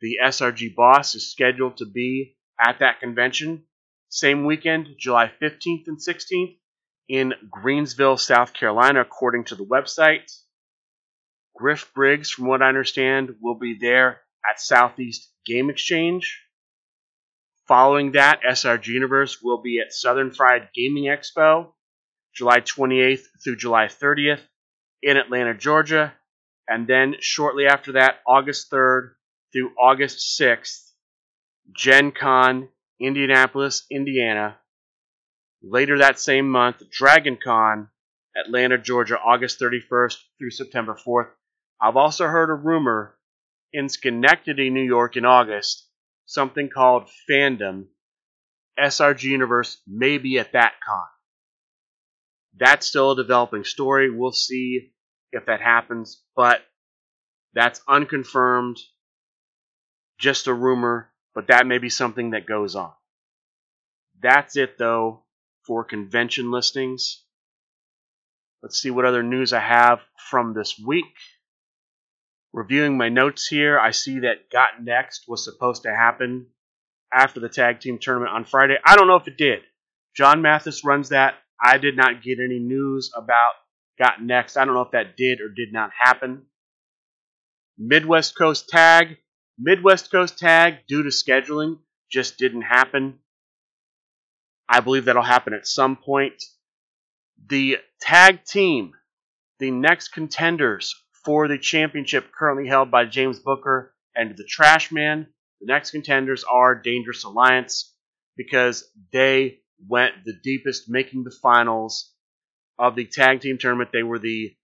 the 0.00 0.18
SRG 0.24 0.74
boss 0.74 1.14
is 1.14 1.30
scheduled 1.30 1.76
to 1.78 1.86
be 1.86 2.36
at 2.58 2.78
that 2.78 3.00
convention. 3.00 3.64
Same 4.08 4.46
weekend, 4.46 4.88
July 4.98 5.30
15th 5.40 5.86
and 5.86 5.98
16th, 5.98 6.56
in 7.08 7.34
Greensville, 7.50 8.18
South 8.18 8.54
Carolina, 8.54 9.00
according 9.00 9.44
to 9.44 9.54
the 9.54 9.64
website. 9.64 10.30
Griff 11.58 11.92
Briggs, 11.92 12.30
from 12.30 12.46
what 12.46 12.62
I 12.62 12.68
understand, 12.68 13.34
will 13.40 13.56
be 13.56 13.76
there 13.80 14.20
at 14.48 14.60
Southeast 14.60 15.28
Game 15.44 15.70
Exchange. 15.70 16.40
Following 17.66 18.12
that, 18.12 18.42
SRG 18.48 18.86
Universe 18.86 19.42
will 19.42 19.60
be 19.60 19.80
at 19.80 19.92
Southern 19.92 20.30
Fried 20.30 20.68
Gaming 20.72 21.04
Expo, 21.04 21.72
July 22.32 22.60
28th 22.60 23.24
through 23.42 23.56
July 23.56 23.86
30th 23.86 24.40
in 25.02 25.16
Atlanta, 25.16 25.52
Georgia. 25.52 26.14
And 26.68 26.86
then 26.86 27.16
shortly 27.18 27.66
after 27.66 27.92
that, 27.92 28.20
August 28.24 28.70
3rd 28.70 29.14
through 29.52 29.72
August 29.80 30.40
6th, 30.40 30.92
Gen 31.72 32.12
Con, 32.12 32.68
Indianapolis, 33.00 33.84
Indiana. 33.90 34.58
Later 35.60 35.98
that 35.98 36.20
same 36.20 36.48
month, 36.48 36.88
Dragon 36.88 37.36
Con, 37.42 37.88
Atlanta, 38.36 38.78
Georgia, 38.78 39.18
August 39.18 39.60
31st 39.60 40.18
through 40.38 40.50
September 40.52 40.94
4th. 40.94 41.30
I've 41.80 41.96
also 41.96 42.26
heard 42.26 42.50
a 42.50 42.54
rumor 42.54 43.16
in 43.72 43.88
Schenectady, 43.88 44.70
New 44.70 44.82
York 44.82 45.16
in 45.16 45.24
August, 45.24 45.86
something 46.26 46.68
called 46.68 47.08
Fandom. 47.30 47.86
SRG 48.78 49.24
Universe 49.24 49.80
may 49.86 50.18
be 50.18 50.38
at 50.38 50.52
that 50.52 50.74
con. 50.86 51.06
That's 52.56 52.86
still 52.86 53.12
a 53.12 53.16
developing 53.16 53.64
story. 53.64 54.10
We'll 54.10 54.32
see 54.32 54.92
if 55.32 55.46
that 55.46 55.60
happens, 55.60 56.22
but 56.34 56.62
that's 57.54 57.80
unconfirmed, 57.88 58.78
just 60.18 60.46
a 60.46 60.54
rumor, 60.54 61.10
but 61.34 61.48
that 61.48 61.66
may 61.66 61.78
be 61.78 61.90
something 61.90 62.30
that 62.30 62.46
goes 62.46 62.74
on. 62.74 62.92
That's 64.20 64.56
it, 64.56 64.78
though, 64.78 65.24
for 65.66 65.84
convention 65.84 66.50
listings. 66.50 67.24
Let's 68.62 68.80
see 68.80 68.90
what 68.90 69.04
other 69.04 69.22
news 69.22 69.52
I 69.52 69.60
have 69.60 70.00
from 70.30 70.54
this 70.54 70.78
week. 70.78 71.14
Reviewing 72.52 72.96
my 72.96 73.08
notes 73.08 73.46
here, 73.46 73.78
I 73.78 73.90
see 73.90 74.20
that 74.20 74.50
Got 74.50 74.82
Next 74.82 75.24
was 75.28 75.44
supposed 75.44 75.82
to 75.82 75.94
happen 75.94 76.46
after 77.12 77.40
the 77.40 77.48
tag 77.48 77.80
team 77.80 77.98
tournament 77.98 78.32
on 78.32 78.44
Friday. 78.44 78.76
I 78.84 78.96
don't 78.96 79.06
know 79.06 79.16
if 79.16 79.28
it 79.28 79.36
did. 79.36 79.60
John 80.16 80.42
Mathis 80.42 80.84
runs 80.84 81.10
that. 81.10 81.34
I 81.62 81.78
did 81.78 81.96
not 81.96 82.22
get 82.22 82.38
any 82.40 82.58
news 82.58 83.10
about 83.14 83.52
Got 83.98 84.22
Next. 84.22 84.56
I 84.56 84.64
don't 84.64 84.74
know 84.74 84.82
if 84.82 84.92
that 84.92 85.16
did 85.16 85.40
or 85.40 85.48
did 85.48 85.72
not 85.72 85.90
happen. 85.96 86.46
Midwest 87.76 88.36
Coast 88.36 88.68
Tag. 88.68 89.18
Midwest 89.58 90.10
Coast 90.10 90.38
Tag, 90.38 90.86
due 90.88 91.02
to 91.02 91.10
scheduling, 91.10 91.78
just 92.10 92.38
didn't 92.38 92.62
happen. 92.62 93.18
I 94.68 94.80
believe 94.80 95.06
that'll 95.06 95.22
happen 95.22 95.52
at 95.52 95.66
some 95.66 95.96
point. 95.96 96.42
The 97.46 97.78
tag 98.00 98.44
team, 98.44 98.92
the 99.58 99.70
next 99.70 100.08
contenders 100.08 100.94
for 101.24 101.48
the 101.48 101.58
championship 101.58 102.32
currently 102.32 102.68
held 102.68 102.90
by 102.90 103.04
James 103.04 103.38
Booker 103.38 103.94
and 104.14 104.36
the 104.36 104.44
Trash 104.44 104.90
Man. 104.92 105.26
The 105.60 105.66
next 105.66 105.90
contenders 105.90 106.44
are 106.44 106.74
Dangerous 106.74 107.24
Alliance 107.24 107.94
because 108.36 108.90
they 109.12 109.60
went 109.86 110.24
the 110.24 110.34
deepest, 110.42 110.88
making 110.88 111.24
the 111.24 111.36
finals 111.42 112.12
of 112.78 112.94
the 112.94 113.06
tag 113.06 113.40
team 113.40 113.58
tournament. 113.58 113.90
They 113.92 114.02
were 114.02 114.18
the 114.18 114.54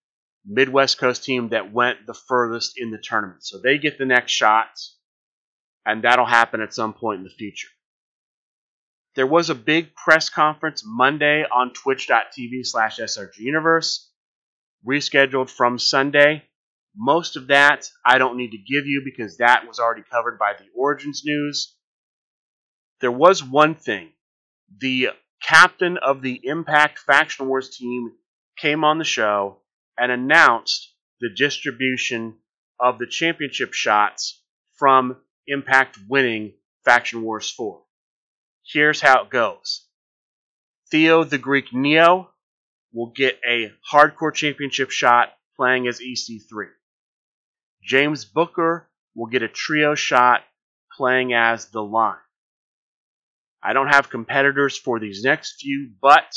Midwest 0.46 0.98
Coast 0.98 1.24
team 1.24 1.48
that 1.50 1.72
went 1.72 2.07
the 2.07 2.14
furthest 2.14 2.74
in 2.76 2.90
the 2.90 2.98
tournament. 2.98 3.44
So 3.44 3.59
they 3.59 3.78
get 3.78 3.98
the 3.98 4.05
next 4.05 4.32
shot, 4.32 4.68
and 5.84 6.05
that'll 6.05 6.26
happen 6.26 6.61
at 6.61 6.74
some 6.74 6.92
point 6.92 7.18
in 7.18 7.24
the 7.24 7.30
future. 7.30 7.68
There 9.16 9.26
was 9.26 9.48
a 9.48 9.55
big 9.55 9.94
press 9.94 10.28
conference 10.28 10.82
Monday 10.84 11.44
on 11.44 11.72
twitch.tv 11.72 12.66
slash 12.66 12.98
srguniverse, 12.98 14.07
rescheduled 14.87 15.51
from 15.51 15.78
Sunday. 15.78 16.45
Most 16.97 17.37
of 17.37 17.49
that 17.49 17.89
I 18.05 18.18
don't 18.18 18.37
need 18.37 18.53
to 18.53 18.59
give 18.59 18.87
you 18.87 19.03
because 19.05 19.39
that 19.39 19.66
was 19.66 19.78
already 19.78 20.03
covered 20.11 20.39
by 20.39 20.53
the 20.59 20.66
Origins 20.76 21.22
news. 21.24 21.74
There 23.01 23.12
was 23.12 23.43
one 23.43 23.74
thing. 23.74 24.12
The 24.78 25.11
captain 25.43 25.99
of 25.99 26.22
the 26.22 26.41
Impact 26.45 26.99
Faction 26.99 27.49
Wars 27.49 27.76
team 27.76 28.12
came 28.57 28.85
on 28.85 28.99
the 28.99 29.05
show 29.05 29.59
and 29.99 30.11
announced 30.11 30.95
the 31.20 31.30
distribution 31.30 32.37
of 32.80 32.99
the 32.99 33.07
championship 33.07 33.72
shots 33.72 34.43
from 34.78 35.16
Impact 35.47 35.99
winning 36.09 36.55
Faction 36.85 37.22
Wars 37.22 37.51
4. 37.51 37.82
Here's 38.66 39.01
how 39.01 39.24
it 39.24 39.30
goes 39.30 39.87
Theo 40.91 41.24
the 41.24 41.39
Greek 41.39 41.72
Neo 41.72 42.30
will 42.95 43.12
get 43.14 43.38
a 43.47 43.72
hardcore 43.92 44.32
championship 44.32 44.90
shot 44.90 45.30
playing 45.57 45.88
as 45.88 46.01
EC3. 46.01 46.68
James 47.82 48.24
Booker 48.24 48.88
will 49.14 49.26
get 49.26 49.42
a 49.42 49.49
trio 49.49 49.95
shot 49.95 50.42
playing 50.97 51.34
as 51.34 51.66
the 51.66 51.82
line. 51.82 52.16
I 53.62 53.72
don't 53.72 53.88
have 53.88 54.11
competitors 54.11 54.78
for 54.78 55.01
these 55.01 55.24
next 55.24 55.61
few, 55.61 55.90
but 56.01 56.34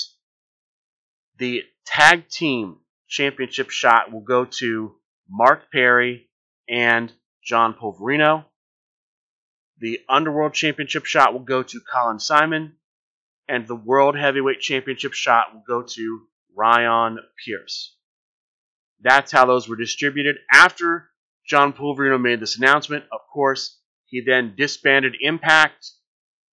the 1.37 1.63
tag 1.85 2.27
team 2.27 2.77
championship 3.07 3.69
shot 3.69 4.11
will 4.11 4.21
go 4.21 4.45
to 4.45 4.95
Mark 5.29 5.71
Perry 5.71 6.29
and 6.67 7.11
John 7.43 7.75
Polverino. 7.75 8.45
The 9.79 9.99
Underworld 10.09 10.53
Championship 10.53 11.05
shot 11.05 11.33
will 11.33 11.41
go 11.41 11.61
to 11.61 11.81
Colin 11.81 12.19
Simon, 12.19 12.77
and 13.47 13.67
the 13.67 13.75
World 13.75 14.17
Heavyweight 14.17 14.59
Championship 14.59 15.13
shot 15.13 15.53
will 15.53 15.63
go 15.67 15.83
to 15.83 16.27
Ryan 16.57 17.19
Pierce. 17.45 17.95
That's 19.01 19.31
how 19.31 19.45
those 19.45 19.69
were 19.69 19.75
distributed. 19.75 20.37
After 20.51 21.09
John 21.45 21.71
Polverino 21.71 22.19
made 22.19 22.39
this 22.39 22.57
announcement, 22.57 23.05
of 23.11 23.21
course, 23.31 23.79
he 24.05 24.21
then 24.21 24.55
disbanded 24.57 25.15
Impact, 25.21 25.91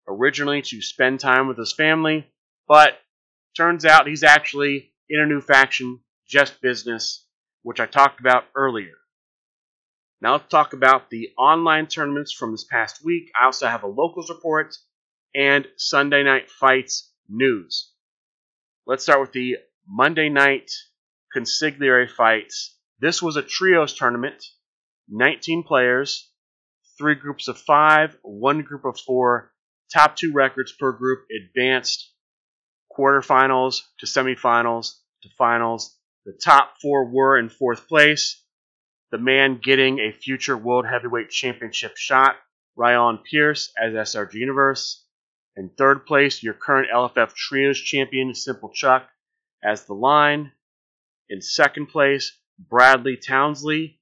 originally 0.07 0.61
to 0.61 0.81
spend 0.81 1.19
time 1.19 1.47
with 1.47 1.57
his 1.57 1.73
family, 1.73 2.27
but 2.67 2.99
turns 3.57 3.83
out 3.83 4.07
he's 4.07 4.23
actually 4.23 4.93
in 5.09 5.19
a 5.19 5.25
new 5.25 5.41
faction, 5.41 5.99
just 6.27 6.61
business, 6.61 7.25
which 7.63 7.79
I 7.79 7.87
talked 7.87 8.19
about 8.19 8.45
earlier. 8.55 8.93
Now 10.21 10.33
let's 10.33 10.49
talk 10.49 10.73
about 10.73 11.09
the 11.09 11.29
online 11.37 11.87
tournaments 11.87 12.31
from 12.31 12.51
this 12.51 12.63
past 12.63 13.03
week. 13.03 13.31
I 13.39 13.45
also 13.45 13.67
have 13.67 13.83
a 13.83 13.87
locals 13.87 14.29
report 14.29 14.75
and 15.33 15.67
Sunday 15.77 16.23
night 16.23 16.49
fights 16.49 17.11
news. 17.27 17.91
Let's 18.85 19.03
start 19.03 19.21
with 19.21 19.31
the 19.31 19.57
Monday 19.87 20.29
night 20.29 20.71
consigliere 21.35 22.09
fights. 22.09 22.77
This 22.99 23.21
was 23.21 23.35
a 23.35 23.41
trios 23.41 23.93
tournament, 23.93 24.43
19 25.09 25.63
players, 25.63 26.31
three 26.97 27.15
groups 27.15 27.47
of 27.47 27.57
five, 27.57 28.17
one 28.21 28.61
group 28.61 28.85
of 28.85 28.99
four. 28.99 29.51
Top 29.93 30.15
two 30.15 30.31
records 30.33 30.73
per 30.79 30.91
group 30.91 31.25
advanced 31.29 32.11
quarterfinals 32.97 33.81
to 33.99 34.05
semifinals 34.05 34.93
to 35.21 35.29
finals. 35.37 35.97
The 36.25 36.33
top 36.43 36.75
four 36.81 37.05
were 37.05 37.37
in 37.37 37.49
fourth 37.49 37.87
place 37.87 38.41
the 39.15 39.17
man 39.21 39.59
getting 39.63 39.99
a 39.99 40.11
future 40.11 40.57
World 40.57 40.85
Heavyweight 40.85 41.29
Championship 41.29 41.95
shot, 41.95 42.35
Ryan 42.75 43.19
Pierce 43.19 43.71
as 43.81 43.93
SRG 43.93 44.33
Universe. 44.33 45.05
In 45.55 45.69
third 45.69 46.05
place, 46.05 46.43
your 46.43 46.53
current 46.53 46.89
LFF 46.93 47.33
Trios 47.33 47.79
champion, 47.79 48.35
Simple 48.35 48.71
Chuck, 48.73 49.07
as 49.65 49.85
the 49.85 49.93
line. 49.93 50.51
In 51.29 51.41
second 51.41 51.87
place, 51.87 52.37
Bradley 52.59 53.17
Townsley 53.17 53.99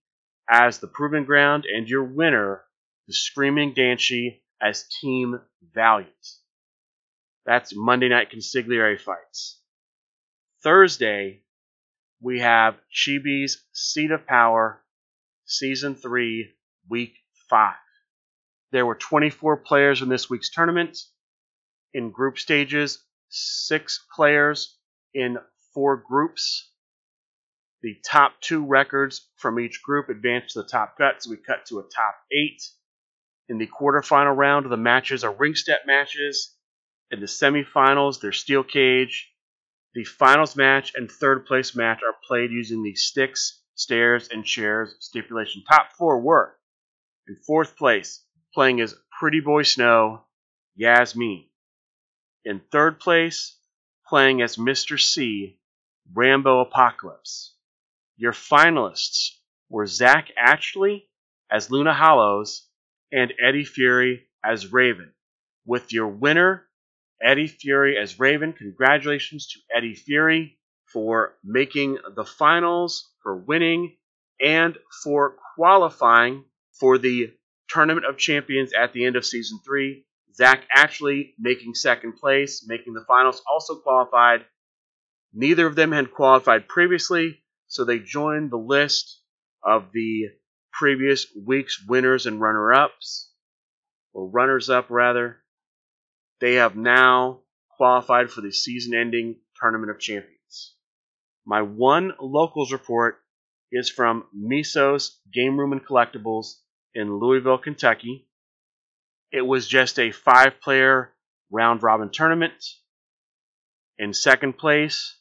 as 0.50 0.80
the 0.80 0.88
Proving 0.88 1.26
Ground, 1.26 1.66
and 1.66 1.88
your 1.88 2.04
winner, 2.04 2.64
the 3.08 3.14
Screaming 3.14 3.74
Dancy, 3.74 4.44
as 4.62 4.86
Team 5.02 5.40
Valiant. 5.74 6.12
That's 7.46 7.76
Monday 7.76 8.10
Night 8.10 8.32
Consigliere 8.32 9.00
fights. 9.00 9.60
Thursday, 10.64 11.42
we 12.22 12.40
have 12.40 12.76
Chibi's 12.94 13.66
Seat 13.74 14.12
of 14.12 14.26
Power 14.26 14.82
Season 15.46 15.96
3, 15.96 16.50
Week 16.90 17.14
5. 17.50 17.76
There 18.72 18.86
were 18.86 18.96
24 18.96 19.58
players 19.58 20.02
in 20.02 20.10
this 20.10 20.30
week's 20.30 20.50
tournament. 20.50 20.98
In 21.94 22.12
group 22.12 22.40
stages, 22.40 23.04
six 23.30 24.06
players 24.16 24.78
in 25.14 25.38
four 25.74 25.98
groups. 25.98 26.70
The 27.82 27.96
top 28.06 28.40
two 28.42 28.66
records 28.66 29.30
from 29.38 29.60
each 29.60 29.82
group 29.84 30.10
advance 30.10 30.54
to 30.54 30.62
the 30.62 30.68
top 30.68 30.98
cut, 30.98 31.22
so 31.22 31.32
we 31.32 31.38
cut 31.38 31.66
to 31.68 31.80
a 31.80 31.84
top 31.84 32.16
eight. 32.32 32.62
In 33.50 33.58
the 33.58 33.68
quarterfinal 33.68 34.36
round, 34.36 34.72
the 34.72 34.78
matches 34.78 35.24
are 35.24 35.34
ring 35.34 35.56
step 35.56 35.82
matches. 35.86 36.56
In 37.12 37.20
the 37.20 37.26
semifinals, 37.26 38.22
they're 38.22 38.32
steel 38.32 38.64
cage. 38.64 39.32
The 39.94 40.06
finals 40.06 40.56
match 40.56 40.94
and 40.96 41.12
third 41.12 41.46
place 41.46 41.76
match 41.76 42.02
are 42.02 42.16
played 42.28 42.52
using 42.52 42.84
the 42.84 42.96
sticks 42.96 43.64
stairs, 43.76 44.30
and 44.30 44.46
chairs 44.46 44.96
stipulation. 45.00 45.64
Top 45.68 45.94
four 45.98 46.20
were 46.22 46.58
in 47.28 47.36
fourth 47.36 47.76
place, 47.78 48.24
playing 48.54 48.82
as 48.82 48.96
Pretty 49.20 49.40
Boy 49.40 49.64
Snow, 49.64 50.26
Yasmin. 50.76 51.46
In 52.46 52.62
third 52.72 53.00
place, 53.00 53.58
playing 54.08 54.42
as 54.42 54.58
Mr. 54.58 55.00
C, 55.00 55.60
Rambo 56.14 56.62
Apocalypse. 56.62 57.56
Your 58.18 58.34
finalists 58.34 59.38
were 59.70 59.88
Zach 59.88 60.30
Ashley 60.38 61.08
as 61.52 61.72
Luna 61.72 61.94
Hollows 61.94 62.68
and 63.12 63.34
Eddie 63.40 63.66
Fury 63.66 64.28
as 64.44 64.72
Raven. 64.72 65.12
With 65.66 65.94
your 65.94 66.08
winner, 66.08 66.68
Eddie 67.22 67.48
Fury 67.48 67.98
as 67.98 68.20
Raven. 68.20 68.54
Congratulations 68.54 69.48
to 69.48 69.60
Eddie 69.76 69.96
Fury 69.96 70.58
for 70.92 71.36
making 71.44 71.98
the 72.16 72.26
finals, 72.26 73.12
for 73.22 73.36
winning, 73.36 73.96
and 74.42 74.78
for 75.04 75.36
qualifying 75.56 76.46
for 76.80 76.98
the 76.98 77.32
Tournament 77.70 78.06
of 78.06 78.18
Champions 78.18 78.74
at 78.74 78.94
the 78.94 79.06
end 79.06 79.16
of 79.16 79.26
season 79.26 79.60
three. 79.66 80.06
Zach 80.36 80.66
actually 80.76 81.34
making 81.40 81.76
second 81.76 82.18
place, 82.18 82.66
making 82.68 82.94
the 82.94 83.06
finals, 83.08 83.42
also 83.50 83.76
qualified. 83.76 84.46
Neither 85.34 85.66
of 85.66 85.76
them 85.76 85.92
had 85.92 86.14
qualified 86.14 86.68
previously, 86.68 87.44
so 87.68 87.84
they 87.84 88.00
joined 88.00 88.52
the 88.52 88.58
list 88.58 89.20
of 89.64 89.92
the 89.92 90.30
previous 90.72 91.26
week's 91.36 91.84
winners 91.88 92.26
and 92.28 92.40
runner 92.40 92.72
ups, 92.72 93.32
or 94.14 94.30
runners 94.30 94.70
up 94.70 94.88
rather. 94.90 95.44
They 96.40 96.56
have 96.56 96.76
now 96.76 97.42
qualified 97.78 98.30
for 98.30 98.42
the 98.42 98.52
season 98.52 98.94
ending 98.94 99.40
Tournament 99.60 99.90
of 99.90 100.00
Champions. 100.00 100.76
My 101.46 101.62
one 101.62 102.14
locals 102.22 102.72
report 102.72 103.20
is 103.72 103.90
from 103.90 104.26
Misos 104.38 105.18
Game 105.34 105.60
Room 105.60 105.72
and 105.72 105.84
Collectibles 105.84 106.60
in 106.94 107.18
Louisville, 107.18 107.58
Kentucky. 107.58 108.28
It 109.32 109.42
was 109.42 109.68
just 109.68 109.98
a 109.98 110.12
five 110.12 110.62
player 110.62 111.12
round 111.50 111.82
robin 111.82 112.10
tournament. 112.12 112.54
In 113.98 114.14
second 114.14 114.58
place, 114.58 115.18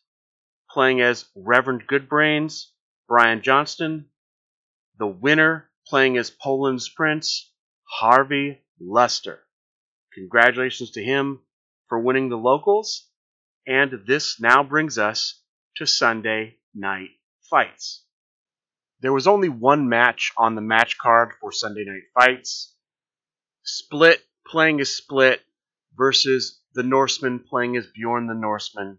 playing 0.73 1.01
as 1.01 1.27
Reverend 1.37 1.87
Goodbrains, 1.87 2.69
Brian 3.07 3.43
Johnston. 3.43 4.07
The 4.99 5.07
winner, 5.07 5.71
playing 5.87 6.17
as 6.17 6.31
Poland's 6.31 6.89
Prince, 6.89 7.53
Harvey 7.85 8.63
Lester. 8.81 9.41
Congratulations 10.15 10.93
to 10.93 11.03
him 11.03 11.41
for 11.89 11.99
winning 11.99 12.29
the 12.29 12.37
locals. 12.37 13.09
And 13.67 13.93
this 14.07 14.41
now 14.41 14.63
brings 14.63 14.99
us 14.99 15.41
to 15.77 15.87
Sunday 15.87 16.57
night 16.75 17.11
fights. 17.51 18.05
There 19.01 19.13
was 19.13 19.27
only 19.27 19.49
one 19.49 19.89
match 19.89 20.33
on 20.37 20.55
the 20.55 20.61
match 20.61 20.97
card 20.99 21.33
for 21.41 21.53
Sunday 21.53 21.85
night 21.85 22.05
fights. 22.15 22.75
Split 23.63 24.23
playing 24.47 24.81
as 24.81 24.95
Split 24.95 25.41
versus 25.97 26.61
the 26.75 26.83
Norseman 26.83 27.41
playing 27.41 27.77
as 27.77 27.87
Bjorn 27.87 28.27
the 28.27 28.35
Norseman. 28.35 28.99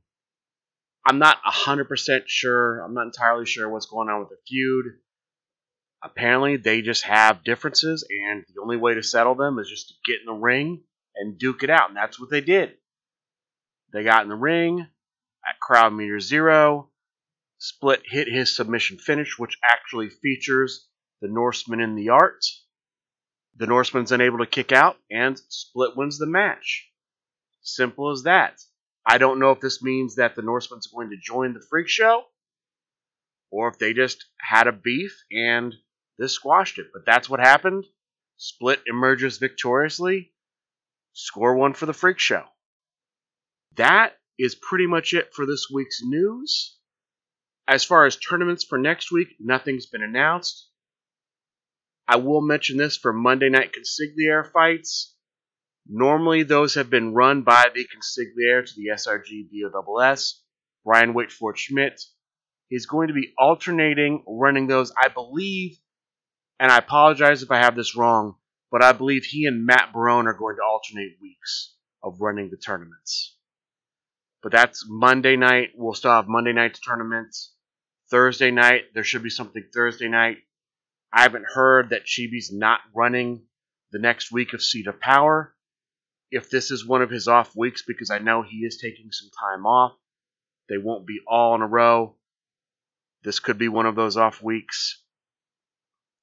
I'm 1.05 1.19
not 1.19 1.43
100% 1.43 2.23
sure. 2.27 2.79
I'm 2.79 2.93
not 2.93 3.05
entirely 3.05 3.45
sure 3.45 3.69
what's 3.69 3.87
going 3.87 4.09
on 4.09 4.19
with 4.19 4.29
the 4.29 4.37
feud. 4.47 4.85
Apparently, 6.01 6.57
they 6.57 6.81
just 6.81 7.03
have 7.03 7.43
differences, 7.43 8.05
and 8.09 8.43
the 8.53 8.61
only 8.61 8.77
way 8.77 8.93
to 8.93 9.03
settle 9.03 9.35
them 9.35 9.59
is 9.59 9.69
just 9.69 9.89
to 9.89 9.93
get 10.05 10.19
in 10.19 10.25
the 10.25 10.33
ring 10.33 10.83
and 11.15 11.37
duke 11.37 11.63
it 11.63 11.69
out. 11.69 11.89
And 11.89 11.97
that's 11.97 12.19
what 12.19 12.29
they 12.29 12.41
did. 12.41 12.73
They 13.91 14.03
got 14.03 14.23
in 14.23 14.29
the 14.29 14.35
ring, 14.35 14.87
at 15.47 15.59
crowd 15.59 15.93
meter 15.93 16.19
zero. 16.19 16.89
Split 17.57 18.01
hit 18.05 18.27
his 18.27 18.55
submission 18.55 18.97
finish, 18.97 19.37
which 19.37 19.57
actually 19.63 20.09
features 20.09 20.87
the 21.21 21.29
Norseman 21.29 21.79
in 21.79 21.95
the 21.95 22.09
art. 22.09 22.43
The 23.55 23.67
Norseman's 23.67 24.11
unable 24.11 24.39
to 24.39 24.45
kick 24.45 24.71
out, 24.71 24.97
and 25.11 25.39
Split 25.47 25.95
wins 25.95 26.17
the 26.17 26.25
match. 26.25 26.89
Simple 27.61 28.11
as 28.11 28.23
that. 28.23 28.59
I 29.05 29.17
don't 29.17 29.39
know 29.39 29.51
if 29.51 29.59
this 29.59 29.81
means 29.81 30.15
that 30.15 30.35
the 30.35 30.41
Norsemen's 30.41 30.87
going 30.87 31.09
to 31.09 31.17
join 31.17 31.53
the 31.53 31.65
Freak 31.69 31.87
Show 31.89 32.23
or 33.51 33.67
if 33.67 33.77
they 33.77 33.93
just 33.93 34.25
had 34.39 34.67
a 34.67 34.71
beef 34.71 35.23
and 35.31 35.75
this 36.17 36.33
squashed 36.33 36.79
it. 36.79 36.87
But 36.93 37.05
that's 37.05 37.29
what 37.29 37.39
happened. 37.39 37.85
Split 38.37 38.81
emerges 38.87 39.37
victoriously. 39.37 40.31
Score 41.13 41.55
one 41.55 41.73
for 41.73 41.85
the 41.85 41.93
Freak 41.93 42.19
Show. 42.19 42.43
That 43.75 44.13
is 44.39 44.55
pretty 44.55 44.87
much 44.87 45.13
it 45.13 45.33
for 45.33 45.45
this 45.45 45.67
week's 45.71 46.01
news. 46.03 46.77
As 47.67 47.83
far 47.83 48.05
as 48.05 48.17
tournaments 48.17 48.63
for 48.63 48.77
next 48.77 49.11
week, 49.11 49.35
nothing's 49.39 49.85
been 49.85 50.03
announced. 50.03 50.69
I 52.07 52.17
will 52.17 52.41
mention 52.41 52.77
this 52.77 52.97
for 52.97 53.13
Monday 53.13 53.49
night 53.49 53.73
consigliere 53.73 54.51
fights. 54.51 55.12
Normally, 55.87 56.43
those 56.43 56.75
have 56.75 56.89
been 56.89 57.13
run 57.13 57.43
by 57.43 57.65
the 57.73 57.85
consigliere 57.85 58.65
to 58.65 58.73
the 58.75 58.89
SRG 58.93 59.49
BOSS, 59.71 60.41
Brian 60.85 61.13
Waitford 61.13 61.57
Schmidt. 61.57 62.01
He's 62.69 62.85
going 62.85 63.09
to 63.09 63.13
be 63.13 63.33
alternating 63.37 64.23
running 64.27 64.67
those, 64.67 64.91
I 64.97 65.09
believe, 65.09 65.77
and 66.59 66.71
I 66.71 66.77
apologize 66.77 67.43
if 67.43 67.51
I 67.51 67.57
have 67.57 67.75
this 67.75 67.95
wrong, 67.95 68.35
but 68.71 68.81
I 68.81 68.93
believe 68.93 69.25
he 69.25 69.45
and 69.45 69.65
Matt 69.65 69.91
Barone 69.93 70.27
are 70.27 70.33
going 70.33 70.55
to 70.55 70.63
alternate 70.63 71.17
weeks 71.21 71.75
of 72.01 72.21
running 72.21 72.49
the 72.49 72.57
tournaments. 72.57 73.35
But 74.41 74.51
that's 74.51 74.85
Monday 74.87 75.35
night. 75.35 75.69
We'll 75.75 75.93
still 75.93 76.11
have 76.11 76.27
Monday 76.27 76.53
night 76.53 76.79
tournaments. 76.85 77.53
Thursday 78.09 78.51
night, 78.51 78.93
there 78.93 79.03
should 79.03 79.23
be 79.23 79.29
something 79.29 79.63
Thursday 79.73 80.09
night. 80.09 80.37
I 81.11 81.21
haven't 81.21 81.45
heard 81.53 81.89
that 81.89 82.05
Chibi's 82.05 82.51
not 82.51 82.79
running 82.95 83.43
the 83.91 83.99
next 83.99 84.31
week 84.31 84.53
of 84.53 84.61
Seat 84.63 84.87
of 84.87 84.99
Power. 84.99 85.52
If 86.33 86.49
this 86.49 86.71
is 86.71 86.83
one 86.83 87.03
of 87.03 87.11
his 87.11 87.27
off 87.27 87.55
weeks, 87.55 87.83
because 87.83 88.09
I 88.09 88.17
know 88.17 88.41
he 88.41 88.65
is 88.65 88.77
taking 88.77 89.11
some 89.11 89.29
time 89.39 89.67
off, 89.67 89.93
they 90.67 90.79
won't 90.79 91.05
be 91.05 91.19
all 91.27 91.53
in 91.53 91.61
a 91.61 91.67
row. 91.67 92.15
This 93.23 93.39
could 93.39 93.59
be 93.59 93.67
one 93.67 93.85
of 93.85 93.95
those 93.95 94.17
off 94.17 94.41
weeks. 94.41 95.03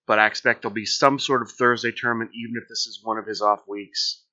But 0.09 0.19
I 0.19 0.27
expect 0.27 0.63
there'll 0.63 0.75
be 0.75 0.85
some 0.85 1.21
sort 1.21 1.43
of 1.43 1.53
Thursday 1.53 1.93
tournament, 1.93 2.33
even 2.35 2.57
if 2.61 2.69
this 2.69 2.89
is 2.89 2.99
one 3.05 3.19
of 3.19 3.27
his 3.27 3.41
off 3.41 3.69
weeks. 3.69 4.25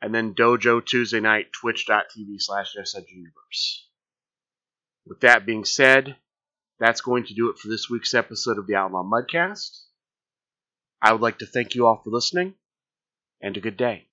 And 0.00 0.14
then 0.14 0.34
Dojo 0.34 0.82
Tuesday 0.82 1.20
night, 1.20 1.52
twitch.tv 1.52 2.36
slash 2.38 2.74
Universe. 2.74 3.88
With 5.04 5.20
that 5.20 5.44
being 5.44 5.66
said, 5.66 6.16
that's 6.78 7.02
going 7.02 7.26
to 7.26 7.34
do 7.34 7.50
it 7.50 7.58
for 7.58 7.68
this 7.68 7.90
week's 7.90 8.14
episode 8.14 8.56
of 8.56 8.66
the 8.66 8.76
Outlaw 8.76 9.04
Mudcast. 9.04 9.82
I 11.02 11.12
would 11.12 11.20
like 11.20 11.40
to 11.40 11.46
thank 11.46 11.74
you 11.74 11.86
all 11.86 12.00
for 12.02 12.08
listening, 12.08 12.54
and 13.42 13.54
a 13.54 13.60
good 13.60 13.76
day. 13.76 14.09